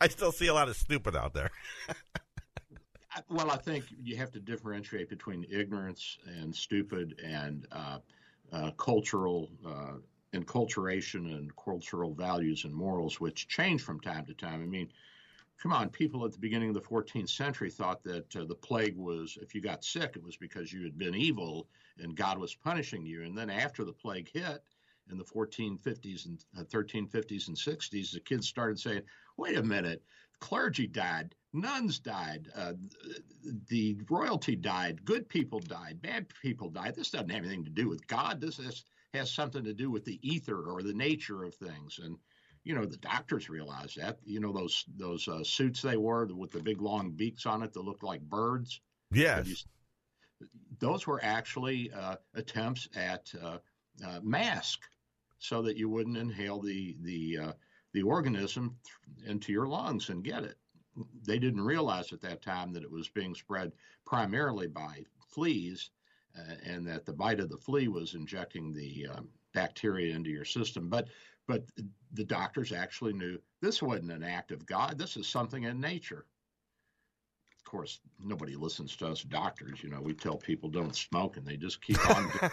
I 0.01 0.09
still 0.09 0.33
see 0.33 0.49
a 0.49 0.55
lot 0.55 0.69
of 0.69 0.77
stupid 0.77 1.15
out 1.15 1.33
there. 1.33 1.51
well, 3.31 3.51
I 3.51 3.57
think 3.57 3.85
you 4.03 4.17
have 4.17 4.33
to 4.33 4.41
differentiate 4.41 5.09
between 5.09 5.47
ignorance 5.51 6.19
and 6.27 6.55
stupid 6.55 7.21
and 7.25 7.67
uh, 7.73 7.99
uh, 8.53 8.73
cultural 8.73 9.49
uh, 9.67 9.93
enculturation 10.35 11.37
and 11.37 11.55
cultural 11.57 12.13
values 12.15 12.65
and 12.65 12.75
morals, 12.75 13.21
which 13.21 13.49
change 13.49 13.83
from 13.83 14.01
time 14.01 14.27
to 14.27 14.35
time. 14.35 14.63
I 14.63 14.67
mean, 14.67 14.89
come 15.63 15.73
on, 15.73 15.89
people 15.89 16.25
at 16.25 16.33
the 16.33 16.39
beginning 16.39 16.69
of 16.69 16.75
the 16.75 16.81
14th 16.81 17.31
century 17.31 17.71
thought 17.71 18.03
that 18.05 18.37
uh, 18.37 18.45
the 18.45 18.55
plague 18.55 18.97
was, 18.97 19.39
if 19.41 19.55
you 19.55 19.61
got 19.61 19.85
sick, 19.85 20.13
it 20.15 20.23
was 20.23 20.37
because 20.37 20.73
you 20.73 20.83
had 20.83 20.99
been 20.99 21.15
evil 21.15 21.69
and 21.99 22.17
God 22.17 22.39
was 22.39 22.55
punishing 22.55 23.07
you. 23.07 23.23
And 23.23 23.37
then 23.37 23.51
after 23.51 23.85
the 23.85 23.93
plague 23.93 24.29
hit 24.33 24.63
in 25.11 25.19
the 25.19 25.25
1450s 25.25 26.27
and 26.27 26.45
uh, 26.59 26.65
1350s 26.65 27.49
and 27.49 27.57
60s, 27.57 28.13
the 28.13 28.21
kids 28.21 28.47
started 28.47 28.79
saying, 28.79 29.03
wait 29.37 29.57
a 29.57 29.63
minute, 29.63 30.03
clergy 30.41 30.87
died, 30.87 31.35
nuns 31.53 31.99
died, 31.99 32.49
uh, 32.55 32.75
the 33.69 33.97
royalty 34.11 34.57
died, 34.57 35.05
good 35.05 35.29
people 35.29 35.61
died, 35.61 36.03
bad 36.03 36.27
people 36.43 36.69
died. 36.69 36.95
This 36.95 37.11
doesn't 37.11 37.31
have 37.31 37.45
anything 37.45 37.65
to 37.65 37.71
do 37.71 37.89
with 37.89 38.07
God. 38.07 38.41
This 38.41 38.59
is, 38.59 38.85
has 39.15 39.31
something 39.31 39.65
to 39.65 39.73
do 39.73 39.91
with 39.91 40.05
the 40.05 40.19
ether 40.23 40.65
or 40.65 40.83
the 40.83 40.93
nature 40.93 41.45
of 41.45 41.55
things. 41.55 41.99
And 42.03 42.19
you 42.67 42.75
know 42.75 42.85
the 42.85 42.97
doctors 42.97 43.49
realized 43.49 43.97
that. 43.97 44.19
You 44.25 44.41
know 44.41 44.53
those 44.53 44.85
those 44.97 45.29
uh, 45.29 45.45
suits 45.45 45.81
they 45.81 45.97
wore 45.97 46.27
with 46.27 46.51
the 46.51 46.59
big 46.59 46.81
long 46.83 47.13
beaks 47.13 47.47
on 47.47 47.63
it 47.63 47.73
that 47.73 47.85
looked 47.85 48.03
like 48.03 48.21
birds. 48.23 48.81
Yes. 49.13 49.65
Those 50.81 51.07
were 51.07 51.21
actually 51.23 51.93
uh, 51.93 52.17
attempts 52.35 52.89
at 52.97 53.33
uh, 53.41 53.59
uh, 54.05 54.19
mask, 54.21 54.81
so 55.39 55.63
that 55.63 55.77
you 55.77 55.89
wouldn't 55.89 56.17
inhale 56.17 56.61
the 56.61 56.97
the 57.03 57.39
uh, 57.39 57.53
the 57.93 58.03
organism 58.03 58.77
into 59.25 59.53
your 59.53 59.69
lungs 59.69 60.09
and 60.09 60.25
get 60.25 60.43
it. 60.43 60.57
They 61.25 61.39
didn't 61.39 61.65
realize 61.65 62.13
at 62.13 62.21
that 62.23 62.43
time 62.43 62.73
that 62.73 62.83
it 62.83 62.91
was 62.91 63.09
being 63.09 63.37
spread 63.37 63.71
primarily 64.05 64.67
by 64.67 65.05
fleas, 65.29 65.91
uh, 66.37 66.55
and 66.65 66.85
that 66.89 67.07
the 67.07 67.13
bite 67.13 67.39
of 67.39 67.49
the 67.49 67.59
flea 67.59 67.87
was 67.87 68.15
injecting 68.15 68.73
the 68.73 69.07
um, 69.15 69.29
bacteria 69.55 70.17
into 70.17 70.31
your 70.31 70.45
system. 70.45 70.89
But 70.89 71.07
but 71.47 71.65
the 72.13 72.25
doctors 72.25 72.73
actually 72.73 73.13
knew 73.13 73.39
this 73.61 73.83
wasn't 73.83 74.13
an 74.13 74.23
act 74.23 74.51
of 74.51 74.67
God. 74.67 74.99
This 74.99 75.17
is 75.17 75.27
something 75.27 75.65
in 75.65 75.81
nature. 75.81 76.27
Of 77.59 77.71
course, 77.71 78.01
nobody 78.23 78.55
listens 78.55 78.95
to 78.97 79.09
us 79.09 79.23
doctors. 79.23 79.83
You 79.83 79.91
know, 79.91 80.01
we 80.01 80.15
tell 80.15 80.37
people 80.37 80.69
don't 80.69 80.95
smoke, 80.95 81.37
and 81.37 81.45
they 81.45 81.57
just 81.57 81.83
keep 81.83 81.99
on. 82.09 82.31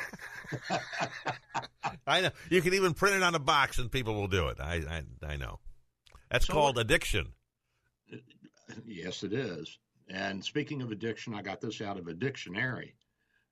I 2.07 2.21
know. 2.21 2.31
You 2.49 2.61
can 2.61 2.73
even 2.73 2.93
print 2.93 3.17
it 3.17 3.23
on 3.23 3.35
a 3.35 3.39
box, 3.39 3.77
and 3.77 3.91
people 3.91 4.15
will 4.15 4.27
do 4.27 4.47
it. 4.47 4.59
I 4.59 5.03
I, 5.23 5.33
I 5.33 5.37
know. 5.37 5.59
That's 6.31 6.47
so 6.47 6.53
called 6.53 6.79
addiction. 6.79 7.33
Yes, 8.85 9.23
it 9.23 9.33
is. 9.33 9.77
And 10.09 10.43
speaking 10.43 10.81
of 10.81 10.91
addiction, 10.91 11.33
I 11.33 11.41
got 11.41 11.61
this 11.61 11.79
out 11.79 11.97
of 11.97 12.07
a 12.07 12.13
dictionary 12.13 12.95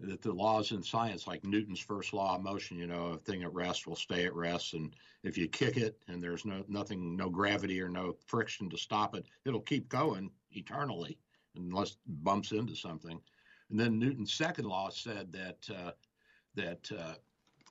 that 0.02 0.22
the 0.22 0.32
laws 0.32 0.72
in 0.72 0.82
science, 0.82 1.28
like 1.28 1.44
Newton's 1.44 1.80
first 1.80 2.14
law 2.14 2.36
of 2.36 2.42
motion, 2.42 2.78
you 2.78 2.88
know, 2.88 3.08
a 3.08 3.18
thing 3.18 3.44
at 3.44 3.54
rest 3.54 3.88
will 3.88 3.96
stay 3.96 4.26
at 4.26 4.36
rest, 4.36 4.74
and 4.74 4.96
if 5.24 5.38
you 5.38 5.48
kick 5.48 5.78
it 5.78 5.98
and 6.08 6.22
there's 6.22 6.46
no 6.46 6.64
nothing, 6.68 7.16
no 7.16 7.30
gravity 7.30 7.82
or 7.82 7.90
no 7.90 8.16
friction 8.26 8.70
to 8.70 8.78
stop 8.78 9.16
it, 9.16 9.26
it'll 9.46 9.62
keep 9.62 9.88
going 9.90 10.32
eternally 10.52 11.18
unless 11.56 11.92
it 11.92 11.98
bumps 12.24 12.52
into 12.52 12.76
something. 12.76 13.20
And 13.70 13.80
then 13.80 14.00
Newton's 14.00 14.34
second 14.34 14.66
law 14.66 14.90
said 14.90 15.32
that 15.34 15.70
uh, 15.70 15.92
that 16.56 16.92
uh, 16.92 17.14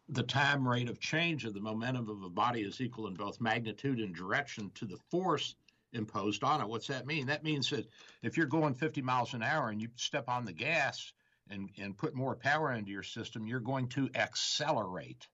the 0.08 0.22
time 0.22 0.66
rate 0.66 0.88
of 0.88 1.00
change 1.00 1.44
of 1.44 1.54
the 1.54 1.60
momentum 1.60 2.08
of 2.08 2.22
a 2.22 2.30
body 2.30 2.62
is 2.62 2.80
equal 2.80 3.06
in 3.06 3.14
both 3.14 3.40
magnitude 3.40 3.98
and 3.98 4.14
direction 4.14 4.70
to 4.74 4.84
the 4.84 4.98
force 5.10 5.54
imposed 5.92 6.44
on 6.44 6.60
it. 6.60 6.68
What's 6.68 6.86
that 6.86 7.06
mean? 7.06 7.26
That 7.26 7.44
means 7.44 7.70
that 7.70 7.88
if 8.22 8.36
you're 8.36 8.46
going 8.46 8.74
50 8.74 9.02
miles 9.02 9.34
an 9.34 9.42
hour 9.42 9.70
and 9.70 9.80
you 9.80 9.88
step 9.96 10.28
on 10.28 10.44
the 10.44 10.52
gas 10.52 11.12
and, 11.50 11.68
and 11.78 11.96
put 11.96 12.14
more 12.14 12.36
power 12.36 12.72
into 12.72 12.90
your 12.90 13.02
system, 13.02 13.46
you're 13.46 13.60
going 13.60 13.88
to 13.88 14.08
accelerate. 14.14 15.26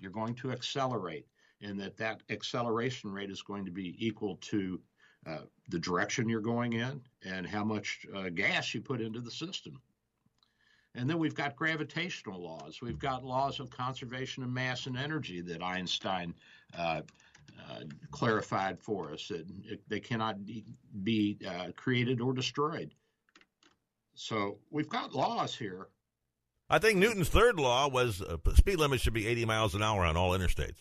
You're 0.00 0.12
going 0.12 0.34
to 0.36 0.52
accelerate, 0.52 1.26
and 1.62 1.80
that 1.80 1.96
that 1.96 2.22
acceleration 2.28 3.10
rate 3.10 3.30
is 3.30 3.42
going 3.42 3.64
to 3.64 3.70
be 3.70 3.94
equal 3.98 4.36
to 4.42 4.80
uh, 5.26 5.38
the 5.70 5.78
direction 5.78 6.28
you're 6.28 6.40
going 6.40 6.74
in 6.74 7.00
and 7.24 7.46
how 7.46 7.64
much 7.64 8.06
uh, 8.14 8.28
gas 8.28 8.74
you 8.74 8.80
put 8.80 9.00
into 9.00 9.20
the 9.20 9.30
system. 9.30 9.80
And 10.94 11.08
then 11.10 11.18
we've 11.18 11.34
got 11.34 11.56
gravitational 11.56 12.42
laws. 12.42 12.80
We've 12.80 12.98
got 12.98 13.24
laws 13.24 13.60
of 13.60 13.70
conservation 13.70 14.42
of 14.42 14.50
mass 14.50 14.86
and 14.86 14.96
energy 14.96 15.40
that 15.42 15.62
Einstein 15.62 16.34
uh, 16.76 17.02
uh, 17.68 17.80
clarified 18.10 18.78
for 18.80 19.12
us. 19.12 19.28
That 19.28 19.46
they 19.88 20.00
cannot 20.00 20.38
be 21.02 21.38
uh, 21.46 21.72
created 21.76 22.20
or 22.20 22.32
destroyed. 22.32 22.94
So 24.16 24.58
we've 24.70 24.88
got 24.88 25.14
laws 25.14 25.54
here. 25.54 25.88
I 26.68 26.78
think 26.78 26.98
Newton's 26.98 27.28
third 27.28 27.60
law 27.60 27.88
was 27.88 28.20
uh, 28.20 28.38
speed 28.54 28.76
limit 28.76 29.00
should 29.00 29.12
be 29.12 29.28
80 29.28 29.44
miles 29.44 29.74
an 29.74 29.82
hour 29.82 30.04
on 30.04 30.16
all 30.16 30.30
interstates. 30.30 30.78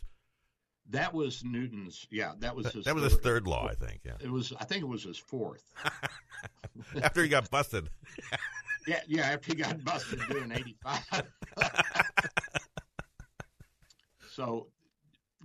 That 0.89 1.13
was 1.13 1.43
Newton's. 1.43 2.07
Yeah, 2.09 2.33
that 2.39 2.55
was 2.55 2.71
his. 2.71 2.85
That 2.85 2.95
was 2.95 3.03
third, 3.03 3.11
his 3.11 3.19
third 3.19 3.47
law, 3.47 3.67
I 3.67 3.73
think. 3.73 4.01
Yeah, 4.05 4.13
it 4.19 4.31
was. 4.31 4.53
I 4.59 4.65
think 4.65 4.83
it 4.83 4.87
was 4.87 5.03
his 5.03 5.17
fourth. 5.17 5.63
after 7.01 7.23
he 7.23 7.27
got 7.27 7.49
busted. 7.49 7.89
yeah, 8.87 9.01
yeah. 9.07 9.23
After 9.23 9.53
he 9.53 9.55
got 9.55 9.83
busted 9.83 10.21
doing 10.29 10.51
85. 10.51 11.23
so, 14.29 14.67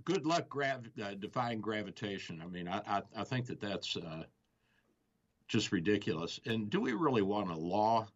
good 0.05 0.27
luck 0.27 0.47
grav- 0.47 0.91
uh, 1.03 1.15
defying 1.15 1.59
gravitation. 1.59 2.39
I 2.43 2.47
mean, 2.47 2.67
I, 2.67 2.81
I, 2.87 3.01
I 3.17 3.23
think 3.23 3.47
that 3.47 3.59
that's 3.59 3.97
uh, 3.97 4.23
just 5.51 5.73
ridiculous. 5.73 6.39
And 6.45 6.69
do 6.69 6.79
we 6.79 6.93
really 6.93 7.21
want 7.21 7.51
a 7.51 7.55
law 7.55 8.07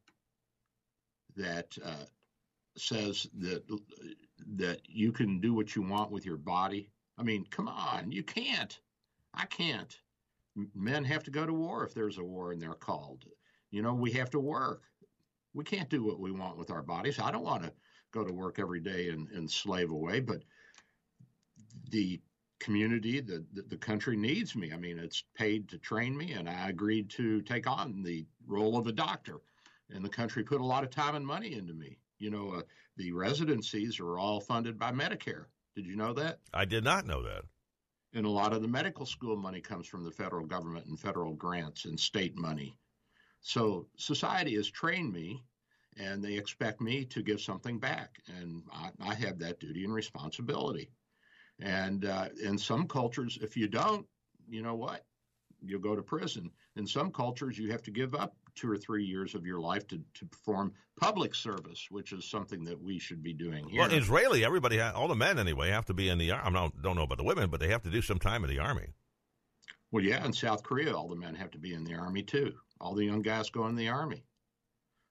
that 1.35 1.77
uh, 1.83 2.05
says 2.77 3.27
that 3.39 3.63
that 4.55 4.79
you 4.87 5.11
can 5.11 5.41
do 5.41 5.53
what 5.53 5.75
you 5.75 5.81
want 5.81 6.11
with 6.11 6.25
your 6.25 6.37
body? 6.37 6.89
I 7.17 7.23
mean, 7.23 7.45
come 7.51 7.67
on, 7.67 8.11
you 8.11 8.23
can't. 8.23 8.79
I 9.33 9.45
can't. 9.45 9.99
Men 10.73 11.03
have 11.03 11.23
to 11.25 11.31
go 11.31 11.45
to 11.45 11.53
war 11.53 11.85
if 11.85 11.93
there's 11.93 12.17
a 12.17 12.23
war 12.23 12.53
and 12.53 12.61
they're 12.61 12.73
called. 12.73 13.25
You 13.69 13.81
know, 13.81 13.93
we 13.93 14.11
have 14.11 14.29
to 14.29 14.39
work. 14.39 14.83
We 15.53 15.65
can't 15.65 15.89
do 15.89 16.05
what 16.05 16.21
we 16.21 16.31
want 16.31 16.57
with 16.57 16.71
our 16.71 16.83
bodies. 16.83 17.19
I 17.19 17.31
don't 17.31 17.43
want 17.43 17.63
to 17.63 17.73
go 18.11 18.23
to 18.23 18.31
work 18.31 18.59
every 18.59 18.79
day 18.79 19.09
and, 19.09 19.29
and 19.31 19.51
slave 19.51 19.91
away, 19.91 20.21
but 20.21 20.41
the 21.91 22.21
community, 22.59 23.19
the, 23.19 23.45
the, 23.53 23.63
the 23.63 23.77
country 23.77 24.15
needs 24.15 24.55
me. 24.55 24.71
I 24.73 24.77
mean, 24.77 24.97
it's 24.97 25.23
paid 25.35 25.69
to 25.69 25.77
train 25.77 26.15
me, 26.17 26.33
and 26.33 26.49
I 26.49 26.69
agreed 26.69 27.09
to 27.11 27.41
take 27.41 27.67
on 27.67 28.01
the 28.03 28.25
role 28.47 28.77
of 28.77 28.87
a 28.87 28.91
doctor. 28.91 29.39
And 29.89 30.03
the 30.03 30.09
country 30.09 30.43
put 30.43 30.61
a 30.61 30.65
lot 30.65 30.83
of 30.83 30.89
time 30.89 31.15
and 31.15 31.25
money 31.25 31.53
into 31.53 31.73
me. 31.73 31.99
You 32.17 32.31
know, 32.31 32.51
uh, 32.51 32.61
the 32.97 33.11
residencies 33.11 33.99
are 33.99 34.17
all 34.17 34.39
funded 34.39 34.79
by 34.79 34.91
Medicare. 34.91 35.45
Did 35.75 35.85
you 35.85 35.95
know 35.95 36.13
that? 36.13 36.39
I 36.53 36.65
did 36.65 36.83
not 36.83 37.05
know 37.05 37.21
that. 37.23 37.43
And 38.13 38.25
a 38.25 38.29
lot 38.29 38.53
of 38.53 38.61
the 38.61 38.67
medical 38.67 39.05
school 39.05 39.35
money 39.35 39.59
comes 39.59 39.87
from 39.87 40.05
the 40.05 40.11
federal 40.11 40.45
government 40.45 40.85
and 40.85 40.97
federal 40.97 41.33
grants 41.33 41.83
and 41.85 41.99
state 41.99 42.37
money. 42.37 42.77
So 43.41 43.87
society 43.97 44.55
has 44.55 44.69
trained 44.69 45.11
me 45.11 45.43
and 45.97 46.23
they 46.23 46.33
expect 46.33 46.81
me 46.81 47.05
to 47.05 47.21
give 47.21 47.41
something 47.41 47.77
back. 47.77 48.17
And 48.39 48.63
I, 48.71 48.89
I 49.01 49.13
have 49.15 49.37
that 49.39 49.59
duty 49.59 49.83
and 49.83 49.93
responsibility. 49.93 50.89
And 51.59 52.05
uh, 52.05 52.29
in 52.41 52.57
some 52.57 52.87
cultures, 52.87 53.37
if 53.41 53.55
you 53.55 53.67
don't, 53.67 54.05
you 54.49 54.61
know 54.61 54.75
what? 54.75 55.05
You'll 55.61 55.79
go 55.79 55.95
to 55.95 56.01
prison. 56.01 56.51
In 56.75 56.85
some 56.85 57.11
cultures, 57.11 57.57
you 57.57 57.71
have 57.71 57.81
to 57.83 57.91
give 57.91 58.13
up 58.13 58.35
two 58.55 58.71
or 58.71 58.77
three 58.77 59.03
years 59.03 59.35
of 59.35 59.45
your 59.45 59.59
life 59.59 59.87
to, 59.87 59.99
to 60.15 60.25
perform 60.25 60.73
public 60.99 61.35
service, 61.35 61.87
which 61.89 62.11
is 62.11 62.29
something 62.29 62.63
that 62.65 62.81
we 62.81 62.99
should 62.99 63.23
be 63.23 63.33
doing 63.33 63.67
here. 63.67 63.81
Well, 63.81 63.91
Israeli, 63.91 64.45
everybody, 64.45 64.79
all 64.79 65.07
the 65.07 65.15
men 65.15 65.39
anyway, 65.39 65.69
have 65.71 65.85
to 65.85 65.93
be 65.93 66.09
in 66.09 66.17
the 66.17 66.31
army. 66.31 66.57
I 66.57 66.69
don't 66.81 66.95
know 66.95 67.03
about 67.03 67.17
the 67.17 67.23
women, 67.23 67.49
but 67.49 67.59
they 67.59 67.69
have 67.69 67.83
to 67.83 67.89
do 67.89 68.01
some 68.01 68.19
time 68.19 68.43
in 68.43 68.49
the 68.49 68.59
army. 68.59 68.93
Well, 69.91 70.03
yeah, 70.03 70.25
in 70.25 70.33
South 70.33 70.63
Korea, 70.63 70.95
all 70.95 71.07
the 71.07 71.15
men 71.15 71.35
have 71.35 71.51
to 71.51 71.57
be 71.57 71.73
in 71.73 71.83
the 71.83 71.95
army 71.95 72.23
too. 72.23 72.53
All 72.81 72.95
the 72.95 73.05
young 73.05 73.21
guys 73.21 73.49
go 73.49 73.67
in 73.67 73.75
the 73.75 73.89
army. 73.89 74.23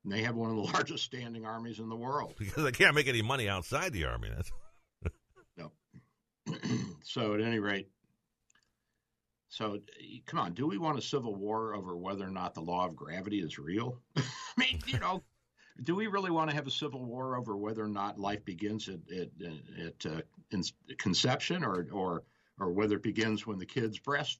And 0.04 0.12
they 0.12 0.22
have 0.22 0.34
one 0.34 0.50
of 0.50 0.56
the 0.56 0.62
largest 0.74 1.04
standing 1.04 1.46
armies 1.46 1.78
in 1.78 1.88
the 1.88 1.96
world. 1.96 2.34
Because 2.38 2.64
they 2.64 2.72
can't 2.72 2.94
make 2.94 3.08
any 3.08 3.22
money 3.22 3.48
outside 3.48 3.92
the 3.92 4.04
army. 4.04 4.30
That's. 4.34 4.52
so 7.02 7.34
at 7.34 7.40
any 7.40 7.58
rate, 7.58 7.88
so 9.48 9.78
come 10.26 10.40
on, 10.40 10.54
do 10.54 10.66
we 10.66 10.78
want 10.78 10.98
a 10.98 11.02
civil 11.02 11.34
war 11.34 11.74
over 11.74 11.96
whether 11.96 12.26
or 12.26 12.30
not 12.30 12.54
the 12.54 12.60
law 12.60 12.86
of 12.86 12.96
gravity 12.96 13.38
is 13.38 13.58
real? 13.58 14.00
I 14.16 14.22
mean, 14.58 14.80
you 14.86 14.98
know, 14.98 15.22
do 15.82 15.94
we 15.94 16.06
really 16.06 16.30
want 16.30 16.50
to 16.50 16.56
have 16.56 16.66
a 16.66 16.72
civil 16.72 17.04
war 17.04 17.36
over 17.36 17.56
whether 17.56 17.84
or 17.84 17.88
not 17.88 18.18
life 18.18 18.44
begins 18.44 18.88
at 18.88 19.00
at, 19.16 19.28
at 19.86 20.12
uh, 20.12 20.60
conception 20.98 21.64
or 21.64 21.86
or 21.92 22.24
or 22.58 22.72
whether 22.72 22.96
it 22.96 23.02
begins 23.02 23.46
when 23.46 23.58
the 23.58 23.66
kid's 23.66 23.98
breast 23.98 24.38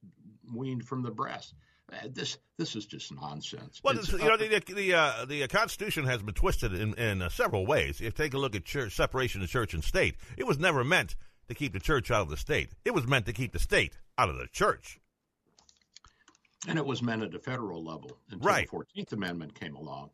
weaned 0.52 0.84
from 0.84 1.02
the 1.02 1.10
breast? 1.10 1.54
Uh, 1.92 1.96
this 2.10 2.38
this 2.56 2.76
is 2.76 2.86
just 2.86 3.12
nonsense. 3.12 3.80
Well, 3.84 3.94
you 3.94 4.18
know, 4.18 4.36
the 4.36 4.62
the, 4.66 4.94
uh, 4.94 5.24
the 5.26 5.46
Constitution 5.48 6.06
has 6.06 6.22
been 6.22 6.34
twisted 6.34 6.72
in 6.74 6.94
in 6.94 7.22
uh, 7.22 7.28
several 7.28 7.66
ways. 7.66 7.96
If 7.96 8.00
you 8.00 8.10
take 8.10 8.34
a 8.34 8.38
look 8.38 8.56
at 8.56 8.64
church, 8.64 8.96
separation 8.96 9.42
of 9.42 9.48
church 9.48 9.74
and 9.74 9.84
state, 9.84 10.16
it 10.36 10.44
was 10.44 10.58
never 10.58 10.82
meant 10.82 11.14
to 11.48 11.54
keep 11.54 11.72
the 11.72 11.80
church 11.80 12.10
out 12.10 12.22
of 12.22 12.30
the 12.30 12.36
state. 12.36 12.70
It 12.84 12.94
was 12.94 13.06
meant 13.06 13.26
to 13.26 13.32
keep 13.32 13.52
the 13.52 13.58
state 13.58 13.98
out 14.18 14.28
of 14.28 14.36
the 14.36 14.46
church. 14.46 15.00
And 16.66 16.78
it 16.78 16.86
was 16.86 17.02
meant 17.02 17.22
at 17.22 17.34
a 17.34 17.38
federal 17.38 17.84
level 17.84 18.18
until 18.30 18.48
right. 18.48 18.64
the 18.64 18.70
Fourteenth 18.70 19.12
Amendment 19.12 19.58
came 19.58 19.76
along. 19.76 20.10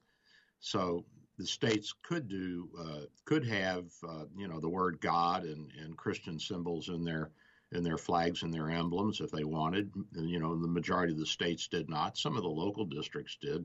So 0.61 1.05
the 1.39 1.47
states 1.47 1.95
could 2.03 2.29
do 2.29 2.69
uh, 2.79 3.07
could 3.25 3.47
have 3.47 3.87
uh, 4.07 4.25
you 4.37 4.49
know 4.49 4.61
the 4.61 4.69
word 4.69 5.01
God 5.01 5.45
and, 5.45 5.71
and 5.83 5.97
Christian 5.97 6.39
symbols 6.39 6.89
in 6.89 7.05
their 7.05 7.31
in 7.73 7.83
their 7.83 7.99
flags 7.99 8.43
and 8.43 8.53
their 8.53 8.69
emblems 8.69 9.21
if 9.21 9.31
they 9.31 9.45
wanted. 9.45 9.93
You 10.15 10.41
know, 10.41 10.61
the 10.61 10.69
majority 10.69 11.13
of 11.13 11.19
the 11.19 11.27
states 11.27 11.69
did 11.69 11.89
not. 11.89 12.19
Some 12.19 12.37
of 12.37 12.43
the 12.43 12.49
local 12.49 12.85
districts 12.85 13.39
did. 13.41 13.65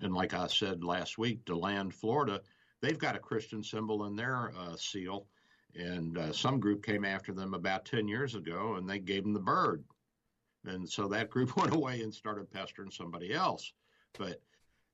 And 0.00 0.14
like 0.14 0.32
I 0.32 0.46
said 0.46 0.84
last 0.84 1.18
week, 1.18 1.44
DeLand, 1.44 1.92
Florida, 1.92 2.40
they've 2.80 2.98
got 2.98 3.16
a 3.16 3.18
Christian 3.18 3.62
symbol 3.62 4.06
in 4.06 4.16
their 4.16 4.52
uh, 4.58 4.76
seal. 4.76 5.26
And 5.74 6.18
uh, 6.18 6.32
some 6.32 6.60
group 6.60 6.84
came 6.84 7.04
after 7.04 7.32
them 7.32 7.54
about 7.54 7.84
10 7.84 8.06
years 8.06 8.34
ago 8.34 8.74
and 8.74 8.88
they 8.88 8.98
gave 8.98 9.22
them 9.22 9.32
the 9.32 9.40
bird. 9.40 9.84
And 10.64 10.88
so 10.88 11.08
that 11.08 11.30
group 11.30 11.56
went 11.56 11.74
away 11.74 12.02
and 12.02 12.12
started 12.12 12.50
pestering 12.50 12.90
somebody 12.90 13.32
else. 13.32 13.72
But 14.18 14.40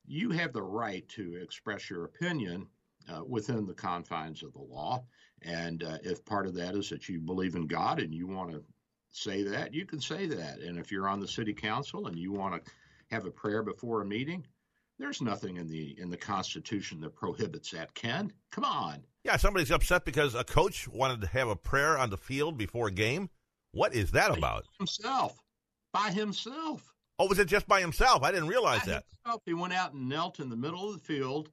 you 0.05 0.31
have 0.31 0.53
the 0.53 0.63
right 0.63 1.07
to 1.09 1.35
express 1.35 1.89
your 1.89 2.05
opinion 2.05 2.67
uh, 3.09 3.23
within 3.27 3.65
the 3.65 3.73
confines 3.73 4.43
of 4.43 4.53
the 4.53 4.61
law. 4.61 5.03
And 5.41 5.83
uh, 5.83 5.97
if 6.03 6.25
part 6.25 6.47
of 6.47 6.53
that 6.55 6.75
is 6.75 6.89
that 6.89 7.07
you 7.07 7.19
believe 7.19 7.55
in 7.55 7.67
God 7.67 7.99
and 7.99 8.13
you 8.13 8.27
want 8.27 8.51
to 8.51 8.63
say 9.11 9.43
that, 9.43 9.73
you 9.73 9.85
can 9.85 9.99
say 9.99 10.25
that. 10.27 10.59
And 10.59 10.77
if 10.77 10.91
you're 10.91 11.07
on 11.07 11.19
the 11.19 11.27
city 11.27 11.53
council 11.53 12.07
and 12.07 12.17
you 12.17 12.31
want 12.31 12.63
to 12.63 12.71
have 13.11 13.25
a 13.25 13.31
prayer 13.31 13.63
before 13.63 14.01
a 14.01 14.05
meeting, 14.05 14.45
there's 14.99 15.21
nothing 15.21 15.57
in 15.57 15.67
the 15.67 15.95
in 15.99 16.09
the 16.09 16.17
Constitution 16.17 16.99
that 17.01 17.15
prohibits 17.15 17.71
that. 17.71 17.93
Ken, 17.93 18.31
come 18.51 18.65
on. 18.65 19.03
Yeah, 19.23 19.37
somebody's 19.37 19.71
upset 19.71 20.05
because 20.05 20.35
a 20.35 20.43
coach 20.43 20.87
wanted 20.87 21.21
to 21.21 21.27
have 21.27 21.47
a 21.47 21.55
prayer 21.55 21.97
on 21.97 22.09
the 22.09 22.17
field 22.17 22.57
before 22.57 22.87
a 22.87 22.91
game. 22.91 23.29
What 23.71 23.93
is 23.93 24.11
that 24.11 24.35
about? 24.35 24.65
Himself, 24.77 25.37
by 25.93 26.11
himself. 26.11 26.93
Oh, 27.17 27.27
was 27.27 27.39
it 27.39 27.47
just 27.47 27.67
by 27.67 27.81
himself? 27.81 28.23
I 28.23 28.31
didn't 28.31 28.47
realize 28.47 28.81
by 28.81 28.93
that. 28.93 29.03
Himself. 29.23 29.41
He 29.45 29.53
went 29.53 29.73
out 29.73 29.93
and 29.93 30.09
knelt 30.09 30.39
in 30.39 30.49
the 30.49 30.55
middle 30.55 30.87
of 30.89 30.93
the 30.93 31.03
field, 31.03 31.49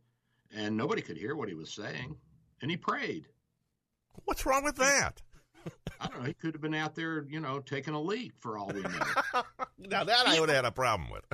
and 0.54 0.76
nobody 0.76 1.02
could 1.02 1.16
hear 1.16 1.34
what 1.34 1.48
he 1.48 1.54
was 1.54 1.70
saying, 1.70 2.16
and 2.62 2.70
he 2.70 2.76
prayed. 2.76 3.26
What's 4.24 4.46
wrong 4.46 4.64
with 4.64 4.76
that? 4.76 5.22
I 6.00 6.06
don't 6.06 6.20
know. 6.20 6.26
He 6.26 6.34
could 6.34 6.54
have 6.54 6.62
been 6.62 6.74
out 6.74 6.94
there, 6.94 7.24
you 7.28 7.40
know, 7.40 7.58
taking 7.60 7.94
a 7.94 8.00
leak 8.00 8.32
for 8.38 8.58
all 8.58 8.70
we 8.72 8.82
know. 8.82 8.90
now 9.78 10.04
that 10.04 10.26
I 10.26 10.38
would 10.40 10.48
have 10.48 10.56
had 10.56 10.64
a 10.64 10.72
problem 10.72 11.10
with. 11.10 11.24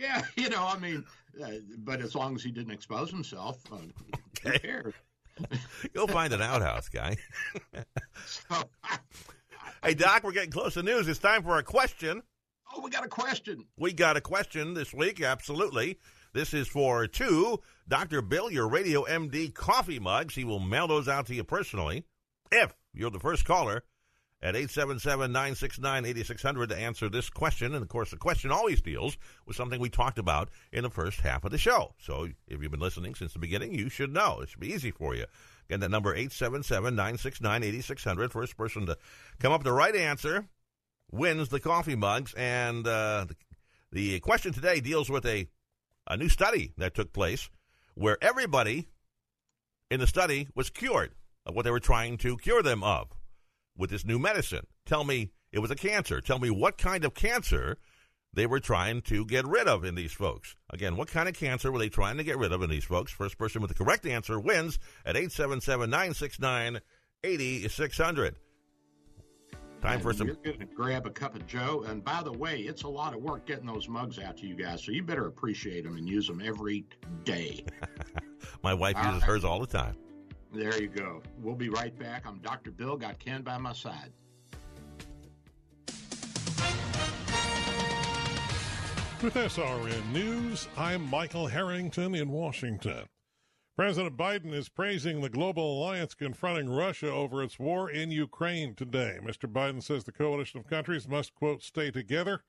Yeah, 0.00 0.22
you 0.36 0.48
know, 0.48 0.66
I 0.66 0.78
mean, 0.78 1.04
uh, 1.42 1.50
but 1.78 2.00
as 2.00 2.14
long 2.14 2.34
as 2.34 2.42
he 2.42 2.50
didn't 2.50 2.72
expose 2.72 3.10
himself, 3.10 3.60
uh, 3.70 3.76
okay. 3.76 4.52
who 4.52 4.58
cares? 4.58 4.94
You'll 5.94 6.08
find 6.08 6.32
an 6.32 6.42
outhouse 6.42 6.88
guy. 6.88 7.16
so, 8.26 8.56
hey, 9.84 9.94
Doc, 9.94 10.24
we're 10.24 10.32
getting 10.32 10.50
close 10.50 10.74
to 10.74 10.82
news. 10.82 11.08
It's 11.08 11.18
time 11.18 11.42
for 11.42 11.58
a 11.58 11.62
question. 11.62 12.22
Oh, 12.74 12.80
we 12.80 12.90
got 12.90 13.04
a 13.04 13.08
question. 13.08 13.66
We 13.76 13.92
got 13.92 14.16
a 14.16 14.20
question 14.20 14.74
this 14.74 14.94
week, 14.94 15.20
absolutely. 15.20 15.98
This 16.32 16.54
is 16.54 16.68
for 16.68 17.06
two 17.06 17.60
Dr. 17.88 18.22
Bill, 18.22 18.50
your 18.50 18.68
Radio 18.68 19.04
MD 19.04 19.52
coffee 19.52 19.98
mugs. 19.98 20.34
He 20.34 20.44
will 20.44 20.60
mail 20.60 20.86
those 20.86 21.08
out 21.08 21.26
to 21.26 21.34
you 21.34 21.42
personally 21.42 22.04
if 22.52 22.72
you're 22.94 23.10
the 23.10 23.18
first 23.18 23.44
caller 23.44 23.82
at 24.42 24.54
877-969-8600 24.54 26.68
to 26.68 26.76
answer 26.76 27.08
this 27.08 27.28
question. 27.28 27.74
And, 27.74 27.82
of 27.82 27.88
course, 27.88 28.10
the 28.10 28.16
question 28.16 28.50
always 28.50 28.80
deals 28.80 29.16
with 29.46 29.56
something 29.56 29.80
we 29.80 29.90
talked 29.90 30.18
about 30.18 30.48
in 30.72 30.82
the 30.82 30.90
first 30.90 31.20
half 31.20 31.44
of 31.44 31.50
the 31.50 31.58
show. 31.58 31.94
So 31.98 32.28
if 32.48 32.62
you've 32.62 32.70
been 32.70 32.80
listening 32.80 33.14
since 33.14 33.32
the 33.32 33.38
beginning, 33.38 33.74
you 33.74 33.88
should 33.88 34.12
know. 34.12 34.40
It 34.40 34.48
should 34.48 34.60
be 34.60 34.72
easy 34.72 34.90
for 34.90 35.14
you. 35.14 35.26
Again, 35.68 35.80
that 35.80 35.90
number, 35.90 36.16
877-969-8600. 36.16 38.30
First 38.30 38.56
person 38.56 38.86
to 38.86 38.96
come 39.38 39.52
up 39.52 39.60
with 39.60 39.66
the 39.66 39.72
right 39.72 39.94
answer 39.94 40.46
wins 41.12 41.48
the 41.48 41.60
coffee 41.60 41.96
mugs. 41.96 42.34
And 42.34 42.86
uh, 42.86 43.26
the, 43.28 43.36
the 43.92 44.20
question 44.20 44.52
today 44.52 44.80
deals 44.80 45.10
with 45.10 45.26
a 45.26 45.48
a 46.06 46.16
new 46.16 46.28
study 46.28 46.72
that 46.76 46.94
took 46.94 47.12
place 47.12 47.48
where 47.94 48.18
everybody 48.20 48.88
in 49.90 50.00
the 50.00 50.06
study 50.06 50.48
was 50.54 50.68
cured 50.68 51.12
of 51.46 51.54
what 51.54 51.64
they 51.64 51.70
were 51.70 51.80
trying 51.80 52.18
to 52.18 52.36
cure 52.36 52.62
them 52.62 52.82
of 52.82 53.08
with 53.80 53.90
this 53.90 54.04
new 54.04 54.18
medicine. 54.18 54.66
Tell 54.86 55.02
me 55.04 55.30
it 55.52 55.58
was 55.58 55.70
a 55.70 55.76
cancer. 55.76 56.20
Tell 56.20 56.38
me 56.38 56.50
what 56.50 56.78
kind 56.78 57.04
of 57.04 57.14
cancer 57.14 57.78
they 58.32 58.46
were 58.46 58.60
trying 58.60 59.02
to 59.02 59.24
get 59.24 59.46
rid 59.46 59.66
of 59.66 59.84
in 59.84 59.96
these 59.96 60.12
folks. 60.12 60.54
Again, 60.70 60.96
what 60.96 61.08
kind 61.08 61.28
of 61.28 61.34
cancer 61.34 61.72
were 61.72 61.78
they 61.78 61.88
trying 61.88 62.18
to 62.18 62.24
get 62.24 62.38
rid 62.38 62.52
of 62.52 62.62
in 62.62 62.70
these 62.70 62.84
folks? 62.84 63.10
First 63.10 63.38
person 63.38 63.60
with 63.60 63.70
the 63.70 63.84
correct 63.84 64.06
answer 64.06 64.38
wins 64.38 64.78
at 65.04 65.16
877 65.16 65.90
969 65.90 66.80
8600. 67.24 68.36
Time 69.82 69.94
and 69.94 70.02
for 70.02 70.12
some. 70.12 70.26
You're 70.26 70.36
going 70.36 70.58
to 70.58 70.66
grab 70.66 71.06
a 71.06 71.10
cup 71.10 71.34
of 71.34 71.46
Joe. 71.46 71.84
And 71.88 72.04
by 72.04 72.22
the 72.22 72.32
way, 72.32 72.60
it's 72.60 72.82
a 72.82 72.88
lot 72.88 73.14
of 73.14 73.22
work 73.22 73.46
getting 73.46 73.66
those 73.66 73.88
mugs 73.88 74.18
out 74.18 74.36
to 74.38 74.46
you 74.46 74.54
guys. 74.54 74.84
So 74.84 74.92
you 74.92 75.02
better 75.02 75.26
appreciate 75.26 75.84
them 75.84 75.96
and 75.96 76.08
use 76.08 76.26
them 76.26 76.42
every 76.44 76.84
day. 77.24 77.64
my 78.62 78.74
wife 78.74 78.96
all 78.96 79.04
uses 79.06 79.22
right. 79.22 79.30
hers 79.30 79.44
all 79.44 79.58
the 79.58 79.66
time. 79.66 79.96
There 80.52 80.80
you 80.80 80.88
go. 80.88 81.22
We'll 81.40 81.54
be 81.54 81.68
right 81.68 81.96
back. 81.96 82.26
I'm 82.26 82.38
Dr. 82.38 82.72
Bill. 82.72 82.96
Got 82.96 83.18
Ken 83.18 83.42
by 83.42 83.56
my 83.58 83.72
side. 83.72 84.12
With 89.22 89.34
SRN 89.34 90.12
News, 90.12 90.66
I'm 90.76 91.08
Michael 91.08 91.46
Harrington 91.46 92.14
in 92.14 92.30
Washington. 92.30 93.04
President 93.76 94.16
Biden 94.16 94.52
is 94.52 94.68
praising 94.68 95.20
the 95.20 95.28
global 95.28 95.78
alliance 95.78 96.14
confronting 96.14 96.68
Russia 96.68 97.10
over 97.10 97.42
its 97.42 97.58
war 97.58 97.90
in 97.90 98.10
Ukraine 98.10 98.74
today. 98.74 99.18
Mr. 99.22 99.50
Biden 99.50 99.82
says 99.82 100.04
the 100.04 100.12
coalition 100.12 100.58
of 100.58 100.66
countries 100.66 101.06
must, 101.06 101.34
quote, 101.34 101.62
stay 101.62 101.90
together. 101.90 102.42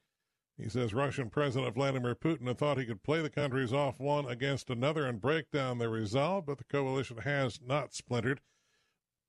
He 0.58 0.70
says 0.70 0.94
Russian 0.94 1.30
President 1.30 1.74
Vladimir 1.74 2.14
Putin 2.14 2.56
thought 2.58 2.78
he 2.78 2.86
could 2.86 3.04
play 3.04 3.22
the 3.22 3.30
countries 3.30 3.74
off 3.74 4.00
one 4.00 4.26
against 4.26 4.70
another 4.70 5.06
and 5.06 5.20
break 5.20 5.50
down 5.52 5.78
their 5.78 5.90
resolve, 5.90 6.46
but 6.46 6.58
the 6.58 6.64
coalition 6.66 7.18
has 7.18 7.60
not 7.62 7.94
splintered. 7.94 8.42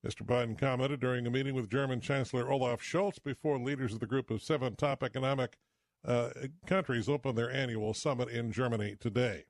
Mr. 0.04 0.26
Biden 0.26 0.58
commented 0.58 0.98
during 0.98 1.26
a 1.26 1.30
meeting 1.30 1.54
with 1.54 1.70
German 1.70 2.00
Chancellor 2.00 2.50
Olaf 2.50 2.82
Scholz 2.82 3.22
before 3.22 3.58
leaders 3.58 3.92
of 3.94 4.00
the 4.00 4.06
group 4.06 4.30
of 4.30 4.42
seven 4.42 4.74
top 4.74 5.02
economic 5.02 5.56
uh, 6.04 6.30
countries 6.66 7.08
opened 7.08 7.38
their 7.38 7.50
annual 7.50 7.94
summit 7.94 8.28
in 8.28 8.50
Germany 8.50 8.96
today. 8.98 9.44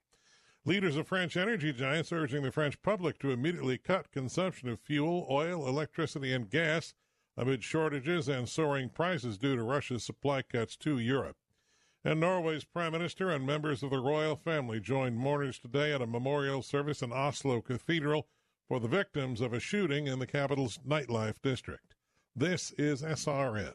Leaders 0.65 0.97
of 0.97 1.09
French 1.09 1.37
energy 1.37 1.73
giants 1.73 2.13
urging 2.13 2.43
the 2.43 2.53
French 2.53 2.81
public 2.83 3.19
to 3.19 3.31
immediately 3.31 3.79
cut 3.79 4.13
consumption 4.13 4.69
of 4.69 4.79
fuel, 4.79 5.27
oil, 5.31 5.67
electricity, 5.67 6.33
and 6.33 6.51
gas 6.51 6.95
amid 7.37 7.65
shortages 7.65 8.29
and 8.29 8.49
soaring 8.49 8.91
prices 8.91 9.39
due 9.39 9.57
to 9.57 9.63
Russia's 9.63 10.05
supply 10.05 10.43
cuts 10.43 10.77
to 10.77 10.99
Europe. 10.99 11.37
And 12.05 12.19
Norway's 12.19 12.65
prime 12.65 12.93
minister 12.93 13.31
and 13.31 13.47
members 13.47 13.83
of 13.83 13.91
the 13.91 14.01
royal 14.01 14.35
family 14.35 14.81
joined 14.81 15.17
mourners 15.17 15.59
today 15.59 15.93
at 15.93 16.03
a 16.03 16.07
memorial 16.07 16.63
service 16.63 17.01
in 17.01 17.13
Oslo 17.13 17.61
Cathedral 17.61 18.27
for 18.67 18.81
the 18.81 18.89
victims 18.89 19.41
of 19.41 19.53
a 19.53 19.61
shooting 19.61 20.09
in 20.09 20.19
the 20.19 20.27
capital's 20.27 20.79
nightlife 20.79 21.41
district. 21.43 21.95
This 22.35 22.73
is 22.73 23.03
SRN 23.03 23.75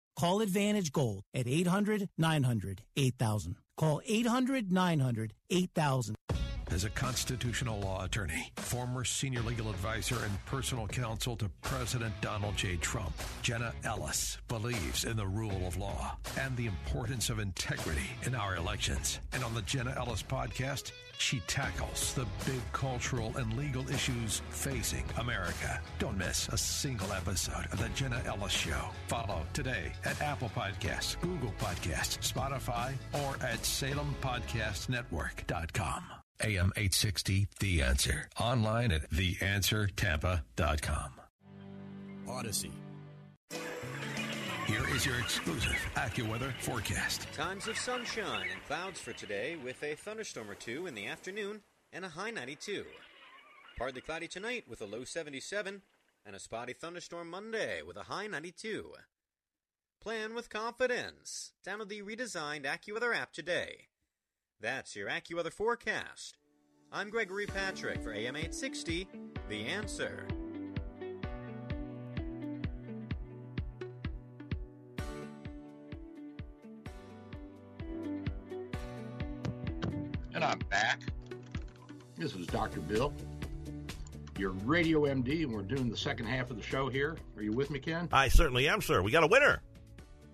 Call 0.21 0.41
Advantage 0.41 0.91
Gold 0.91 1.23
at 1.33 1.47
800 1.47 2.07
900 2.15 2.83
8000. 2.95 3.55
Call 3.75 4.03
800 4.05 4.71
900 4.71 5.33
8000. 5.49 6.15
As 6.71 6.85
a 6.85 6.89
constitutional 6.89 7.79
law 7.81 8.05
attorney, 8.05 8.53
former 8.55 9.03
senior 9.03 9.41
legal 9.41 9.69
advisor, 9.69 10.15
and 10.23 10.45
personal 10.45 10.87
counsel 10.87 11.35
to 11.35 11.49
President 11.61 12.13
Donald 12.21 12.55
J. 12.55 12.77
Trump, 12.77 13.11
Jenna 13.41 13.73
Ellis 13.83 14.37
believes 14.47 15.03
in 15.03 15.17
the 15.17 15.27
rule 15.27 15.67
of 15.67 15.75
law 15.75 16.15
and 16.39 16.55
the 16.55 16.67
importance 16.67 17.29
of 17.29 17.39
integrity 17.39 18.09
in 18.23 18.33
our 18.33 18.55
elections. 18.55 19.19
And 19.33 19.43
on 19.43 19.53
the 19.53 19.63
Jenna 19.63 19.93
Ellis 19.97 20.23
podcast, 20.23 20.93
she 21.17 21.41
tackles 21.41 22.13
the 22.13 22.25
big 22.45 22.61
cultural 22.71 23.35
and 23.35 23.57
legal 23.57 23.89
issues 23.89 24.41
facing 24.49 25.03
America. 25.17 25.81
Don't 25.99 26.17
miss 26.17 26.47
a 26.47 26.57
single 26.57 27.11
episode 27.11 27.67
of 27.73 27.79
the 27.79 27.89
Jenna 27.89 28.21
Ellis 28.25 28.53
Show. 28.53 28.91
Follow 29.07 29.45
today 29.51 29.91
at 30.05 30.21
Apple 30.21 30.51
Podcasts, 30.55 31.19
Google 31.19 31.53
Podcasts, 31.59 32.31
Spotify, 32.31 32.93
or 33.13 33.35
at 33.45 33.59
SalemPodcastNetwork.com. 33.59 36.20
AM 36.43 36.71
860, 36.75 37.47
The 37.59 37.81
Answer. 37.81 38.29
Online 38.39 38.91
at 38.91 39.09
TheAnswerTampa.com. 39.11 41.11
Odyssey. 42.27 42.71
Here 44.67 44.95
is 44.95 45.05
your 45.05 45.19
exclusive 45.19 45.75
AccuWeather 45.95 46.53
forecast. 46.59 47.27
Times 47.33 47.67
of 47.67 47.77
sunshine 47.77 48.47
and 48.51 48.63
clouds 48.67 48.99
for 48.99 49.13
today 49.13 49.57
with 49.61 49.83
a 49.83 49.95
thunderstorm 49.95 50.49
or 50.49 50.55
two 50.55 50.87
in 50.87 50.95
the 50.95 51.07
afternoon 51.07 51.61
and 51.91 52.05
a 52.05 52.09
high 52.09 52.31
92. 52.31 52.85
Partly 53.77 54.01
cloudy 54.01 54.27
tonight 54.27 54.65
with 54.69 54.81
a 54.81 54.85
low 54.85 55.03
77 55.03 55.81
and 56.25 56.35
a 56.35 56.39
spotty 56.39 56.73
thunderstorm 56.73 57.29
Monday 57.29 57.81
with 57.85 57.97
a 57.97 58.03
high 58.03 58.27
92. 58.27 58.93
Plan 60.01 60.33
with 60.33 60.49
confidence. 60.49 61.51
Download 61.67 61.89
the 61.89 62.01
redesigned 62.01 62.65
AccuWeather 62.65 63.15
app 63.15 63.33
today. 63.33 63.87
That's 64.61 64.95
your 64.95 65.09
AccuWeather 65.09 65.51
forecast. 65.51 66.37
I'm 66.91 67.09
Gregory 67.09 67.47
Patrick 67.47 68.03
for 68.03 68.13
AM 68.13 68.35
860, 68.35 69.07
The 69.49 69.65
Answer. 69.65 70.27
And 80.35 80.43
I'm 80.43 80.59
back. 80.69 81.01
This 82.15 82.35
is 82.35 82.45
Dr. 82.45 82.81
Bill, 82.81 83.11
your 84.37 84.51
radio 84.51 85.05
MD, 85.05 85.41
and 85.41 85.51
we're 85.51 85.63
doing 85.63 85.89
the 85.89 85.97
second 85.97 86.27
half 86.27 86.51
of 86.51 86.57
the 86.57 86.63
show 86.63 86.87
here. 86.87 87.17
Are 87.35 87.41
you 87.41 87.51
with 87.51 87.71
me, 87.71 87.79
Ken? 87.79 88.07
I 88.11 88.27
certainly 88.27 88.69
am, 88.69 88.83
sir. 88.83 89.01
We 89.01 89.09
got 89.09 89.23
a 89.23 89.27
winner. 89.27 89.63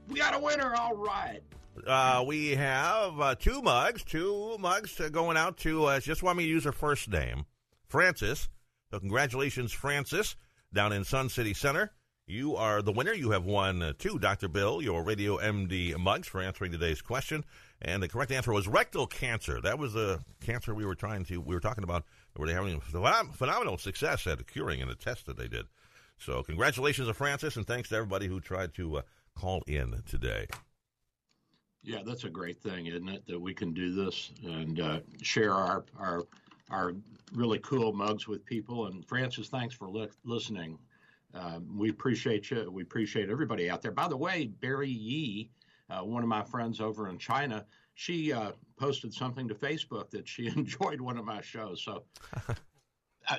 We 0.10 0.20
got 0.20 0.36
a 0.36 0.40
winner, 0.40 0.76
all 0.76 0.96
right. 0.98 1.42
Uh, 1.86 2.24
we 2.26 2.52
have 2.56 3.20
uh, 3.20 3.36
two 3.36 3.62
mugs, 3.62 4.04
two 4.04 4.58
mugs 4.60 5.00
uh, 5.00 5.10
going 5.10 5.38
out 5.38 5.58
to, 5.58 5.86
uh, 5.86 6.00
just 6.00 6.24
want 6.24 6.38
me 6.38 6.46
to 6.46 6.50
use 6.50 6.64
her 6.64 6.72
first 6.72 7.10
name, 7.10 7.46
Francis. 7.88 8.50
So 8.92 9.00
congratulations, 9.00 9.72
Francis, 9.72 10.36
down 10.74 10.94
in 10.94 11.04
Sun 11.04 11.30
City 11.30 11.54
Center. 11.54 11.92
You 12.26 12.58
are 12.58 12.82
the 12.82 12.92
winner. 12.92 13.14
You 13.14 13.32
have 13.32 13.46
won 13.46 13.82
uh, 13.82 13.94
two, 13.98 14.20
Dr. 14.20 14.50
Bill, 14.50 14.82
your 14.82 15.04
Radio 15.04 15.38
MD 15.38 15.98
mugs 15.98 16.28
for 16.28 16.42
answering 16.42 16.72
today's 16.72 17.02
question. 17.02 17.46
And 17.82 18.04
the 18.04 18.10
correct 18.10 18.32
answer 18.32 18.52
was 18.52 18.68
rectal 18.68 19.08
cancer. 19.08 19.62
That 19.62 19.80
was 19.80 19.94
the 19.94 20.20
cancer 20.42 20.74
we 20.74 20.86
were 20.86 20.96
trying 20.96 21.24
to, 21.26 21.40
we 21.40 21.56
were 21.56 21.62
talking 21.62 21.86
about, 21.86 22.04
were 22.36 22.48
they 22.48 22.54
having 22.54 22.82
phenomenal 22.82 23.78
success 23.78 24.28
at 24.28 24.46
curing 24.48 24.82
in 24.82 24.90
a 24.90 24.96
test 24.96 25.26
that 25.28 25.38
they 25.38 25.48
did. 25.48 25.68
So 26.18 26.44
congratulations 26.44 27.08
to 27.08 27.14
Francis, 27.14 27.56
and 27.56 27.66
thanks 27.66 27.90
to 27.90 27.96
everybody 27.96 28.28
who 28.28 28.42
tried 28.42 28.74
to 28.76 28.98
uh, 28.98 29.02
call 29.36 29.64
in 29.68 30.02
today. 30.06 30.48
Yeah, 31.88 32.02
that's 32.06 32.26
a 32.26 32.30
great 32.30 32.62
thing, 32.62 32.88
isn't 32.88 33.08
it? 33.08 33.26
That 33.28 33.40
we 33.40 33.54
can 33.54 33.74
do 33.74 33.94
this 33.94 34.32
and 34.44 34.82
uh, 34.82 35.00
share 35.22 35.54
our 35.54 35.86
our 35.98 36.24
our 36.70 36.92
really 37.34 37.60
cool 37.60 37.94
mugs 37.94 38.28
with 38.28 38.44
people. 38.46 38.88
And 38.88 39.06
Francis, 39.08 39.48
thanks 39.48 39.74
for 39.74 39.88
li- 39.90 40.10
listening. 40.26 40.78
Um, 41.34 41.66
we 41.78 41.90
appreciate 41.90 42.52
you. 42.52 42.70
We 42.70 42.82
appreciate 42.82 43.30
everybody 43.30 43.70
out 43.70 43.82
there. 43.82 43.94
By 43.94 44.10
the 44.10 44.18
way, 44.18 44.48
Barry 44.60 44.90
Yee, 44.90 45.50
uh, 45.90 46.02
one 46.02 46.24
of 46.24 46.28
my 46.28 46.44
friends 46.44 46.82
over 46.82 47.08
in 47.08 47.18
China, 47.18 47.66
she 47.96 48.34
uh, 48.34 48.52
posted 48.78 49.14
something 49.14 49.48
to 49.48 49.56
Facebook 49.56 50.10
that 50.10 50.28
she 50.28 50.48
enjoyed 50.58 51.00
one 51.00 51.18
of 51.18 51.24
my 51.24 51.40
shows. 51.40 51.82
So. 51.82 52.04
Uh, 53.30 53.36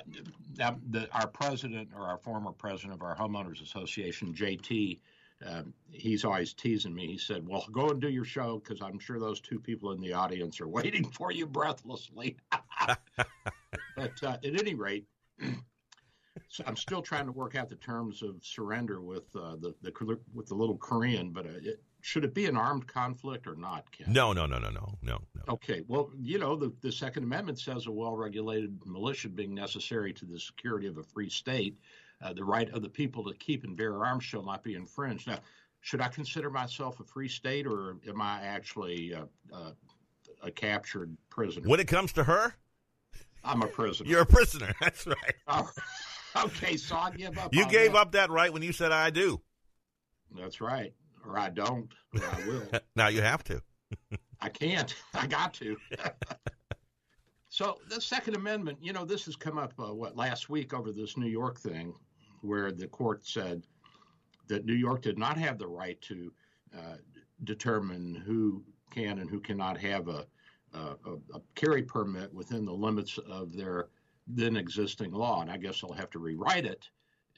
the, 0.91 1.09
our 1.13 1.25
president 1.25 1.89
or 1.95 2.03
our 2.03 2.19
former 2.19 2.51
president 2.51 2.93
of 2.93 3.01
our 3.01 3.15
homeowners 3.15 3.63
association, 3.63 4.35
JT, 4.35 4.99
um, 5.45 5.73
he's 5.91 6.25
always 6.25 6.53
teasing 6.53 6.93
me. 6.93 7.07
He 7.07 7.17
said, 7.17 7.47
"Well, 7.47 7.65
go 7.71 7.89
and 7.89 8.01
do 8.01 8.09
your 8.09 8.25
show 8.25 8.59
because 8.59 8.81
I'm 8.81 8.99
sure 8.99 9.19
those 9.19 9.39
two 9.39 9.59
people 9.59 9.91
in 9.91 10.01
the 10.01 10.13
audience 10.13 10.59
are 10.59 10.67
waiting 10.67 11.05
for 11.11 11.31
you 11.31 11.47
breathlessly." 11.47 12.37
but 12.87 14.23
uh, 14.23 14.37
at 14.43 14.45
any 14.45 14.75
rate, 14.75 15.05
so 16.49 16.63
I'm 16.67 16.75
still 16.75 17.01
trying 17.01 17.25
to 17.25 17.31
work 17.31 17.55
out 17.55 17.69
the 17.69 17.75
terms 17.75 18.21
of 18.21 18.43
surrender 18.43 19.01
with 19.01 19.33
uh, 19.35 19.55
the, 19.55 19.73
the 19.81 20.17
with 20.33 20.47
the 20.47 20.55
little 20.55 20.77
Korean. 20.77 21.31
But 21.31 21.45
uh, 21.45 21.61
it, 21.61 21.81
should 22.01 22.23
it 22.25 22.33
be 22.33 22.45
an 22.45 22.57
armed 22.57 22.87
conflict 22.87 23.47
or 23.47 23.55
not, 23.55 23.89
Ken? 23.91 24.11
No, 24.11 24.33
no, 24.33 24.45
no, 24.45 24.57
no, 24.59 24.69
no, 24.69 24.97
no, 25.01 25.19
no. 25.35 25.43
Okay. 25.49 25.83
Well, 25.87 26.11
you 26.21 26.37
know, 26.37 26.55
the, 26.55 26.73
the 26.81 26.91
Second 26.91 27.23
Amendment 27.23 27.59
says 27.59 27.87
a 27.87 27.91
well-regulated 27.91 28.79
militia 28.85 29.29
being 29.29 29.53
necessary 29.53 30.13
to 30.13 30.25
the 30.25 30.39
security 30.39 30.87
of 30.87 30.97
a 30.97 31.03
free 31.03 31.29
state 31.29 31.77
uh, 32.21 32.33
the 32.33 32.43
right 32.43 32.69
of 32.71 32.81
the 32.81 32.89
people 32.89 33.23
to 33.25 33.33
keep 33.37 33.63
and 33.63 33.77
bear 33.77 34.03
arms 34.05 34.23
shall 34.23 34.43
not 34.43 34.63
be 34.63 34.75
infringed. 34.75 35.27
Now, 35.27 35.39
should 35.81 36.01
I 36.01 36.07
consider 36.07 36.49
myself 36.49 36.99
a 36.99 37.03
free 37.03 37.29
state, 37.29 37.65
or 37.65 37.97
am 38.07 38.21
I 38.21 38.41
actually 38.41 39.13
uh, 39.13 39.25
uh, 39.53 39.71
a 40.43 40.51
captured 40.51 41.15
prisoner? 41.29 41.67
When 41.67 41.79
it 41.79 41.87
comes 41.87 42.11
to 42.13 42.23
her, 42.23 42.53
I'm 43.43 43.61
a 43.61 43.67
prisoner. 43.67 44.09
You're 44.09 44.21
a 44.21 44.25
prisoner. 44.25 44.73
That's 44.81 45.07
right. 45.07 45.35
Oh, 45.47 45.69
okay, 46.45 46.75
so 46.75 46.97
I 46.97 47.11
give 47.11 47.37
up. 47.37 47.53
You 47.53 47.65
gave 47.67 47.93
that. 47.93 47.99
up 47.99 48.11
that 48.13 48.29
right 48.29 48.51
when 48.51 48.61
you 48.61 48.73
said 48.73 48.91
I 48.91 49.09
do. 49.09 49.41
That's 50.37 50.61
right, 50.61 50.93
or 51.25 51.39
I 51.39 51.49
don't, 51.49 51.89
or 52.13 52.25
I 52.25 52.47
will. 52.47 52.79
now 52.95 53.07
you 53.07 53.21
have 53.21 53.43
to. 53.45 53.61
I 54.41 54.49
can't. 54.49 54.93
I 55.13 55.27
got 55.27 55.53
to. 55.55 55.77
so 57.47 57.79
the 57.87 57.99
Second 57.99 58.35
Amendment, 58.35 58.77
you 58.81 58.93
know, 58.93 59.05
this 59.05 59.25
has 59.25 59.35
come 59.35 59.57
up 59.57 59.73
uh, 59.79 59.93
what 59.93 60.15
last 60.15 60.49
week 60.49 60.73
over 60.73 60.91
this 60.91 61.17
New 61.17 61.27
York 61.27 61.59
thing, 61.59 61.93
where 62.41 62.71
the 62.71 62.87
court 62.87 63.25
said 63.25 63.63
that 64.47 64.65
New 64.65 64.73
York 64.73 65.01
did 65.01 65.17
not 65.17 65.37
have 65.37 65.57
the 65.57 65.67
right 65.67 65.99
to 66.01 66.31
uh, 66.77 66.95
determine 67.43 68.15
who 68.15 68.63
can 68.91 69.19
and 69.19 69.29
who 69.29 69.39
cannot 69.39 69.77
have 69.77 70.07
a, 70.07 70.25
a, 70.73 70.95
a, 71.33 71.41
carry 71.55 71.83
permit 71.83 72.33
within 72.33 72.65
the 72.65 72.73
limits 72.73 73.17
of 73.29 73.55
their 73.55 73.87
then 74.27 74.55
existing 74.55 75.11
law. 75.11 75.41
And 75.41 75.51
I 75.51 75.57
guess 75.57 75.81
they'll 75.81 75.93
have 75.93 76.09
to 76.11 76.19
rewrite 76.19 76.65
it 76.65 76.89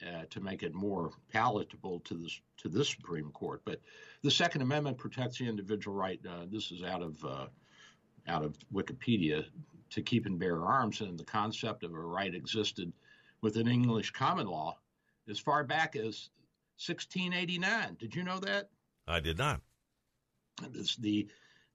uh, 0.06 0.24
to 0.30 0.40
make 0.40 0.62
it 0.62 0.74
more 0.74 1.10
palatable 1.30 2.00
to 2.00 2.14
this 2.14 2.40
to 2.58 2.68
this 2.68 2.88
Supreme 2.88 3.30
Court. 3.30 3.62
But 3.64 3.80
the 4.22 4.30
Second 4.30 4.62
Amendment 4.62 4.98
protects 4.98 5.38
the 5.38 5.48
individual 5.48 5.96
right. 5.96 6.20
Uh, 6.28 6.46
this 6.50 6.72
is 6.72 6.82
out 6.82 7.02
of 7.02 7.24
uh, 7.24 7.46
out 8.28 8.44
of 8.44 8.56
Wikipedia 8.72 9.44
to 9.90 10.02
keep 10.02 10.26
and 10.26 10.38
bear 10.38 10.64
arms, 10.64 11.00
and 11.00 11.18
the 11.18 11.24
concept 11.24 11.84
of 11.84 11.92
a 11.92 11.98
right 11.98 12.34
existed 12.34 12.92
within 13.42 13.68
English 13.68 14.10
common 14.10 14.46
law 14.46 14.78
as 15.28 15.38
far 15.38 15.64
back 15.64 15.96
as 15.96 16.30
1689. 16.84 17.96
Did 17.98 18.14
you 18.14 18.24
know 18.24 18.38
that? 18.40 18.70
I 19.06 19.20
did 19.20 19.38
not. 19.38 19.60
This, 20.70 20.96
the 20.96 21.28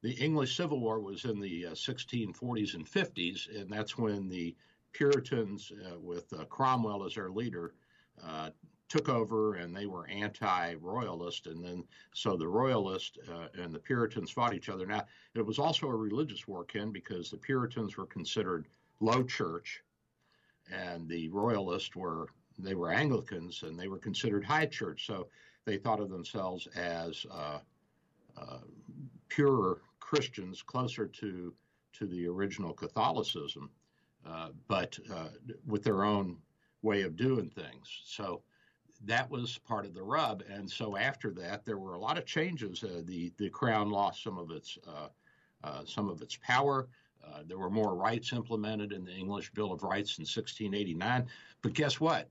the 0.03 0.13
English 0.13 0.55
Civil 0.55 0.79
War 0.79 0.99
was 0.99 1.25
in 1.25 1.39
the 1.39 1.67
uh, 1.67 1.71
1640s 1.71 2.75
and 2.75 2.85
50s, 2.85 3.59
and 3.59 3.69
that's 3.69 3.97
when 3.97 4.29
the 4.29 4.55
Puritans, 4.93 5.71
uh, 5.85 5.99
with 5.99 6.31
uh, 6.33 6.45
Cromwell 6.45 7.03
as 7.03 7.15
their 7.15 7.31
leader, 7.31 7.73
uh, 8.23 8.51
took 8.89 9.09
over 9.09 9.55
and 9.55 9.75
they 9.75 9.85
were 9.85 10.07
anti-royalist 10.07 11.47
and 11.47 11.63
then 11.63 11.83
so 12.13 12.37
the 12.37 12.47
royalists 12.47 13.17
uh, 13.29 13.47
and 13.61 13.73
the 13.73 13.79
puritans 13.79 14.31
fought 14.31 14.53
each 14.53 14.69
other 14.69 14.85
now 14.85 15.03
it 15.35 15.45
was 15.45 15.59
also 15.59 15.87
a 15.87 15.95
religious 15.95 16.47
war 16.47 16.63
ken 16.63 16.91
because 16.91 17.29
the 17.29 17.37
puritans 17.37 17.97
were 17.97 18.05
considered 18.05 18.65
low 19.01 19.23
church 19.23 19.83
and 20.71 21.07
the 21.09 21.27
royalists 21.29 21.95
were 21.95 22.27
they 22.57 22.75
were 22.75 22.91
Anglicans 22.91 23.63
and 23.63 23.79
they 23.79 23.87
were 23.87 23.97
considered 23.99 24.43
high 24.43 24.65
church, 24.65 25.05
so 25.05 25.27
they 25.65 25.77
thought 25.77 25.99
of 25.99 26.09
themselves 26.09 26.67
as 26.75 27.25
uh, 27.31 27.59
uh, 28.37 28.59
pure 29.27 29.81
Christians, 29.99 30.63
closer 30.63 31.07
to 31.07 31.53
to 31.93 32.05
the 32.05 32.27
original 32.27 32.73
Catholicism, 32.73 33.71
uh, 34.25 34.49
but 34.67 34.97
uh, 35.11 35.29
with 35.65 35.83
their 35.83 36.03
own 36.03 36.37
way 36.83 37.01
of 37.01 37.15
doing 37.15 37.49
things. 37.49 38.01
So 38.05 38.43
that 39.05 39.29
was 39.29 39.57
part 39.57 39.85
of 39.85 39.95
the 39.95 40.03
rub. 40.03 40.43
And 40.47 40.69
so 40.69 40.95
after 40.95 41.31
that, 41.31 41.65
there 41.65 41.79
were 41.79 41.95
a 41.95 41.99
lot 41.99 42.19
of 42.19 42.25
changes. 42.25 42.83
Uh, 42.83 43.01
the 43.05 43.33
the 43.37 43.49
crown 43.49 43.89
lost 43.89 44.23
some 44.23 44.37
of 44.37 44.51
its 44.51 44.77
uh, 44.87 45.83
some 45.85 46.07
of 46.07 46.21
its 46.21 46.37
power. 46.37 46.87
there 47.45 47.57
were 47.57 47.69
more 47.69 47.95
rights 47.95 48.31
implemented 48.31 48.93
in 48.93 49.03
the 49.03 49.11
English 49.13 49.51
Bill 49.51 49.73
of 49.73 49.83
Rights 49.83 50.17
in 50.17 50.21
1689. 50.23 51.27
But 51.61 51.73
guess 51.73 51.99
what? 51.99 52.29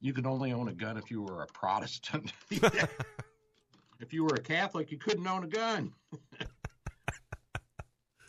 You 0.00 0.12
could 0.12 0.26
only 0.26 0.52
own 0.52 0.68
a 0.68 0.72
gun 0.72 0.96
if 0.96 1.10
you 1.10 1.22
were 1.22 1.42
a 1.42 1.46
Protestant. 1.46 2.32
if 2.50 4.12
you 4.12 4.24
were 4.24 4.34
a 4.34 4.40
Catholic, 4.40 4.90
you 4.90 4.98
couldn't 4.98 5.26
own 5.26 5.44
a 5.44 5.48
gun. 5.48 5.92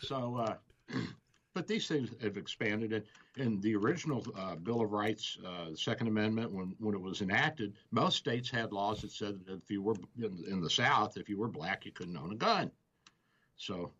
so, 0.01 0.37
uh, 0.37 0.55
but 1.53 1.67
these 1.67 1.87
things 1.87 2.09
have 2.21 2.37
expanded. 2.37 2.91
And 2.91 3.03
in 3.37 3.61
the 3.61 3.75
original 3.75 4.25
uh, 4.37 4.55
Bill 4.55 4.81
of 4.81 4.91
Rights, 4.91 5.37
uh, 5.45 5.75
Second 5.75 6.07
Amendment, 6.07 6.51
when, 6.51 6.75
when 6.79 6.95
it 6.95 7.01
was 7.01 7.21
enacted, 7.21 7.73
most 7.91 8.17
states 8.17 8.49
had 8.49 8.73
laws 8.73 9.01
that 9.01 9.11
said 9.11 9.39
that 9.45 9.61
if 9.63 9.69
you 9.69 9.81
were 9.81 9.95
in, 10.17 10.43
in 10.49 10.61
the 10.61 10.69
South, 10.69 11.17
if 11.17 11.29
you 11.29 11.37
were 11.37 11.47
black, 11.47 11.85
you 11.85 11.91
couldn't 11.91 12.17
own 12.17 12.31
a 12.31 12.35
gun. 12.35 12.71
So 13.57 13.91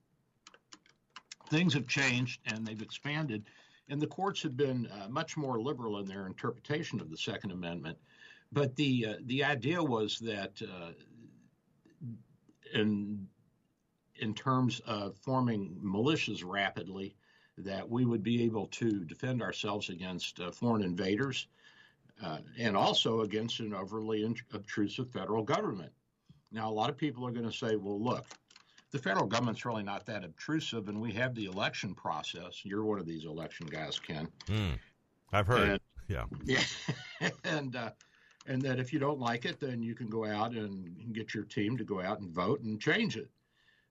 things 1.49 1.73
have 1.73 1.87
changed 1.87 2.41
and 2.45 2.65
they've 2.65 2.81
expanded. 2.81 3.45
And 3.89 3.99
the 3.99 4.07
courts 4.07 4.43
have 4.43 4.55
been 4.55 4.87
uh, 4.87 5.09
much 5.09 5.35
more 5.35 5.59
liberal 5.59 5.97
in 5.97 6.05
their 6.07 6.27
interpretation 6.27 7.01
of 7.01 7.09
the 7.09 7.17
Second 7.17 7.51
Amendment. 7.51 7.97
But 8.51 8.75
the 8.75 9.05
uh, 9.05 9.13
the 9.25 9.43
idea 9.43 9.83
was 9.83 10.19
that 10.19 10.61
uh, 10.61 10.91
in 12.73 13.27
in 14.15 14.33
terms 14.33 14.81
of 14.85 15.17
forming 15.17 15.79
militias 15.83 16.43
rapidly, 16.45 17.15
that 17.57 17.89
we 17.89 18.05
would 18.05 18.23
be 18.23 18.43
able 18.43 18.67
to 18.67 19.03
defend 19.05 19.41
ourselves 19.41 19.89
against 19.89 20.39
uh, 20.39 20.51
foreign 20.51 20.83
invaders 20.83 21.47
uh, 22.23 22.39
and 22.57 22.75
also 22.75 23.21
against 23.21 23.59
an 23.59 23.73
overly 23.73 24.23
obtrusive 24.53 25.09
federal 25.09 25.43
government. 25.43 25.91
Now, 26.51 26.69
a 26.69 26.73
lot 26.73 26.89
of 26.89 26.97
people 26.97 27.25
are 27.25 27.31
going 27.31 27.49
to 27.49 27.55
say, 27.55 27.75
well, 27.75 28.01
look, 28.01 28.25
the 28.91 28.99
federal 28.99 29.27
government's 29.27 29.65
really 29.65 29.83
not 29.83 30.05
that 30.07 30.23
obtrusive, 30.23 30.87
and 30.87 30.99
we 30.99 31.11
have 31.13 31.35
the 31.35 31.45
election 31.45 31.93
process. 31.93 32.61
You're 32.63 32.83
one 32.83 32.99
of 32.99 33.05
these 33.05 33.25
election 33.25 33.67
guys, 33.67 33.99
Ken. 33.99 34.27
Mm, 34.47 34.79
I've 35.31 35.47
heard. 35.47 35.69
And, 35.69 35.79
yeah, 36.07 36.25
yeah, 36.43 37.29
and 37.43 37.75
uh, 37.75 37.91
and 38.47 38.61
that 38.63 38.79
if 38.79 38.91
you 38.91 38.99
don't 38.99 39.19
like 39.19 39.45
it, 39.45 39.59
then 39.59 39.83
you 39.83 39.93
can 39.93 40.09
go 40.09 40.25
out 40.25 40.53
and 40.53 41.13
get 41.13 41.33
your 41.33 41.43
team 41.43 41.77
to 41.77 41.83
go 41.83 42.01
out 42.01 42.19
and 42.19 42.31
vote 42.31 42.61
and 42.61 42.81
change 42.81 43.15
it. 43.15 43.29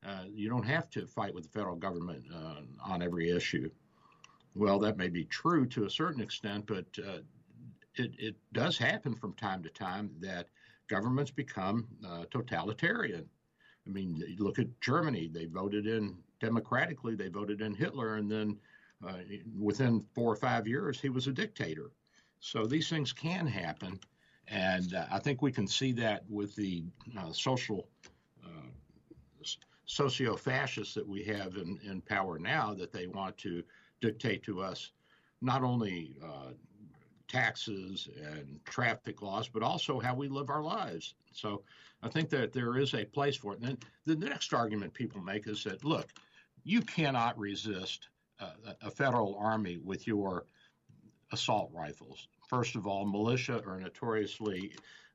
Uh, 0.04 0.24
you 0.28 0.48
don't 0.48 0.64
have 0.64 0.90
to 0.90 1.06
fight 1.06 1.34
with 1.34 1.44
the 1.44 1.50
federal 1.50 1.76
government 1.76 2.24
uh, 2.34 2.60
on 2.84 3.02
every 3.02 3.30
issue. 3.30 3.70
Well, 4.54 4.78
that 4.80 4.96
may 4.96 5.08
be 5.08 5.24
true 5.24 5.66
to 5.66 5.84
a 5.84 5.90
certain 5.90 6.20
extent, 6.20 6.66
but 6.66 6.86
uh, 7.06 7.18
it, 7.94 8.12
it 8.18 8.36
does 8.52 8.78
happen 8.78 9.14
from 9.14 9.34
time 9.34 9.62
to 9.62 9.68
time 9.68 10.10
that 10.20 10.48
governments 10.88 11.30
become 11.30 11.86
uh, 12.06 12.24
totalitarian 12.30 13.28
I 13.88 13.90
mean, 13.90 14.22
look 14.38 14.58
at 14.58 14.80
Germany. 14.80 15.30
They 15.32 15.46
voted 15.46 15.86
in 15.86 16.16
democratically. 16.40 17.14
They 17.14 17.28
voted 17.28 17.62
in 17.62 17.74
Hitler, 17.74 18.16
and 18.16 18.30
then 18.30 18.58
uh, 19.06 19.18
within 19.58 20.04
four 20.14 20.32
or 20.32 20.36
five 20.36 20.66
years, 20.66 21.00
he 21.00 21.08
was 21.08 21.26
a 21.26 21.32
dictator. 21.32 21.90
So 22.40 22.66
these 22.66 22.88
things 22.88 23.12
can 23.12 23.46
happen, 23.46 23.98
and 24.46 24.94
uh, 24.94 25.06
I 25.10 25.18
think 25.18 25.42
we 25.42 25.52
can 25.52 25.66
see 25.66 25.92
that 25.92 26.22
with 26.28 26.54
the 26.54 26.84
uh, 27.18 27.32
social 27.32 27.88
uh, 28.44 28.68
socio-fascists 29.86 30.94
that 30.94 31.06
we 31.06 31.24
have 31.24 31.56
in, 31.56 31.78
in 31.82 32.00
power 32.02 32.38
now. 32.38 32.74
That 32.74 32.92
they 32.92 33.06
want 33.06 33.38
to 33.38 33.62
dictate 34.00 34.42
to 34.44 34.60
us 34.60 34.92
not 35.40 35.62
only 35.62 36.16
uh, 36.22 36.52
taxes 37.28 38.08
and 38.16 38.58
traffic 38.64 39.22
laws, 39.22 39.48
but 39.48 39.62
also 39.62 40.00
how 40.00 40.14
we 40.14 40.28
live 40.28 40.50
our 40.50 40.62
lives. 40.62 41.14
So 41.32 41.62
I 42.02 42.08
think 42.08 42.30
that 42.30 42.52
there 42.52 42.78
is 42.78 42.94
a 42.94 43.04
place 43.04 43.36
for 43.36 43.52
it. 43.52 43.60
And 43.60 43.78
then 44.06 44.20
the 44.20 44.28
next 44.28 44.52
argument 44.52 44.94
people 44.94 45.20
make 45.20 45.46
is 45.46 45.62
that, 45.64 45.84
look, 45.84 46.08
you 46.64 46.80
cannot 46.82 47.38
resist 47.38 48.08
uh, 48.40 48.72
a 48.82 48.90
federal 48.90 49.36
army 49.36 49.78
with 49.78 50.06
your 50.06 50.44
assault 51.32 51.70
rifles. 51.72 52.28
First 52.48 52.76
of 52.76 52.86
all, 52.86 53.04
militia 53.04 53.62
are 53.66 53.78
notoriously 53.78 54.72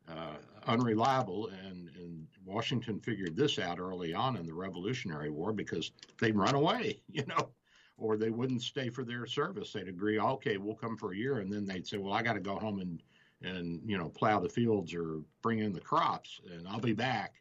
uh, 0.09 0.35
unreliable, 0.67 1.49
and, 1.65 1.89
and 1.95 2.27
Washington 2.45 2.99
figured 2.99 3.35
this 3.35 3.57
out 3.57 3.79
early 3.79 4.13
on 4.13 4.35
in 4.35 4.45
the 4.45 4.53
Revolutionary 4.53 5.29
War 5.29 5.53
because 5.53 5.91
they'd 6.19 6.35
run 6.35 6.55
away, 6.55 7.01
you 7.11 7.25
know, 7.25 7.49
or 7.97 8.17
they 8.17 8.29
wouldn't 8.29 8.61
stay 8.61 8.89
for 8.89 9.03
their 9.03 9.25
service. 9.25 9.71
They'd 9.71 9.87
agree, 9.87 10.19
okay, 10.19 10.57
we'll 10.57 10.75
come 10.75 10.97
for 10.97 11.13
a 11.13 11.17
year, 11.17 11.39
and 11.39 11.51
then 11.51 11.65
they'd 11.65 11.87
say, 11.87 11.97
well, 11.97 12.13
I 12.13 12.21
got 12.21 12.33
to 12.33 12.39
go 12.39 12.55
home 12.55 12.79
and 12.79 13.01
and 13.41 13.81
you 13.85 13.97
know 13.97 14.09
plow 14.09 14.39
the 14.39 14.49
fields 14.49 14.93
or 14.93 15.19
bring 15.41 15.59
in 15.59 15.73
the 15.73 15.79
crops, 15.79 16.39
and 16.51 16.67
I'll 16.67 16.79
be 16.79 16.93
back. 16.93 17.35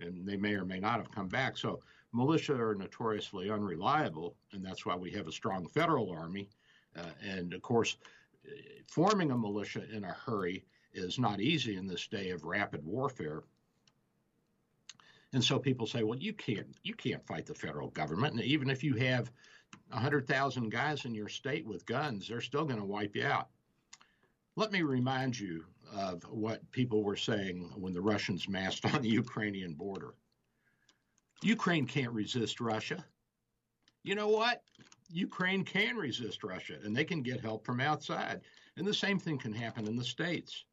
And 0.00 0.26
they 0.26 0.36
may 0.36 0.54
or 0.54 0.64
may 0.64 0.78
not 0.78 0.98
have 0.98 1.10
come 1.10 1.26
back. 1.26 1.56
So 1.56 1.80
militia 2.12 2.54
are 2.54 2.74
notoriously 2.74 3.50
unreliable, 3.50 4.36
and 4.52 4.64
that's 4.64 4.86
why 4.86 4.94
we 4.94 5.10
have 5.12 5.26
a 5.26 5.32
strong 5.32 5.66
federal 5.66 6.10
army. 6.10 6.48
Uh, 6.96 7.10
and 7.22 7.52
of 7.52 7.62
course, 7.62 7.96
forming 8.86 9.30
a 9.30 9.36
militia 9.36 9.82
in 9.92 10.04
a 10.04 10.12
hurry 10.12 10.64
is 10.92 11.18
not 11.18 11.40
easy 11.40 11.76
in 11.76 11.86
this 11.86 12.06
day 12.06 12.30
of 12.30 12.44
rapid 12.44 12.84
warfare. 12.84 13.42
And 15.32 15.44
so 15.44 15.58
people 15.58 15.86
say, 15.86 16.02
well, 16.02 16.18
you 16.18 16.32
can't 16.32 16.76
you 16.84 16.94
can't 16.94 17.26
fight 17.26 17.46
the 17.46 17.54
federal 17.54 17.88
government, 17.88 18.34
and 18.34 18.42
even 18.42 18.70
if 18.70 18.84
you 18.84 18.94
have 18.94 19.30
100,000 19.90 20.70
guys 20.70 21.04
in 21.04 21.14
your 21.14 21.28
state 21.28 21.66
with 21.66 21.86
guns, 21.86 22.28
they're 22.28 22.40
still 22.40 22.64
going 22.64 22.80
to 22.80 22.84
wipe 22.84 23.16
you 23.16 23.24
out. 23.24 23.48
Let 24.56 24.72
me 24.72 24.82
remind 24.82 25.38
you 25.38 25.64
of 25.94 26.22
what 26.24 26.70
people 26.72 27.02
were 27.02 27.16
saying 27.16 27.70
when 27.76 27.92
the 27.92 28.00
Russians 28.00 28.48
massed 28.48 28.84
on 28.84 29.02
the 29.02 29.08
Ukrainian 29.08 29.74
border. 29.74 30.14
Ukraine 31.42 31.86
can't 31.86 32.12
resist 32.12 32.60
Russia. 32.60 33.04
You 34.02 34.14
know 34.14 34.28
what? 34.28 34.62
Ukraine 35.08 35.64
can 35.64 35.96
resist 35.96 36.44
Russia 36.44 36.74
and 36.84 36.94
they 36.94 37.04
can 37.04 37.22
get 37.22 37.40
help 37.40 37.64
from 37.64 37.80
outside. 37.80 38.40
And 38.76 38.86
the 38.86 38.94
same 38.94 39.18
thing 39.18 39.38
can 39.38 39.52
happen 39.52 39.86
in 39.86 39.96
the 39.96 40.04
States. 40.04 40.64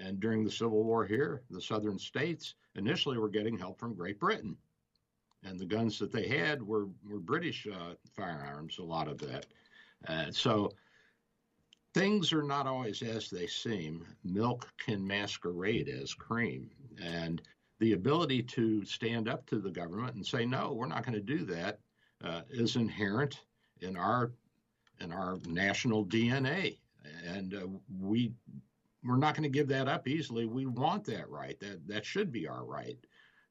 And 0.00 0.20
during 0.20 0.44
the 0.44 0.50
Civil 0.50 0.84
War 0.84 1.06
here, 1.06 1.42
the 1.50 1.60
southern 1.60 1.98
states 1.98 2.54
initially 2.74 3.16
were 3.16 3.28
getting 3.28 3.56
help 3.56 3.78
from 3.78 3.94
Great 3.94 4.20
Britain. 4.20 4.56
And 5.48 5.58
the 5.58 5.66
guns 5.66 5.98
that 5.98 6.12
they 6.12 6.28
had 6.28 6.62
were, 6.62 6.88
were 7.08 7.18
British 7.18 7.66
uh, 7.66 7.94
firearms, 8.14 8.78
a 8.78 8.84
lot 8.84 9.08
of 9.08 9.18
that. 9.18 9.46
Uh, 10.06 10.30
so 10.30 10.70
things 11.94 12.32
are 12.32 12.42
not 12.42 12.66
always 12.66 13.02
as 13.02 13.30
they 13.30 13.46
seem. 13.46 14.04
Milk 14.24 14.68
can 14.78 15.06
masquerade 15.06 15.88
as 15.88 16.14
cream. 16.14 16.70
And 17.02 17.40
the 17.80 17.92
ability 17.92 18.42
to 18.42 18.84
stand 18.84 19.28
up 19.28 19.46
to 19.46 19.58
the 19.58 19.70
government 19.70 20.14
and 20.14 20.26
say, 20.26 20.44
no, 20.44 20.72
we're 20.72 20.86
not 20.86 21.04
going 21.04 21.14
to 21.14 21.20
do 21.20 21.44
that, 21.46 21.78
uh, 22.24 22.42
is 22.50 22.76
inherent 22.76 23.40
in 23.80 23.96
our 23.96 24.32
in 25.00 25.12
our 25.12 25.38
national 25.46 26.04
DNA, 26.04 26.78
and 27.24 27.54
uh, 27.54 27.66
we 28.00 28.32
we're 29.04 29.16
not 29.16 29.34
going 29.34 29.44
to 29.44 29.48
give 29.48 29.68
that 29.68 29.88
up 29.88 30.08
easily. 30.08 30.44
We 30.44 30.66
want 30.66 31.04
that 31.04 31.28
right. 31.30 31.58
That 31.60 31.86
that 31.86 32.04
should 32.04 32.32
be 32.32 32.48
our 32.48 32.64
right. 32.64 32.98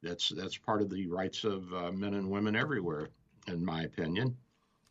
That's 0.04 0.30
that's 0.30 0.58
part 0.58 0.82
of 0.82 0.90
the 0.90 1.08
rights 1.08 1.44
of 1.44 1.74
uh, 1.74 1.92
men 1.92 2.14
and 2.14 2.30
women 2.30 2.56
everywhere, 2.56 3.10
in 3.48 3.64
my 3.64 3.84
opinion. 3.84 4.38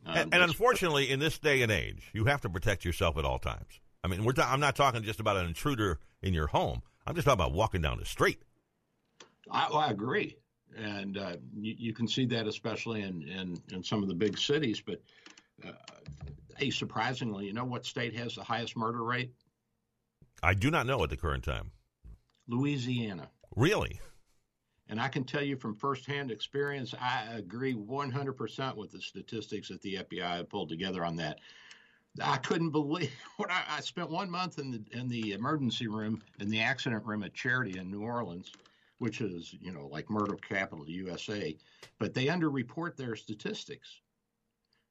Um, 0.05 0.17
and, 0.17 0.35
and 0.35 0.43
unfortunately, 0.43 1.11
in 1.11 1.21
this 1.21 1.39
day 1.39 1.63
and 1.63 1.73
age, 1.73 2.11
you 2.13 2.25
have 2.27 2.41
to 2.43 2.49
protect 2.49 2.85
yourself 2.85 3.17
at 3.17 3.25
all 3.25 3.39
times. 3.39 3.81
I 4.05 4.09
mean, 4.09 4.25
we're 4.25 4.33
ta- 4.33 4.51
I'm 4.53 4.61
not 4.61 4.77
talking 4.77 5.03
just 5.03 5.21
about 5.21 5.37
an 5.37 5.47
intruder 5.47 5.99
in 6.23 6.35
your 6.35 6.47
home. 6.47 6.83
I'm 7.07 7.15
just 7.15 7.25
talking 7.25 7.41
about 7.41 7.53
walking 7.53 7.83
down 7.83 7.99
the 7.99 8.05
street. 8.05 8.41
I, 9.51 9.67
I 9.67 9.91
agree, 9.91 10.37
and 10.77 11.19
uh, 11.19 11.37
you, 11.55 11.75
you, 11.79 11.93
can 11.93 12.09
see 12.09 12.27
that 12.27 12.47
especially 12.47 13.03
in, 13.03 13.23
in, 13.23 13.61
in 13.73 13.83
some 13.83 14.03
of 14.03 14.09
the 14.09 14.15
big 14.15 14.39
cities. 14.39 14.83
But 14.85 15.01
uh, 15.65 15.73
hey, 16.57 16.71
surprisingly, 16.71 17.47
you 17.47 17.53
know 17.53 17.65
what 17.65 17.87
state 17.87 18.17
has 18.17 18.35
the 18.35 18.43
highest 18.43 18.77
murder 18.77 19.03
rate? 19.03 19.33
I 20.43 20.55
do 20.55 20.71
not 20.71 20.87
know 20.87 21.03
at 21.03 21.11
the 21.11 21.17
current 21.17 21.45
time. 21.45 21.71
Louisiana. 22.49 23.29
Really? 23.55 24.01
And 24.89 25.01
I 25.01 25.09
can 25.09 25.25
tell 25.25 25.43
you 25.43 25.57
from 25.57 25.75
firsthand 25.75 26.31
experience, 26.31 26.95
I 27.01 27.27
agree 27.35 27.75
100% 27.75 28.77
with 28.77 28.93
the 28.93 29.01
statistics 29.01 29.69
that 29.69 29.83
the 29.83 29.97
FBI 29.97 30.49
pulled 30.49 30.69
together 30.69 31.05
on 31.05 31.17
that. 31.17 31.41
I 32.23 32.37
couldn't 32.39 32.71
believe 32.71 33.11
when 33.37 33.51
I, 33.51 33.63
I, 33.69 33.81
spent 33.81 34.11
one 34.11 34.31
month 34.31 34.59
in 34.59 34.71
the 34.71 34.83
in 34.99 35.09
the 35.09 35.33
emergency 35.33 35.87
room 35.87 36.23
in 36.41 36.49
the 36.49 36.61
accident 36.61 37.05
room 37.05 37.23
at 37.25 37.35
Charity 37.35 37.79
in 37.79 37.91
New 37.91 38.03
Orleans, 38.03 38.53
which 38.99 39.21
is 39.21 39.55
you 39.61 39.73
know 39.73 39.89
like 39.91 40.09
murder 40.09 40.37
capital 40.37 40.81
of 40.81 40.87
the 40.87 40.95
USA, 40.95 41.57
but 41.99 42.15
they 42.15 42.27
underreport 42.27 42.97
their 42.97 43.17
statistics 43.17 44.01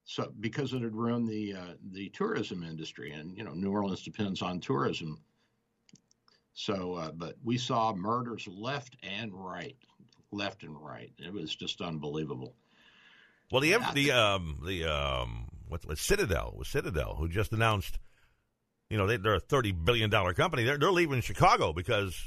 so 0.05 0.31
because 0.39 0.73
it 0.73 0.83
had 0.83 0.95
ruined 0.95 1.27
the 1.27 1.55
uh, 1.55 1.73
the 1.91 2.09
tourism 2.09 2.63
industry, 2.63 3.11
and 3.11 3.35
you 3.35 3.43
know 3.43 3.53
New 3.53 3.71
Orleans 3.71 4.03
depends 4.03 4.41
on 4.41 4.59
tourism. 4.59 5.19
So, 6.55 6.93
uh, 6.93 7.11
but 7.11 7.35
we 7.43 7.57
saw 7.57 7.93
murders 7.93 8.47
left 8.47 8.95
and 9.03 9.31
right, 9.33 9.77
left 10.31 10.63
and 10.63 10.75
right. 10.75 11.11
It 11.17 11.31
was 11.31 11.55
just 11.55 11.81
unbelievable. 11.81 12.55
Well, 13.51 13.61
the 13.61 13.77
the 13.93 14.11
um 14.11 14.59
the 14.65 14.85
um 14.85 15.45
what's 15.67 15.85
what, 15.85 15.99
Citadel 15.99 16.55
was 16.57 16.67
Citadel 16.67 17.15
who 17.15 17.27
just 17.29 17.51
announced, 17.51 17.99
you 18.89 18.97
know, 18.97 19.05
they, 19.05 19.17
are 19.29 19.35
a 19.35 19.39
thirty 19.39 19.71
billion 19.71 20.09
dollar 20.09 20.33
company. 20.33 20.63
They're 20.63 20.79
they're 20.79 20.91
leaving 20.91 21.21
Chicago 21.21 21.73
because 21.73 22.19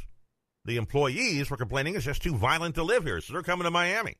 the 0.64 0.76
employees 0.76 1.50
were 1.50 1.56
complaining 1.56 1.96
it's 1.96 2.04
just 2.04 2.22
too 2.22 2.36
violent 2.36 2.76
to 2.76 2.84
live 2.84 3.04
here, 3.04 3.20
so 3.20 3.32
they're 3.32 3.42
coming 3.42 3.64
to 3.64 3.70
Miami. 3.70 4.16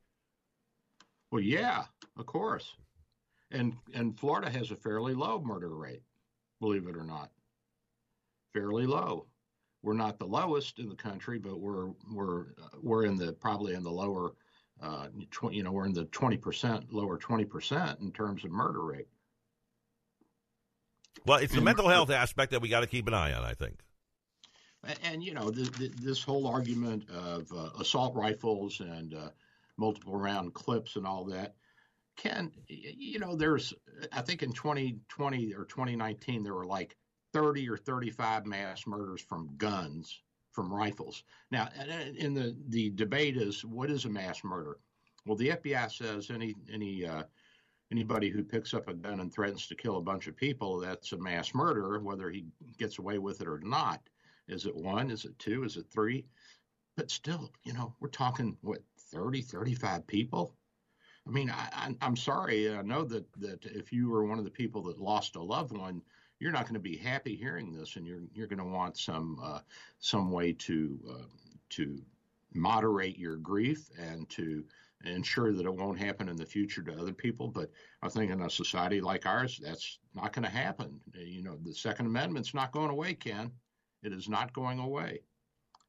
Well, 1.30 1.42
yeah, 1.42 1.84
of 2.16 2.26
course 2.26 2.74
and 3.50 3.76
and 3.94 4.18
Florida 4.18 4.50
has 4.50 4.70
a 4.70 4.76
fairly 4.76 5.14
low 5.14 5.40
murder 5.40 5.74
rate, 5.74 6.02
believe 6.60 6.86
it 6.86 6.96
or 6.96 7.04
not. 7.04 7.30
Fairly 8.52 8.86
low. 8.86 9.26
We're 9.82 9.94
not 9.94 10.18
the 10.18 10.26
lowest 10.26 10.78
in 10.78 10.88
the 10.88 10.96
country, 10.96 11.38
but 11.38 11.60
we're 11.60 11.90
we're 12.12 12.46
we're 12.82 13.04
in 13.04 13.16
the 13.16 13.32
probably 13.32 13.74
in 13.74 13.82
the 13.82 13.90
lower, 13.90 14.32
uh, 14.82 15.08
tw- 15.30 15.52
you 15.52 15.62
know, 15.62 15.72
we're 15.72 15.86
in 15.86 15.92
the 15.92 16.06
twenty 16.06 16.36
percent, 16.36 16.92
lower 16.92 17.16
twenty 17.16 17.44
percent 17.44 18.00
in 18.00 18.12
terms 18.12 18.44
of 18.44 18.50
murder 18.50 18.82
rate. 18.82 19.08
Well, 21.26 21.38
it's 21.38 21.54
the 21.54 21.60
mental 21.60 21.88
health 21.88 22.10
aspect 22.10 22.52
that 22.52 22.62
we 22.62 22.68
got 22.68 22.80
to 22.80 22.86
keep 22.86 23.06
an 23.06 23.14
eye 23.14 23.32
on. 23.32 23.44
I 23.44 23.54
think. 23.54 23.78
And, 24.84 24.98
and 25.04 25.22
you 25.22 25.34
know, 25.34 25.50
the, 25.50 25.62
the, 25.78 25.92
this 26.00 26.22
whole 26.22 26.46
argument 26.46 27.08
of 27.10 27.50
uh, 27.52 27.70
assault 27.80 28.14
rifles 28.14 28.80
and 28.80 29.14
uh, 29.14 29.30
multiple 29.76 30.16
round 30.16 30.54
clips 30.54 30.96
and 30.96 31.06
all 31.06 31.24
that 31.26 31.54
Ken, 32.18 32.50
you 32.66 33.20
know, 33.20 33.36
there's, 33.36 33.72
I 34.12 34.22
think 34.22 34.42
in 34.42 34.52
2020 34.52 35.54
or 35.54 35.64
2019, 35.64 36.42
there 36.42 36.52
were 36.52 36.66
like 36.66 36.96
30 37.32 37.68
or 37.68 37.76
35 37.76 38.46
mass 38.46 38.86
murders 38.86 39.20
from 39.20 39.50
guns, 39.56 40.22
from 40.52 40.72
rifles. 40.72 41.24
Now, 41.50 41.68
in 42.16 42.34
the, 42.34 42.56
the 42.68 42.90
debate 42.90 43.36
is 43.36 43.64
what 43.64 43.90
is 43.90 44.04
a 44.04 44.10
mass 44.10 44.42
murder? 44.44 44.78
Well, 45.26 45.36
the 45.36 45.50
FBI 45.50 45.90
says 45.92 46.30
any, 46.30 46.54
any, 46.72 47.04
uh, 47.06 47.24
anybody 47.92 48.30
who 48.30 48.42
picks 48.42 48.74
up 48.74 48.88
a 48.88 48.94
gun 48.94 49.20
and 49.20 49.32
threatens 49.32 49.66
to 49.66 49.74
kill 49.74 49.98
a 49.98 50.02
bunch 50.02 50.26
of 50.26 50.36
people, 50.36 50.78
that's 50.78 51.12
a 51.12 51.18
mass 51.18 51.54
murder, 51.54 51.98
whether 52.00 52.30
he 52.30 52.46
gets 52.78 52.98
away 52.98 53.18
with 53.18 53.40
it 53.40 53.48
or 53.48 53.60
not. 53.60 54.00
Is 54.48 54.64
it 54.64 54.74
one? 54.74 55.10
Is 55.10 55.24
it 55.24 55.38
two? 55.38 55.64
Is 55.64 55.76
it 55.76 55.86
three? 55.90 56.24
But 56.96 57.10
still, 57.10 57.50
you 57.64 57.74
know, 57.74 57.94
we're 58.00 58.08
talking, 58.08 58.56
what, 58.62 58.82
30, 59.12 59.42
35 59.42 60.06
people? 60.06 60.54
I 61.28 61.30
mean, 61.30 61.50
I, 61.50 61.94
am 62.00 62.16
sorry. 62.16 62.74
I 62.74 62.80
know 62.80 63.04
that 63.04 63.26
that 63.34 63.64
if 63.66 63.92
you 63.92 64.08
were 64.08 64.24
one 64.24 64.38
of 64.38 64.44
the 64.44 64.50
people 64.50 64.82
that 64.84 64.98
lost 64.98 65.36
a 65.36 65.42
loved 65.42 65.76
one, 65.76 66.00
you're 66.40 66.52
not 66.52 66.64
going 66.64 66.74
to 66.74 66.80
be 66.80 66.96
happy 66.96 67.34
hearing 67.34 67.72
this, 67.72 67.96
and 67.96 68.06
you're 68.06 68.22
you're 68.32 68.46
going 68.46 68.58
to 68.58 68.64
want 68.64 68.96
some 68.96 69.38
uh, 69.42 69.60
some 69.98 70.30
way 70.30 70.52
to 70.52 70.98
uh, 71.10 71.26
to 71.70 72.00
moderate 72.54 73.18
your 73.18 73.36
grief 73.36 73.90
and 73.98 74.28
to 74.30 74.64
ensure 75.04 75.52
that 75.52 75.66
it 75.66 75.74
won't 75.74 75.98
happen 75.98 76.28
in 76.28 76.36
the 76.36 76.46
future 76.46 76.82
to 76.82 76.98
other 76.98 77.12
people. 77.12 77.48
But 77.48 77.70
I 78.02 78.08
think 78.08 78.30
in 78.30 78.42
a 78.42 78.50
society 78.50 79.00
like 79.00 79.26
ours, 79.26 79.60
that's 79.62 79.98
not 80.14 80.32
going 80.32 80.44
to 80.44 80.50
happen. 80.50 81.00
You 81.14 81.42
know, 81.42 81.56
the 81.64 81.74
Second 81.74 82.06
Amendment's 82.06 82.54
not 82.54 82.72
going 82.72 82.90
away, 82.90 83.14
Ken. 83.14 83.52
It 84.02 84.12
is 84.12 84.28
not 84.28 84.52
going 84.52 84.78
away. 84.78 85.20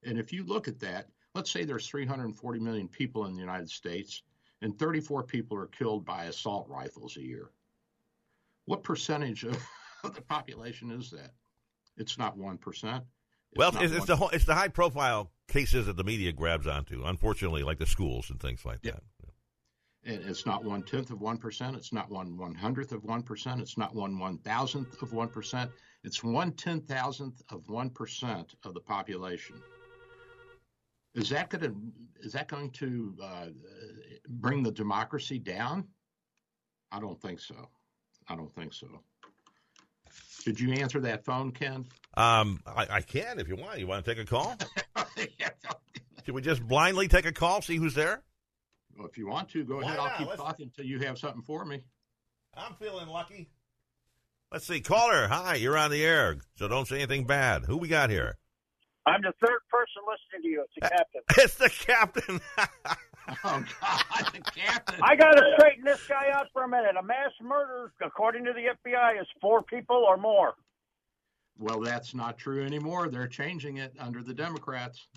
And 0.03 0.17
if 0.17 0.31
you 0.31 0.43
look 0.43 0.67
at 0.67 0.79
that, 0.79 1.07
let's 1.35 1.51
say 1.51 1.63
there's 1.63 1.87
340 1.87 2.59
million 2.59 2.87
people 2.87 3.25
in 3.25 3.33
the 3.33 3.39
United 3.39 3.69
States 3.69 4.23
and 4.61 4.77
34 4.77 5.23
people 5.23 5.57
are 5.57 5.67
killed 5.67 6.05
by 6.05 6.25
assault 6.25 6.67
rifles 6.69 7.17
a 7.17 7.21
year. 7.21 7.51
What 8.65 8.83
percentage 8.83 9.43
of, 9.43 9.57
of 10.03 10.15
the 10.15 10.21
population 10.21 10.91
is 10.91 11.11
that? 11.11 11.31
It's 11.97 12.17
not 12.17 12.37
one 12.37 12.57
percent. 12.57 13.03
Well, 13.55 13.71
it's, 13.79 13.93
it's 13.93 14.05
the 14.05 14.15
whole, 14.15 14.29
it's 14.29 14.45
the 14.45 14.55
high 14.55 14.67
profile 14.67 15.31
cases 15.47 15.87
that 15.87 15.97
the 15.97 16.03
media 16.03 16.31
grabs 16.31 16.67
onto. 16.67 17.03
Unfortunately, 17.03 17.63
like 17.63 17.79
the 17.79 17.85
schools 17.85 18.29
and 18.29 18.39
things 18.39 18.65
like 18.65 18.79
yeah. 18.83 18.91
that. 18.91 19.03
It's 20.03 20.45
not 20.45 20.63
one 20.63 20.83
tenth 20.83 21.09
of 21.11 21.19
one 21.19 21.37
percent. 21.37 21.75
It's 21.75 21.91
not 21.91 22.09
one 22.09 22.37
one 22.37 22.55
hundredth 22.55 22.93
of 22.93 23.03
one 23.03 23.21
percent. 23.21 23.59
It's 23.59 23.77
not 23.77 23.93
one 23.93 24.17
one 24.17 24.37
thousandth 24.37 25.01
of 25.01 25.11
one 25.11 25.27
percent. 25.27 25.71
It's 26.03 26.23
one 26.23 26.53
ten 26.53 26.79
thousandth 26.81 27.41
of 27.49 27.67
one 27.67 27.89
percent 27.89 28.55
of 28.63 28.73
the 28.73 28.79
population. 28.79 29.61
Is 31.15 31.29
that 31.29 31.49
going 31.49 31.63
to 31.63 31.75
is 32.21 32.31
that 32.31 32.47
going 32.47 32.69
to 32.71 33.15
uh, 33.21 33.47
bring 34.29 34.63
the 34.63 34.71
democracy 34.71 35.37
down? 35.37 35.85
I 36.91 36.99
don't 36.99 37.21
think 37.21 37.39
so. 37.39 37.67
I 38.29 38.35
don't 38.35 38.53
think 38.53 38.73
so. 38.73 38.87
Did 40.45 40.59
you 40.59 40.73
answer 40.73 40.99
that 41.01 41.25
phone, 41.25 41.51
Ken? 41.51 41.85
Um, 42.15 42.61
I, 42.65 42.87
I, 42.89 43.01
can 43.01 43.39
if 43.39 43.47
you 43.47 43.55
want. 43.55 43.79
You 43.79 43.87
want 43.87 44.03
to 44.03 44.11
take 44.15 44.21
a 44.21 44.25
call? 44.25 44.55
Should 46.25 46.35
we 46.35 46.41
just 46.41 46.65
blindly 46.67 47.07
take 47.07 47.25
a 47.25 47.31
call, 47.31 47.61
see 47.61 47.75
who's 47.77 47.93
there? 47.93 48.23
Well, 48.97 49.07
if 49.07 49.17
you 49.17 49.27
want 49.27 49.49
to, 49.49 49.63
go 49.63 49.77
Why 49.77 49.83
ahead. 49.83 49.97
not? 49.97 50.11
I'll 50.11 50.17
keep 50.17 50.27
Let's- 50.27 50.41
talking 50.41 50.65
until 50.65 50.85
you 50.85 50.99
have 50.99 51.17
something 51.17 51.41
for 51.41 51.65
me. 51.65 51.81
I'm 52.55 52.73
feeling 52.75 53.07
lucky. 53.07 53.49
Let's 54.51 54.65
see. 54.65 54.81
Caller, 54.81 55.27
hi, 55.27 55.55
you're 55.55 55.77
on 55.77 55.91
the 55.91 56.03
air, 56.03 56.37
so 56.55 56.67
don't 56.67 56.87
say 56.87 56.95
anything 56.97 57.25
bad. 57.25 57.65
Who 57.65 57.77
we 57.77 57.87
got 57.87 58.09
here? 58.09 58.37
I'm 59.05 59.21
the 59.21 59.31
third 59.45 59.59
person 59.69 60.01
listening 60.07 60.41
to 60.43 60.47
you. 60.47 60.65
It's 60.65 60.73
the 60.75 60.89
captain. 60.89 61.21
It's 61.37 61.55
the 61.55 61.69
captain. 61.69 62.41
Oh 63.43 63.63
God, 63.81 64.33
the 64.33 64.41
captain. 64.41 64.99
I 65.01 65.15
got 65.15 65.33
to 65.33 65.55
straighten 65.57 65.83
this 65.85 66.05
guy 66.07 66.31
out 66.33 66.47
for 66.51 66.63
a 66.63 66.67
minute. 66.67 66.95
A 66.99 67.03
mass 67.03 67.31
murder, 67.41 67.91
according 68.01 68.45
to 68.45 68.53
the 68.53 68.89
FBI, 68.89 69.21
is 69.21 69.27
four 69.39 69.63
people 69.63 69.97
or 69.97 70.17
more. 70.17 70.55
Well, 71.57 71.79
that's 71.81 72.15
not 72.15 72.37
true 72.37 72.65
anymore. 72.65 73.09
They're 73.09 73.27
changing 73.27 73.77
it 73.77 73.93
under 73.99 74.23
the 74.23 74.33
Democrats. 74.33 75.07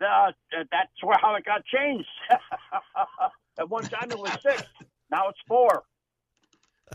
Uh, 0.00 0.32
that's 0.52 0.90
where 1.02 1.16
how 1.20 1.36
it 1.36 1.44
got 1.44 1.64
changed. 1.64 2.08
At 3.58 3.68
one 3.68 3.84
time 3.84 4.10
it 4.10 4.18
was 4.18 4.36
six. 4.42 4.64
Now 5.10 5.28
it's 5.28 5.38
four. 5.46 5.84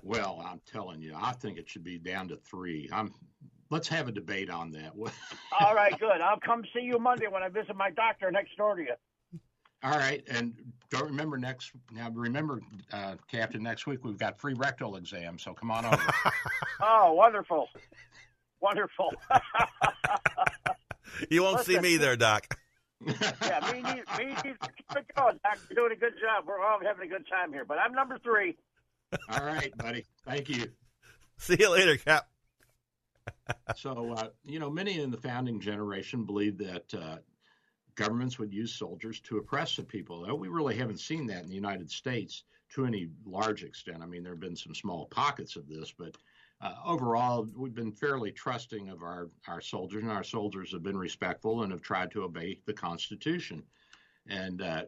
Well, 0.03 0.43
I'm 0.45 0.61
telling 0.65 1.01
you, 1.01 1.15
I 1.15 1.31
think 1.33 1.57
it 1.57 1.69
should 1.69 1.83
be 1.83 1.97
down 1.97 2.27
to 2.29 2.37
three. 2.37 2.89
I'm. 2.91 3.13
Let's 3.69 3.89
have 3.89 4.07
a 4.07 4.13
debate 4.13 4.49
on 4.49 4.71
that. 4.71 4.93
All 5.59 5.75
right, 5.75 5.97
good. 5.99 6.21
I'll 6.21 6.39
come 6.39 6.63
see 6.73 6.81
you 6.81 6.99
Monday 6.99 7.27
when 7.29 7.43
I 7.43 7.49
visit 7.49 7.75
my 7.75 7.91
doctor 7.91 8.31
next 8.31 8.55
door 8.55 8.75
to 8.75 8.81
you. 8.81 8.93
All 9.83 9.91
right, 9.97 10.23
and 10.27 10.53
don't 10.89 11.05
remember 11.05 11.37
next. 11.37 11.71
Now 11.91 12.09
remember, 12.09 12.61
uh, 12.91 13.15
Captain. 13.31 13.61
Next 13.61 13.85
week 13.85 14.03
we've 14.03 14.17
got 14.17 14.39
free 14.39 14.53
rectal 14.55 14.95
exam, 14.95 15.37
so 15.37 15.53
come 15.53 15.71
on 15.71 15.85
over. 15.85 16.01
Oh, 16.79 17.13
wonderful. 17.13 17.69
Wonderful. 18.61 19.11
you 21.31 21.41
won't 21.41 21.65
see 21.65 21.79
me 21.79 21.97
there, 21.97 22.15
Doc. 22.15 22.55
yeah, 23.03 23.71
me 23.71 23.81
neither. 23.81 24.03
Me 24.17 24.25
neither. 24.25 24.43
Keep 24.43 24.97
it 24.97 25.05
going, 25.15 25.39
Doc. 25.43 25.57
You're 25.69 25.87
doing 25.87 25.97
a 25.97 25.99
good 25.99 26.13
job. 26.21 26.45
We're 26.45 26.63
all 26.63 26.79
having 26.79 27.07
a 27.07 27.11
good 27.11 27.25
time 27.27 27.51
here. 27.51 27.65
But 27.65 27.79
I'm 27.79 27.93
number 27.93 28.19
three. 28.19 28.57
All 29.29 29.43
right, 29.43 29.75
buddy. 29.77 30.05
Thank 30.23 30.49
you. 30.49 30.65
See 31.37 31.57
you 31.59 31.71
later, 31.71 31.97
Cap. 31.97 32.27
so, 33.75 34.13
uh, 34.13 34.27
you 34.43 34.59
know, 34.59 34.69
many 34.69 34.99
in 34.99 35.09
the 35.09 35.17
founding 35.17 35.59
generation 35.59 36.25
believed 36.25 36.59
that 36.59 36.93
uh, 36.93 37.17
governments 37.97 38.39
would 38.39 38.53
use 38.53 38.73
soldiers 38.73 39.19
to 39.21 39.37
oppress 39.37 39.75
the 39.75 39.83
people. 39.83 40.25
We 40.37 40.47
really 40.47 40.77
haven't 40.77 40.99
seen 40.99 41.27
that 41.27 41.43
in 41.43 41.49
the 41.49 41.55
United 41.55 41.91
States 41.91 42.43
to 42.69 42.85
any 42.85 43.09
large 43.25 43.63
extent. 43.63 44.01
I 44.01 44.05
mean, 44.05 44.23
there 44.23 44.33
have 44.33 44.39
been 44.39 44.55
some 44.55 44.75
small 44.75 45.07
pockets 45.07 45.55
of 45.55 45.67
this, 45.67 45.93
but 45.97 46.15
uh, 46.61 46.73
overall, 46.85 47.47
we've 47.55 47.75
been 47.75 47.91
fairly 47.91 48.31
trusting 48.31 48.89
of 48.89 49.03
our, 49.03 49.29
our 49.47 49.61
soldiers, 49.61 50.03
and 50.03 50.11
our 50.11 50.23
soldiers 50.23 50.71
have 50.71 50.83
been 50.83 50.97
respectful 50.97 51.63
and 51.63 51.71
have 51.71 51.81
tried 51.81 52.11
to 52.11 52.23
obey 52.23 52.59
the 52.65 52.73
Constitution. 52.73 53.63
And 54.27 54.61
uh, 54.61 54.83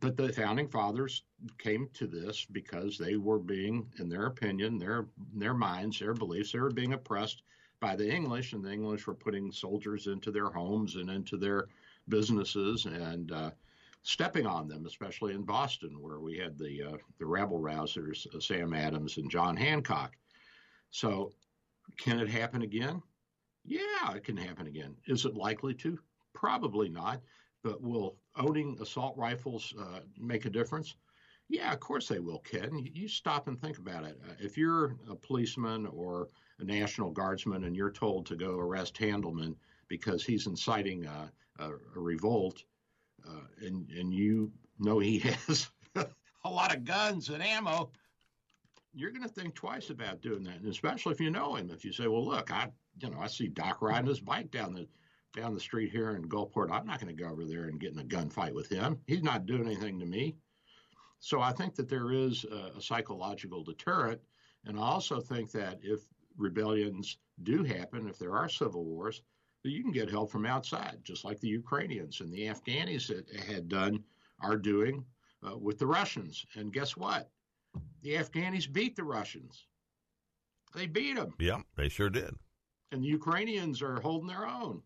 but 0.00 0.16
the 0.16 0.32
founding 0.32 0.68
fathers 0.68 1.24
came 1.58 1.88
to 1.94 2.06
this 2.06 2.46
because 2.50 2.96
they 2.96 3.16
were 3.16 3.38
being, 3.38 3.86
in 3.98 4.08
their 4.08 4.26
opinion, 4.26 4.78
their 4.78 5.06
their 5.34 5.54
minds, 5.54 5.98
their 5.98 6.14
beliefs, 6.14 6.52
they 6.52 6.60
were 6.60 6.70
being 6.70 6.94
oppressed 6.94 7.42
by 7.78 7.94
the 7.94 8.10
English, 8.10 8.54
and 8.54 8.64
the 8.64 8.72
English 8.72 9.06
were 9.06 9.14
putting 9.14 9.52
soldiers 9.52 10.06
into 10.06 10.30
their 10.30 10.48
homes 10.48 10.96
and 10.96 11.10
into 11.10 11.36
their 11.36 11.66
businesses 12.08 12.86
and 12.86 13.32
uh, 13.32 13.50
stepping 14.02 14.46
on 14.46 14.68
them, 14.68 14.86
especially 14.86 15.34
in 15.34 15.42
Boston, 15.42 16.00
where 16.00 16.20
we 16.20 16.36
had 16.36 16.58
the 16.58 16.82
uh, 16.82 16.96
the 17.18 17.26
rabble 17.26 17.60
rousers, 17.60 18.26
uh, 18.34 18.40
Sam 18.40 18.74
Adams 18.74 19.16
and 19.16 19.30
John 19.30 19.56
Hancock. 19.56 20.16
So, 20.90 21.32
can 21.98 22.20
it 22.20 22.28
happen 22.28 22.62
again? 22.62 23.02
Yeah, 23.64 24.14
it 24.14 24.24
can 24.24 24.36
happen 24.36 24.66
again. 24.66 24.94
Is 25.06 25.24
it 25.24 25.34
likely 25.34 25.74
to? 25.74 25.98
Probably 26.34 26.88
not. 26.88 27.20
But 27.62 27.80
will 27.82 28.16
owning 28.36 28.76
assault 28.80 29.16
rifles 29.16 29.72
uh, 29.78 30.00
make 30.18 30.44
a 30.44 30.50
difference? 30.50 30.96
Yeah, 31.48 31.72
of 31.72 31.80
course 31.80 32.08
they 32.08 32.20
will, 32.20 32.40
Ken. 32.40 32.86
You, 32.92 33.08
stop 33.08 33.48
and 33.48 33.58
think 33.58 33.78
about 33.78 34.04
it. 34.04 34.20
Uh, 34.28 34.34
if 34.38 34.56
you're 34.56 34.96
a 35.10 35.14
policeman 35.14 35.86
or 35.86 36.28
a 36.58 36.64
National 36.64 37.10
Guardsman 37.10 37.64
and 37.64 37.76
you're 37.76 37.90
told 37.90 38.26
to 38.26 38.36
go 38.36 38.58
arrest 38.58 38.94
Handelman 38.96 39.54
because 39.88 40.24
he's 40.24 40.46
inciting 40.46 41.06
a, 41.06 41.30
a, 41.58 41.70
a 41.70 42.00
revolt, 42.00 42.62
uh, 43.26 43.46
and 43.64 43.88
and 43.90 44.12
you 44.12 44.52
know 44.78 44.98
he 44.98 45.18
has 45.46 45.68
a 45.94 46.50
lot 46.50 46.74
of 46.74 46.84
guns 46.84 47.28
and 47.28 47.42
ammo, 47.42 47.90
you're 48.92 49.10
going 49.10 49.22
to 49.22 49.28
think 49.28 49.54
twice 49.54 49.90
about 49.90 50.20
doing 50.20 50.44
that, 50.44 50.60
and 50.60 50.68
especially 50.68 51.12
if 51.12 51.20
you 51.20 51.30
know 51.30 51.56
him. 51.56 51.70
If 51.70 51.84
you 51.84 51.92
say, 51.92 52.06
"Well, 52.06 52.24
look, 52.24 52.52
I 52.52 52.70
you 53.00 53.10
know 53.10 53.18
I 53.20 53.26
see 53.26 53.48
Doc 53.48 53.82
riding 53.82 54.08
his 54.08 54.20
bike 54.20 54.50
down 54.50 54.74
the 54.74 54.86
down 55.34 55.54
the 55.54 55.60
street 55.60 55.90
here 55.90 56.10
in 56.10 56.28
Gulfport. 56.28 56.70
I'm 56.70 56.86
not 56.86 57.00
going 57.00 57.14
to 57.14 57.22
go 57.22 57.28
over 57.28 57.44
there 57.44 57.64
and 57.64 57.80
get 57.80 57.92
in 57.92 57.98
a 57.98 58.04
gunfight 58.04 58.54
with 58.54 58.68
him. 58.68 58.98
He's 59.06 59.22
not 59.22 59.46
doing 59.46 59.66
anything 59.66 59.98
to 59.98 60.06
me. 60.06 60.36
So 61.18 61.40
I 61.40 61.52
think 61.52 61.74
that 61.74 61.88
there 61.88 62.12
is 62.12 62.44
a, 62.44 62.78
a 62.78 62.80
psychological 62.80 63.64
deterrent. 63.64 64.20
And 64.64 64.78
I 64.78 64.82
also 64.82 65.20
think 65.20 65.50
that 65.52 65.78
if 65.82 66.02
rebellions 66.36 67.18
do 67.42 67.64
happen, 67.64 68.08
if 68.08 68.18
there 68.18 68.36
are 68.36 68.48
civil 68.48 68.84
wars, 68.84 69.22
you 69.70 69.82
can 69.82 69.92
get 69.92 70.10
help 70.10 70.30
from 70.30 70.46
outside, 70.46 70.98
just 71.04 71.24
like 71.24 71.40
the 71.40 71.48
Ukrainians 71.48 72.20
and 72.20 72.32
the 72.32 72.46
Afghanis 72.48 73.10
had 73.48 73.68
done, 73.68 74.04
are 74.40 74.56
doing 74.56 75.04
uh, 75.46 75.56
with 75.56 75.78
the 75.78 75.86
Russians. 75.86 76.44
And 76.54 76.72
guess 76.72 76.96
what? 76.96 77.30
The 78.02 78.14
Afghanis 78.14 78.70
beat 78.70 78.94
the 78.96 79.04
Russians. 79.04 79.66
They 80.74 80.86
beat 80.86 81.16
them. 81.16 81.34
Yeah, 81.38 81.60
they 81.76 81.88
sure 81.88 82.10
did. 82.10 82.34
And 82.92 83.02
the 83.02 83.08
Ukrainians 83.08 83.80
are 83.82 84.00
holding 84.00 84.28
their 84.28 84.46
own. 84.46 84.82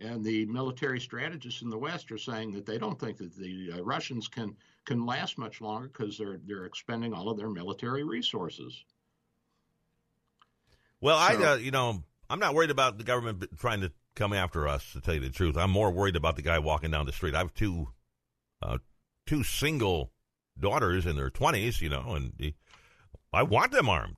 And 0.00 0.24
the 0.24 0.46
military 0.46 1.00
strategists 1.00 1.62
in 1.62 1.70
the 1.70 1.78
West 1.78 2.12
are 2.12 2.18
saying 2.18 2.52
that 2.52 2.66
they 2.66 2.78
don't 2.78 2.98
think 3.00 3.16
that 3.18 3.34
the 3.34 3.72
uh, 3.74 3.82
Russians 3.82 4.28
can 4.28 4.56
can 4.84 5.04
last 5.04 5.38
much 5.38 5.60
longer 5.60 5.88
because 5.88 6.16
they're 6.16 6.38
they're 6.46 6.66
expending 6.66 7.12
all 7.12 7.28
of 7.28 7.36
their 7.36 7.50
military 7.50 8.04
resources. 8.04 8.84
Well, 11.00 11.16
I, 11.18 11.34
So- 11.34 11.52
uh, 11.52 11.56
you 11.56 11.70
know, 11.70 12.02
I'm 12.30 12.38
not 12.38 12.54
worried 12.54 12.70
about 12.70 12.98
the 12.98 13.04
government 13.04 13.44
trying 13.58 13.80
to 13.80 13.92
come 14.18 14.32
after 14.32 14.66
us. 14.66 14.92
To 14.92 15.00
tell 15.00 15.14
you 15.14 15.20
the 15.20 15.30
truth, 15.30 15.56
I'm 15.56 15.70
more 15.70 15.90
worried 15.90 16.16
about 16.16 16.36
the 16.36 16.42
guy 16.42 16.58
walking 16.58 16.90
down 16.90 17.06
the 17.06 17.12
street. 17.12 17.34
I 17.34 17.38
have 17.38 17.54
two, 17.54 17.88
uh, 18.60 18.78
two 19.26 19.44
single 19.44 20.12
daughters 20.58 21.06
in 21.06 21.16
their 21.16 21.30
20s, 21.30 21.80
you 21.80 21.88
know, 21.88 22.14
and 22.14 22.32
the, 22.36 22.54
I 23.32 23.44
want 23.44 23.72
them 23.72 23.88
armed. 23.88 24.16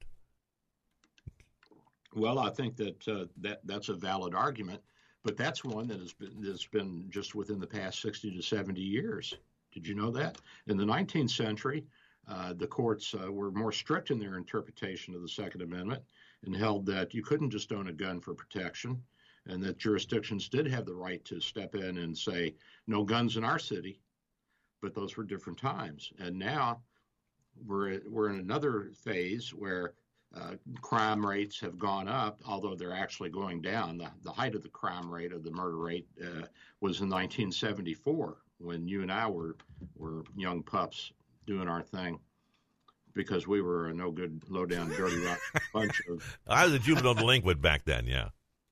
Well, 2.15 2.39
I 2.39 2.51
think 2.51 2.77
that 2.77 3.07
uh, 3.07 3.27
that 3.41 3.61
that's 3.65 3.89
a 3.89 3.95
valid 3.95 4.35
argument, 4.35 4.81
but 5.23 5.37
that's 5.37 5.65
one 5.65 5.87
that 5.89 6.01
has 6.01 6.13
been 6.13 6.41
that's 6.41 6.67
been 6.67 7.07
just 7.09 7.37
within 7.37 7.61
the 7.61 7.67
past 7.67 8.03
60 8.03 8.33
to 8.33 8.43
70 8.43 8.81
years. 8.81 9.37
Did 9.73 9.87
you 9.87 9.95
know 9.95 10.11
that? 10.11 10.39
In 10.67 10.77
the 10.77 10.85
19th 10.85 11.31
century, 11.31 11.85
uh, 12.27 12.55
the 12.55 12.67
courts 12.67 13.15
uh, 13.15 13.31
were 13.31 13.53
more 13.53 13.71
strict 13.71 14.11
in 14.11 14.19
their 14.19 14.37
interpretation 14.37 15.15
of 15.15 15.23
the 15.23 15.29
Second 15.29 15.63
Amendment 15.63 16.03
and 16.45 16.57
held 16.57 16.87
that 16.87 17.15
you 17.15 17.23
couldn't 17.23 17.51
just 17.51 17.71
own 17.71 17.89
a 17.89 17.93
gun 17.93 18.21
for 18.21 18.35
protection, 18.35 19.01
and 19.51 19.63
that 19.63 19.79
jurisdictions 19.79 20.49
did 20.49 20.67
have 20.67 20.87
the 20.87 20.95
right 20.95 21.25
to 21.25 21.41
step 21.41 21.75
in 21.75 21.99
and 21.99 22.17
say 22.17 22.55
no 22.87 23.05
guns 23.05 23.37
in 23.37 23.45
our 23.45 23.59
city. 23.59 24.01
But 24.81 24.95
those 24.95 25.17
were 25.17 25.25
different 25.25 25.59
times, 25.59 26.11
and 26.19 26.39
now 26.39 26.81
we're 27.67 28.01
we're 28.09 28.31
in 28.31 28.39
another 28.39 28.93
phase 28.95 29.51
where 29.51 29.93
uh, 30.35 30.53
crime 30.81 31.27
rates 31.27 31.61
have 31.61 31.79
gone 31.79 32.09
up, 32.09 32.41
although 32.47 32.75
they're 32.75 32.95
actually 32.95 33.31
going 33.31 33.61
down. 33.61 33.99
The, 33.99 34.11
the 34.23 34.31
height 34.31 34.55
of 34.55 34.63
the 34.63 34.69
crime 34.69 35.11
rate, 35.11 35.33
of 35.33 35.43
the 35.43 35.51
murder 35.51 35.77
rate, 35.77 36.07
uh, 36.23 36.47
was 36.81 37.01
in 37.01 37.11
1974 37.11 38.39
when 38.59 38.87
you 38.87 39.03
and 39.03 39.13
I 39.13 39.27
were 39.27 39.57
were 39.97 40.25
young 40.37 40.63
pups 40.63 41.13
doing 41.47 41.69
our 41.69 41.83
thing 41.83 42.19
because 43.13 43.47
we 43.47 43.61
were 43.61 43.89
a 43.89 43.95
no 43.95 44.11
good, 44.11 44.43
low 44.49 44.65
down, 44.65 44.89
dirty 44.91 45.23
bunch 45.75 46.01
of 46.09 46.39
I 46.47 46.65
was 46.65 46.75
a 46.75 46.79
juvenile 46.79 47.15
delinquent 47.15 47.61
back 47.61 47.85
then, 47.85 48.07
yeah. 48.07 48.29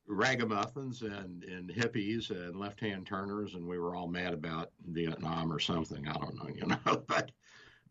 Ragamuffins 0.09 1.03
and, 1.03 1.45
and 1.45 1.71
hippies 1.71 2.31
and 2.31 2.59
left 2.59 2.81
hand 2.81 3.07
turners, 3.07 3.55
and 3.55 3.67
we 3.67 3.79
were 3.79 3.95
all 3.95 4.09
mad 4.09 4.33
about 4.33 4.71
Vietnam 4.87 5.53
or 5.53 5.59
something. 5.59 6.09
I 6.09 6.15
don't 6.15 6.35
know, 6.37 6.49
you 6.55 6.67
know, 6.67 7.03
but 7.07 7.31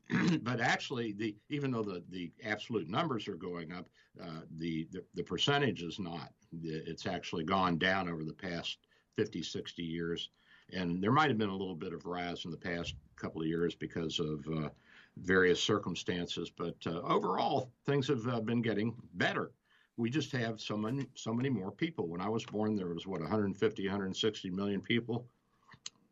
but 0.41 0.59
actually, 0.61 1.11
the 1.13 1.36
even 1.49 1.72
though 1.72 1.84
the, 1.84 2.03
the 2.09 2.32
absolute 2.43 2.89
numbers 2.89 3.28
are 3.28 3.36
going 3.36 3.72
up, 3.72 3.88
uh, 4.22 4.41
the, 4.57 4.88
the 4.91 5.03
the 5.15 5.24
percentage 5.24 5.84
is 5.84 5.99
not. 5.99 6.32
It's 6.63 7.05
actually 7.05 7.43
gone 7.43 7.78
down 7.78 8.09
over 8.09 8.24
the 8.24 8.34
past 8.34 8.78
50, 9.18 9.43
60 9.43 9.84
years, 9.84 10.30
and 10.72 11.03
there 11.03 11.11
might 11.11 11.30
have 11.30 11.38
been 11.38 11.49
a 11.49 11.55
little 11.55 11.76
bit 11.76 11.93
of 11.93 12.05
rise 12.05 12.45
in 12.45 12.51
the 12.51 12.57
past 12.57 12.95
couple 13.18 13.41
of 13.41 13.47
years 13.47 13.76
because 13.76 14.20
of 14.20 14.47
uh, 14.47 14.70
various 15.18 15.61
circumstances. 15.61 16.49
But 16.55 16.78
uh, 16.86 17.01
overall, 17.01 17.72
things 17.86 18.07
have 18.07 18.26
uh, 18.28 18.39
been 18.39 18.61
getting 18.61 18.95
better. 19.15 19.51
We 19.98 20.10
just 20.10 20.32
have 20.32 20.62
so 20.62 20.78
many 20.78 21.08
so 21.16 21.34
many 21.34 21.50
more 21.50 21.72
people. 21.72 22.08
When 22.08 22.22
I 22.22 22.30
was 22.30 22.45
born, 22.45 22.76
there 22.76 22.88
was 22.88 23.08
what 23.08 23.20
150, 23.22 23.84
160 23.88 24.50
million 24.52 24.82
people 24.82 25.26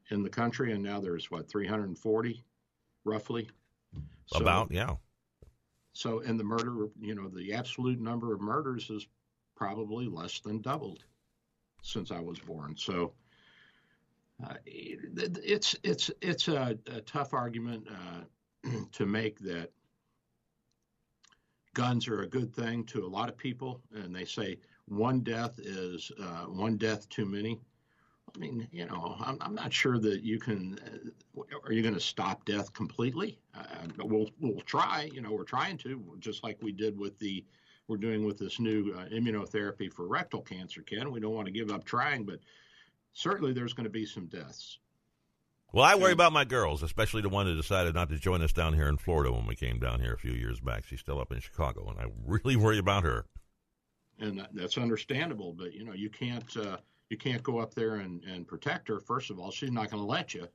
in 0.10 0.24
the 0.24 0.30
country, 0.30 0.74
and 0.74 0.84
now 0.84 1.00
there's 1.00 1.30
what 1.32 1.48
340, 1.50 2.44
roughly. 3.04 3.50
So- 4.28 4.40
About, 4.40 4.72
yeah. 4.72 4.96
So, 5.94 6.20
and 6.22 6.38
the 6.38 6.44
murder, 6.44 6.90
you 7.00 7.16
know, 7.16 7.30
the 7.30 7.54
absolute 7.54 8.02
number 8.02 8.34
of 8.34 8.42
murders 8.42 8.90
is 8.90 9.08
probably 9.56 10.08
less 10.08 10.40
than 10.42 10.60
doubled 10.62 11.06
since 11.82 12.12
I 12.12 12.20
was 12.20 12.40
born. 12.40 12.76
So, 12.78 13.14
Uh, 14.44 14.56
it's 14.66 15.76
it's 15.84 16.12
it's 16.22 16.50
a, 16.50 16.78
a 16.88 17.00
tough 17.02 17.34
argument 17.34 17.88
uh, 17.90 18.70
to 18.92 19.06
make 19.06 19.40
that 19.40 19.72
guns 21.76 22.08
are 22.08 22.22
a 22.22 22.28
good 22.28 22.56
thing 22.56 22.84
to 22.86 23.06
a 23.06 23.08
lot 23.08 23.30
of 23.30 23.38
people, 23.38 23.82
and 23.94 24.16
they 24.16 24.26
say 24.26 24.58
one 24.88 25.20
death 25.20 25.60
is 25.60 26.12
uh, 26.20 26.46
one 26.46 26.78
death 26.78 27.08
too 27.10 27.26
many. 27.26 27.60
I 28.34 28.40
mean, 28.40 28.68
you 28.72 28.86
know, 28.86 29.16
I'm, 29.20 29.38
I'm 29.42 29.54
not 29.54 29.72
sure 29.72 30.00
that 30.00 30.24
you 30.24 30.40
can. 30.40 30.80
Uh, 31.38 31.44
are 31.64 31.72
you 31.72 31.84
going 31.84 31.94
to 31.94 32.00
stop 32.00 32.44
death 32.46 32.74
completely? 32.74 33.38
Uh, 33.54 33.64
we'll 34.00 34.30
we'll 34.40 34.62
try. 34.62 35.10
You 35.14 35.22
know, 35.22 35.32
we're 35.32 35.44
trying 35.44 35.78
to, 35.80 36.02
just 36.20 36.44
like 36.44 36.58
we 36.62 36.72
did 36.72 36.98
with 36.98 37.20
the 37.20 37.46
we're 37.88 37.98
doing 37.98 38.26
with 38.26 38.40
this 38.40 38.60
new 38.60 38.94
uh, 38.98 39.06
immunotherapy 39.10 39.92
for 39.94 40.08
rectal 40.08 40.42
cancer. 40.42 40.82
Ken, 40.82 41.12
we 41.12 41.20
don't 41.20 41.36
want 41.36 41.46
to 41.46 41.52
give 41.52 41.72
up 41.72 41.84
trying, 41.84 42.24
but 42.24 42.40
certainly 43.14 43.54
there's 43.54 43.74
going 43.74 43.84
to 43.84 43.92
be 43.92 44.06
some 44.06 44.26
deaths. 44.26 44.80
Well, 45.74 45.84
I 45.84 45.96
worry 45.96 46.14
about 46.14 46.32
my 46.32 46.46
girls, 46.46 46.84
especially 46.84 47.22
the 47.22 47.30
one 47.30 47.48
that 47.48 47.56
decided 47.56 47.96
not 47.96 48.10
to 48.10 48.18
join 48.18 48.42
us 48.42 48.54
down 48.54 48.74
here 48.74 48.88
in 48.88 48.98
Florida 48.98 49.34
when 49.34 49.46
we 49.46 49.56
came 49.56 49.78
down 49.78 50.00
here 50.00 50.14
a 50.14 50.18
few 50.18 50.32
years 50.32 50.62
back. 50.62 50.86
She's 50.86 51.02
still 51.02 51.20
up 51.20 51.34
in 51.34 51.40
Chicago, 51.42 51.90
and 51.90 52.00
I 52.00 52.06
really 52.26 52.56
worry 52.56 52.78
about 52.78 53.04
her. 53.04 53.26
And 54.20 54.48
that's 54.54 54.78
understandable, 54.78 55.52
but 55.52 55.74
you 55.74 55.84
know 55.84 55.92
you 55.92 56.10
can't 56.10 56.56
uh, 56.56 56.78
you 57.10 57.18
can't 57.18 57.44
go 57.44 57.60
up 57.60 57.74
there 57.74 57.96
and, 57.96 58.24
and 58.24 58.48
protect 58.48 58.88
her. 58.88 59.00
First 59.00 59.30
of 59.30 59.40
all, 59.40 59.52
she's 59.52 59.72
not 59.72 59.92
going 59.92 60.02
to 60.02 60.08
let 60.08 60.34
you. 60.34 60.48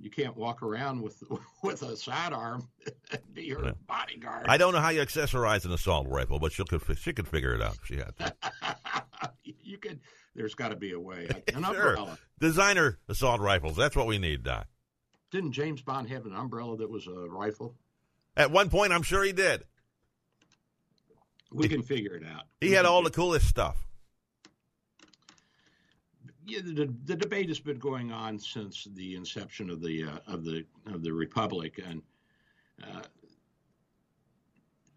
You 0.00 0.10
can't 0.10 0.36
walk 0.36 0.62
around 0.62 1.02
with 1.02 1.22
with 1.62 1.82
a 1.82 1.96
sidearm 1.96 2.68
and 3.10 3.20
be 3.34 3.50
her 3.50 3.62
yeah. 3.62 3.72
bodyguard. 3.86 4.46
I 4.48 4.56
don't 4.56 4.72
know 4.72 4.80
how 4.80 4.88
you 4.88 5.02
accessorize 5.02 5.64
an 5.64 5.72
assault 5.72 6.08
rifle, 6.08 6.38
but 6.38 6.52
she 6.52 6.64
could 6.64 6.82
she 6.98 7.12
could 7.12 7.28
figure 7.28 7.54
it 7.54 7.62
out 7.62 7.76
if 7.80 7.86
she 7.86 7.96
had 7.96 8.16
to. 8.16 8.34
you 9.62 9.78
could 9.78 10.00
there's 10.34 10.54
got 10.54 10.68
to 10.68 10.76
be 10.76 10.92
a 10.92 11.00
way. 11.00 11.28
An 11.48 11.64
sure. 11.64 11.74
umbrella. 11.74 12.18
Designer 12.40 12.98
assault 13.08 13.40
rifles. 13.40 13.76
That's 13.76 13.96
what 13.96 14.06
we 14.06 14.18
need, 14.18 14.42
Doc. 14.42 14.66
Didn't 15.30 15.52
James 15.52 15.82
Bond 15.82 16.08
have 16.10 16.26
an 16.26 16.34
umbrella 16.34 16.76
that 16.76 16.88
was 16.88 17.08
a 17.08 17.28
rifle? 17.28 17.74
At 18.36 18.52
one 18.52 18.68
point, 18.70 18.92
I'm 18.92 19.02
sure 19.02 19.24
he 19.24 19.32
did. 19.32 19.64
We 21.52 21.68
can 21.68 21.82
figure 21.82 22.14
it 22.14 22.24
out. 22.24 22.44
He 22.60 22.72
had 22.72 22.84
all 22.84 23.02
the 23.02 23.10
coolest 23.10 23.48
stuff. 23.48 23.76
Yeah, 26.46 26.60
the, 26.62 26.92
the 27.04 27.16
debate 27.16 27.48
has 27.48 27.58
been 27.58 27.78
going 27.78 28.12
on 28.12 28.38
since 28.38 28.86
the 28.94 29.14
inception 29.14 29.70
of 29.70 29.80
the 29.80 30.04
uh, 30.04 30.18
of 30.26 30.44
the 30.44 30.64
of 30.86 31.02
the 31.02 31.12
republic, 31.12 31.80
and 31.84 32.02
uh, 32.82 33.02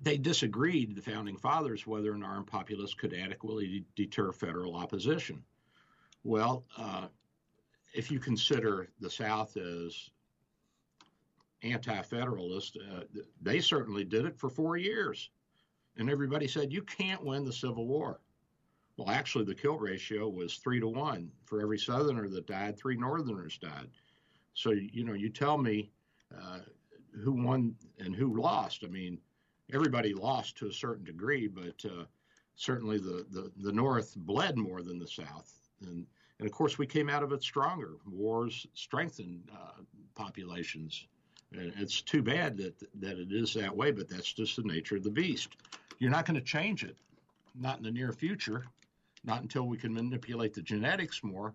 they 0.01 0.17
disagreed, 0.17 0.95
the 0.95 1.01
founding 1.01 1.37
fathers, 1.37 1.87
whether 1.87 2.13
an 2.13 2.23
armed 2.23 2.47
populace 2.47 2.93
could 2.93 3.13
adequately 3.13 3.85
deter 3.95 4.31
federal 4.31 4.75
opposition. 4.75 5.43
Well, 6.23 6.65
uh, 6.77 7.07
if 7.93 8.11
you 8.11 8.19
consider 8.19 8.89
the 8.99 9.09
South 9.09 9.57
as 9.57 10.09
anti 11.63 12.01
federalist, 12.01 12.77
uh, 12.77 13.01
they 13.41 13.59
certainly 13.59 14.03
did 14.03 14.25
it 14.25 14.37
for 14.37 14.49
four 14.49 14.77
years. 14.77 15.29
And 15.97 16.09
everybody 16.09 16.47
said, 16.47 16.71
you 16.71 16.83
can't 16.83 17.23
win 17.23 17.43
the 17.43 17.53
Civil 17.53 17.87
War. 17.87 18.19
Well, 18.97 19.09
actually, 19.09 19.45
the 19.45 19.55
kill 19.55 19.77
ratio 19.77 20.27
was 20.27 20.55
three 20.55 20.79
to 20.79 20.87
one. 20.87 21.31
For 21.45 21.61
every 21.61 21.79
Southerner 21.79 22.27
that 22.29 22.47
died, 22.47 22.77
three 22.77 22.97
Northerners 22.97 23.57
died. 23.57 23.89
So, 24.53 24.71
you 24.71 25.03
know, 25.03 25.13
you 25.13 25.29
tell 25.29 25.57
me 25.57 25.91
uh, 26.35 26.59
who 27.23 27.31
won 27.31 27.75
and 27.99 28.15
who 28.15 28.39
lost. 28.39 28.83
I 28.83 28.87
mean, 28.87 29.19
everybody 29.73 30.13
lost 30.13 30.57
to 30.57 30.67
a 30.67 30.73
certain 30.73 31.03
degree, 31.03 31.47
but 31.47 31.83
uh, 31.85 32.05
certainly 32.55 32.97
the, 32.97 33.25
the, 33.31 33.51
the 33.57 33.71
North 33.71 34.15
bled 34.15 34.57
more 34.57 34.81
than 34.81 34.99
the 34.99 35.07
South. 35.07 35.53
And, 35.81 36.05
and 36.39 36.47
of 36.47 36.51
course, 36.51 36.77
we 36.77 36.85
came 36.85 37.09
out 37.09 37.23
of 37.23 37.31
it 37.31 37.43
stronger. 37.43 37.95
Wars 38.09 38.67
strengthened 38.73 39.49
uh, 39.53 39.81
populations. 40.15 41.07
And 41.53 41.73
it's 41.77 42.01
too 42.01 42.21
bad 42.21 42.57
that, 42.57 42.79
that 42.99 43.17
it 43.17 43.31
is 43.31 43.53
that 43.53 43.75
way, 43.75 43.91
but 43.91 44.09
that's 44.09 44.33
just 44.33 44.55
the 44.57 44.63
nature 44.63 44.97
of 44.97 45.03
the 45.03 45.09
beast. 45.09 45.55
You're 45.99 46.11
not 46.11 46.25
going 46.25 46.39
to 46.39 46.45
change 46.45 46.83
it, 46.83 46.97
not 47.55 47.77
in 47.77 47.83
the 47.83 47.91
near 47.91 48.11
future, 48.11 48.65
not 49.23 49.41
until 49.41 49.67
we 49.67 49.77
can 49.77 49.93
manipulate 49.93 50.53
the 50.53 50.61
genetics 50.61 51.23
more, 51.23 51.53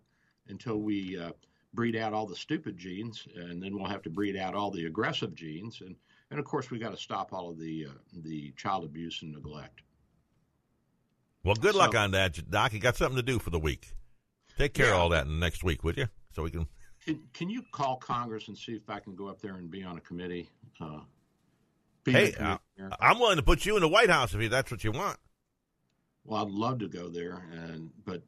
until 0.48 0.78
we 0.78 1.18
uh, 1.18 1.30
breed 1.74 1.96
out 1.96 2.12
all 2.12 2.26
the 2.26 2.36
stupid 2.36 2.76
genes, 2.76 3.26
and 3.36 3.62
then 3.62 3.74
we'll 3.74 3.86
have 3.86 4.02
to 4.02 4.10
breed 4.10 4.36
out 4.36 4.54
all 4.54 4.70
the 4.70 4.86
aggressive 4.86 5.34
genes. 5.34 5.80
And 5.80 5.96
and 6.32 6.38
of 6.38 6.46
course, 6.46 6.70
we 6.70 6.78
got 6.78 6.92
to 6.92 6.96
stop 6.96 7.32
all 7.34 7.50
of 7.50 7.58
the 7.58 7.86
uh, 7.90 7.92
the 8.24 8.52
child 8.56 8.84
abuse 8.84 9.20
and 9.20 9.32
neglect. 9.32 9.82
Well, 11.44 11.54
good 11.54 11.74
so, 11.74 11.78
luck 11.78 11.94
on 11.94 12.12
that, 12.12 12.50
Doc. 12.50 12.72
You 12.72 12.80
got 12.80 12.96
something 12.96 13.16
to 13.16 13.22
do 13.22 13.38
for 13.38 13.50
the 13.50 13.58
week. 13.58 13.92
Take 14.56 14.72
care 14.72 14.86
yeah. 14.86 14.94
of 14.94 15.00
all 15.00 15.08
that 15.10 15.28
next 15.28 15.62
week, 15.62 15.84
would 15.84 15.98
you? 15.98 16.06
So 16.34 16.42
we 16.42 16.50
can... 16.50 16.66
can. 17.04 17.20
Can 17.34 17.50
you 17.50 17.62
call 17.70 17.96
Congress 17.96 18.48
and 18.48 18.56
see 18.56 18.72
if 18.72 18.88
I 18.88 18.98
can 18.98 19.14
go 19.14 19.28
up 19.28 19.42
there 19.42 19.56
and 19.56 19.70
be 19.70 19.82
on 19.82 19.98
a 19.98 20.00
committee? 20.00 20.48
Uh, 20.80 21.00
hey, 22.06 22.32
uh, 22.40 22.56
I'm 22.98 23.18
willing 23.18 23.36
to 23.36 23.42
put 23.42 23.66
you 23.66 23.76
in 23.76 23.82
the 23.82 23.88
White 23.88 24.08
House 24.10 24.34
if 24.34 24.50
that's 24.50 24.70
what 24.70 24.82
you 24.84 24.92
want. 24.92 25.18
Well, 26.24 26.42
I'd 26.42 26.50
love 26.50 26.78
to 26.78 26.88
go 26.88 27.10
there, 27.10 27.44
and 27.52 27.90
but 28.06 28.22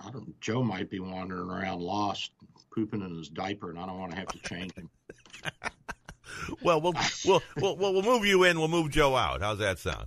I 0.00 0.10
don't. 0.10 0.40
Joe 0.40 0.62
might 0.62 0.88
be 0.88 1.00
wandering 1.00 1.50
around 1.50 1.82
lost, 1.82 2.30
pooping 2.74 3.02
in 3.02 3.14
his 3.18 3.28
diaper, 3.28 3.68
and 3.68 3.78
I 3.78 3.84
don't 3.84 3.98
want 3.98 4.12
to 4.12 4.18
have 4.18 4.28
to 4.28 4.38
change 4.38 4.72
him. 4.74 4.88
well, 6.62 6.80
we'll 6.80 6.94
we'll 7.24 7.42
we'll 7.56 7.76
we'll 7.76 8.02
move 8.02 8.24
you 8.24 8.44
in. 8.44 8.58
We'll 8.58 8.68
move 8.68 8.90
Joe 8.90 9.16
out. 9.16 9.40
How's 9.40 9.58
that 9.58 9.78
sound? 9.78 10.06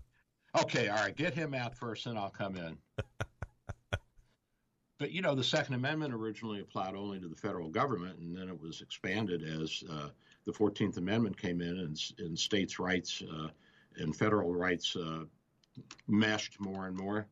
Okay, 0.60 0.88
all 0.88 0.98
right. 0.98 1.16
Get 1.16 1.34
him 1.34 1.54
out 1.54 1.76
first, 1.76 2.06
and 2.06 2.18
I'll 2.18 2.30
come 2.30 2.56
in. 2.56 2.78
but 4.98 5.12
you 5.12 5.22
know, 5.22 5.36
the 5.36 5.44
Second 5.44 5.76
Amendment 5.76 6.14
originally 6.14 6.62
applied 6.62 6.96
only 6.96 7.20
to 7.20 7.28
the 7.28 7.36
federal 7.36 7.70
government, 7.70 8.20
and 8.20 8.36
then 8.36 8.50
it 8.50 8.60
was 8.60 8.82
expanded 8.82 9.44
as 9.44 9.84
uh, 9.92 10.10
the 10.46 10.54
Fourteenth 10.54 10.98
Amendment 10.98 11.38
came 11.38 11.62
in, 11.62 11.80
and, 11.80 12.00
and 12.20 12.38
states' 12.38 12.80
rights 12.80 13.22
uh, 13.32 13.48
and 13.98 14.16
federal 14.16 14.54
rights 14.54 14.96
uh, 14.96 15.24
meshed 16.08 16.60
more 16.60 16.88
and 16.88 16.98
more 16.98 17.28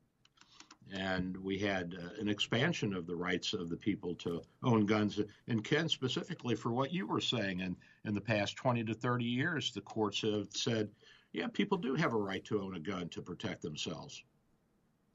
and 0.93 1.35
we 1.37 1.57
had 1.57 1.95
uh, 1.99 2.21
an 2.21 2.29
expansion 2.29 2.93
of 2.93 3.07
the 3.07 3.15
rights 3.15 3.53
of 3.53 3.69
the 3.69 3.75
people 3.75 4.15
to 4.15 4.41
own 4.63 4.85
guns. 4.85 5.19
And 5.47 5.63
Ken, 5.63 5.89
specifically 5.89 6.55
for 6.55 6.71
what 6.71 6.93
you 6.93 7.07
were 7.07 7.21
saying, 7.21 7.61
and 7.61 7.75
in 8.07 8.15
the 8.15 8.21
past 8.21 8.55
20 8.55 8.85
to 8.85 8.93
30 8.93 9.25
years, 9.25 9.71
the 9.71 9.81
courts 9.81 10.21
have 10.21 10.47
said, 10.51 10.89
yeah, 11.33 11.47
people 11.47 11.77
do 11.77 11.93
have 11.93 12.13
a 12.13 12.17
right 12.17 12.43
to 12.45 12.61
own 12.61 12.75
a 12.75 12.79
gun 12.79 13.09
to 13.09 13.21
protect 13.21 13.61
themselves. 13.61 14.23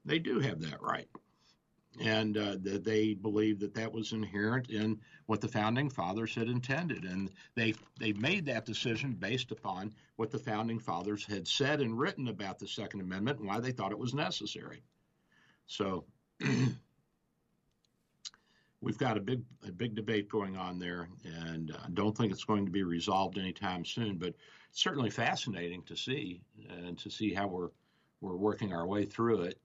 They 0.04 0.18
do 0.18 0.38
have 0.40 0.60
that 0.60 0.80
right. 0.82 1.08
And 2.00 2.36
uh, 2.38 2.56
they 2.60 3.14
believe 3.14 3.60
that 3.60 3.74
that 3.74 3.92
was 3.92 4.12
inherent 4.12 4.70
in 4.70 5.00
what 5.26 5.40
the 5.40 5.48
founding 5.48 5.90
fathers 5.90 6.34
had 6.34 6.48
intended, 6.48 7.04
and 7.04 7.28
they 7.54 7.74
they 8.00 8.14
made 8.14 8.46
that 8.46 8.64
decision 8.64 9.12
based 9.12 9.50
upon 9.50 9.92
what 10.16 10.30
the 10.30 10.38
founding 10.38 10.78
fathers 10.78 11.26
had 11.26 11.46
said 11.46 11.82
and 11.82 11.98
written 11.98 12.28
about 12.28 12.58
the 12.58 12.66
Second 12.66 13.02
Amendment 13.02 13.40
and 13.40 13.48
why 13.48 13.60
they 13.60 13.72
thought 13.72 13.92
it 13.92 13.98
was 13.98 14.14
necessary. 14.14 14.82
So 15.66 16.06
we've 18.82 18.98
got 18.98 19.16
a 19.16 19.20
big 19.20 19.42
a 19.66 19.72
big 19.72 19.94
debate 19.94 20.28
going 20.28 20.56
on 20.56 20.78
there, 20.78 21.08
and 21.24 21.74
I 21.82 21.88
don't 21.94 22.16
think 22.16 22.32
it's 22.32 22.44
going 22.44 22.66
to 22.66 22.70
be 22.70 22.82
resolved 22.82 23.38
anytime 23.38 23.84
soon. 23.84 24.18
But 24.18 24.34
it's 24.68 24.82
certainly 24.82 25.08
fascinating 25.08 25.82
to 25.84 25.96
see 25.96 26.42
and 26.68 26.98
to 26.98 27.08
see 27.08 27.32
how 27.32 27.46
we're 27.46 27.70
we're 28.20 28.36
working 28.36 28.72
our 28.72 28.86
way 28.86 29.06
through 29.06 29.42
it. 29.42 29.58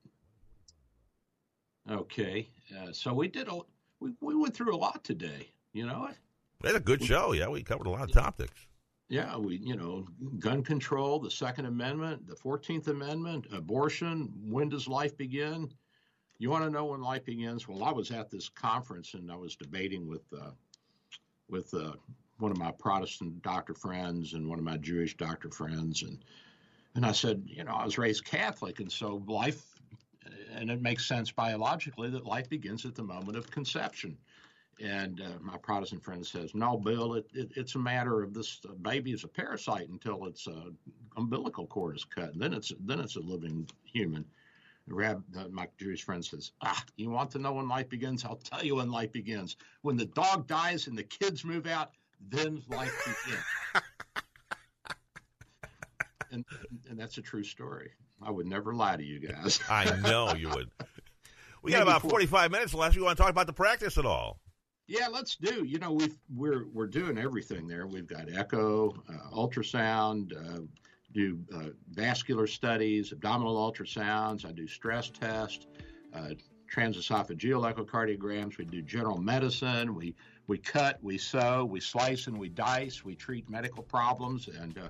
Okay, 1.89 2.49
uh, 2.79 2.91
so 2.91 3.13
we 3.13 3.27
did 3.27 3.49
a 3.49 3.59
we, 3.99 4.13
we 4.21 4.35
went 4.35 4.55
through 4.55 4.73
a 4.73 4.77
lot 4.77 5.03
today. 5.03 5.49
You 5.73 5.87
know, 5.87 6.09
we 6.61 6.69
had 6.69 6.77
a 6.77 6.83
good 6.83 7.03
show. 7.03 7.33
Yeah, 7.33 7.49
we 7.49 7.63
covered 7.63 7.87
a 7.87 7.91
lot 7.91 8.03
of 8.03 8.11
topics. 8.11 8.67
Yeah, 9.09 9.37
we 9.37 9.57
you 9.57 9.75
know 9.75 10.07
gun 10.37 10.63
control, 10.63 11.19
the 11.19 11.31
Second 11.31 11.65
Amendment, 11.65 12.27
the 12.27 12.35
Fourteenth 12.35 12.87
Amendment, 12.87 13.47
abortion. 13.51 14.31
When 14.43 14.69
does 14.69 14.87
life 14.87 15.17
begin? 15.17 15.69
You 16.39 16.49
want 16.51 16.63
to 16.65 16.69
know 16.69 16.85
when 16.85 17.01
life 17.01 17.25
begins? 17.25 17.67
Well, 17.67 17.83
I 17.83 17.91
was 17.91 18.11
at 18.11 18.29
this 18.29 18.49
conference 18.49 19.15
and 19.15 19.31
I 19.31 19.35
was 19.35 19.55
debating 19.55 20.07
with 20.07 20.21
uh, 20.33 20.51
with 21.49 21.73
uh, 21.73 21.93
one 22.37 22.51
of 22.51 22.57
my 22.57 22.71
Protestant 22.71 23.41
doctor 23.41 23.73
friends 23.73 24.33
and 24.33 24.47
one 24.47 24.59
of 24.59 24.65
my 24.65 24.77
Jewish 24.77 25.17
doctor 25.17 25.49
friends, 25.49 26.03
and 26.03 26.19
and 26.95 27.05
I 27.05 27.11
said, 27.11 27.43
you 27.45 27.63
know, 27.63 27.73
I 27.73 27.85
was 27.85 27.97
raised 27.97 28.25
Catholic, 28.25 28.79
and 28.79 28.91
so 28.91 29.23
life, 29.27 29.63
and 30.53 30.69
it 30.69 30.81
makes 30.81 31.07
sense 31.07 31.31
biologically 31.31 32.09
that 32.11 32.25
life 32.25 32.49
begins 32.49 32.85
at 32.85 32.95
the 32.95 33.03
moment 33.03 33.37
of 33.37 33.49
conception. 33.49 34.17
And 34.79 35.21
uh, 35.21 35.39
my 35.41 35.57
Protestant 35.57 36.03
friend 36.03 36.23
says, 36.25 36.53
"No, 36.53 36.77
Bill, 36.77 37.15
it, 37.15 37.25
it, 37.33 37.51
it's 37.55 37.73
a 37.73 37.79
matter 37.79 38.21
of 38.21 38.35
this 38.35 38.61
baby 38.83 39.11
is 39.11 39.23
a 39.23 39.27
parasite 39.27 39.89
until 39.89 40.25
its 40.25 40.47
uh, 40.47 40.69
umbilical 41.15 41.65
cord 41.65 41.95
is 41.95 42.03
cut, 42.03 42.33
and 42.33 42.41
then 42.41 42.53
it's 42.53 42.71
then 42.81 42.99
it's 42.99 43.15
a 43.15 43.21
living 43.21 43.67
human." 43.91 44.23
Rab, 44.87 45.23
uh, 45.37 45.47
my 45.49 45.67
Jewish 45.77 46.03
friend 46.03 46.23
says, 46.23 46.51
"Ah, 46.61 46.81
you 46.95 47.09
want 47.09 47.31
to 47.31 47.39
know 47.39 47.53
when 47.53 47.67
life 47.67 47.89
begins? 47.89 48.23
I'll 48.23 48.37
tell 48.37 48.63
you 48.63 48.75
when 48.75 48.89
life 48.89 49.11
begins. 49.11 49.57
When 49.81 49.97
the 49.97 50.05
dog 50.05 50.47
dies 50.47 50.87
and 50.87 50.97
the 50.97 51.03
kids 51.03 51.43
move 51.43 51.67
out, 51.67 51.91
then 52.29 52.63
life 52.69 52.93
begins." 53.05 53.43
and, 56.31 56.45
and 56.89 56.99
that's 56.99 57.17
a 57.17 57.21
true 57.21 57.43
story. 57.43 57.91
I 58.21 58.31
would 58.31 58.47
never 58.47 58.73
lie 58.73 58.97
to 58.97 59.03
you 59.03 59.19
guys. 59.19 59.59
I 59.69 59.95
know 59.99 60.33
you 60.33 60.49
would. 60.49 60.71
We 61.63 61.71
got 61.71 61.81
about 61.81 62.03
45 62.03 62.51
minutes 62.51 62.73
left. 62.73 62.95
You 62.95 63.03
want 63.03 63.17
to 63.17 63.21
talk 63.21 63.31
about 63.31 63.47
the 63.47 63.51
practice 63.51 63.97
at 63.97 64.05
all? 64.05 64.39
Yeah, 64.87 65.07
let's 65.11 65.35
do. 65.35 65.65
You 65.65 65.79
know, 65.79 65.91
we 65.91 66.11
we're 66.33 66.67
we're 66.71 66.87
doing 66.87 67.17
everything 67.17 67.67
there. 67.67 67.87
We've 67.87 68.07
got 68.07 68.31
echo, 68.31 68.95
uh, 69.09 69.35
ultrasound, 69.35 70.33
uh, 70.33 70.61
do 71.13 71.39
uh, 71.53 71.69
vascular 71.91 72.47
studies, 72.47 73.11
abdominal 73.11 73.55
ultrasounds. 73.55 74.45
I 74.45 74.51
do 74.51 74.67
stress 74.67 75.09
tests, 75.09 75.67
uh, 76.13 76.29
transesophageal 76.73 77.73
echocardiograms. 77.73 78.57
We 78.57 78.65
do 78.65 78.81
general 78.81 79.17
medicine. 79.17 79.95
We 79.95 80.15
we 80.47 80.57
cut, 80.57 80.97
we 81.01 81.17
sew, 81.17 81.65
we 81.65 81.81
slice, 81.81 82.27
and 82.27 82.37
we 82.37 82.47
dice. 82.47 83.03
We 83.03 83.15
treat 83.15 83.49
medical 83.49 83.83
problems, 83.83 84.47
and 84.47 84.77
uh, 84.77 84.89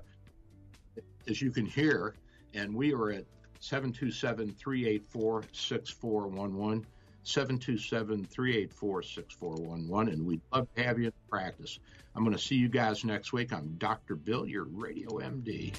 as 1.27 1.41
you 1.41 1.51
can 1.51 1.65
hear, 1.65 2.13
and 2.53 2.73
we 2.75 2.93
are 2.93 3.09
at 3.09 3.25
727 3.59 4.53
384 4.53 5.43
6411. 5.51 6.85
727 7.27 8.25
384 8.25 9.03
6411. 9.03 10.13
And 10.13 10.25
we'd 10.25 10.41
love 10.53 10.67
to 10.75 10.83
have 10.83 10.97
you 10.97 11.07
in 11.07 11.13
practice. 11.29 11.79
I'm 12.15 12.23
going 12.23 12.35
to 12.35 12.41
see 12.41 12.55
you 12.55 12.69
guys 12.69 13.03
next 13.03 13.33
week. 13.33 13.53
I'm 13.53 13.75
Dr. 13.77 14.15
Bill, 14.15 14.47
your 14.47 14.63
radio 14.63 15.19
MD. 15.19 15.73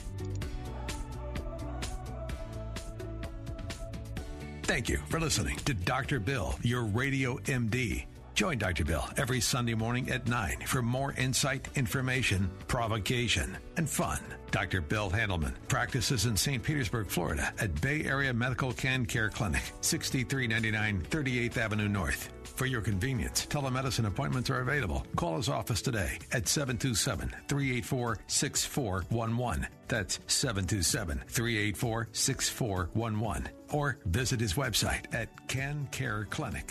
Thank 4.62 4.88
you 4.88 4.99
for 5.09 5.18
listening 5.18 5.57
to 5.64 5.72
Dr. 5.72 6.20
Bill, 6.20 6.55
your 6.62 6.84
radio 6.84 7.38
MD. 7.38 8.05
Join 8.39 8.57
Dr. 8.57 8.84
Bill 8.84 9.05
every 9.16 9.41
Sunday 9.41 9.74
morning 9.74 10.11
at 10.11 10.28
9 10.28 10.59
for 10.64 10.80
more 10.80 11.12
insight, 11.14 11.66
information, 11.74 12.49
provocation, 12.68 13.59
and 13.76 13.91
fun. 13.91 14.20
Dr. 14.53 14.80
Bill 14.80 15.11
Handelman 15.11 15.55
practices 15.66 16.24
in 16.24 16.36
St. 16.36 16.62
Petersburg, 16.62 17.09
Florida 17.09 17.53
at 17.59 17.80
Bay 17.80 18.05
Area 18.05 18.32
Medical 18.32 18.72
Can 18.72 19.07
Care 19.07 19.28
Clinic, 19.28 19.72
6399 19.80 21.03
38th 21.11 21.57
Avenue 21.57 21.89
North. 21.89 22.30
For 22.45 22.66
your 22.66 22.80
convenience, 22.80 23.45
telemedicine 23.45 24.07
appointments 24.07 24.51
are 24.51 24.61
available. 24.61 25.05
Call 25.16 25.39
his 25.39 25.49
office 25.49 25.82
today 25.82 26.20
at 26.30 26.47
727 26.47 27.30
384 27.49 28.18
6411. 28.28 29.66
That's 29.89 30.20
727 30.28 31.24
384 31.26 32.09
6411. 32.12 33.49
Or 33.70 33.99
visit 34.05 34.39
his 34.39 34.55
website 34.55 35.12
at 35.12 35.49
Can 35.49 35.89
Care 35.91 36.28
Clinic. 36.30 36.70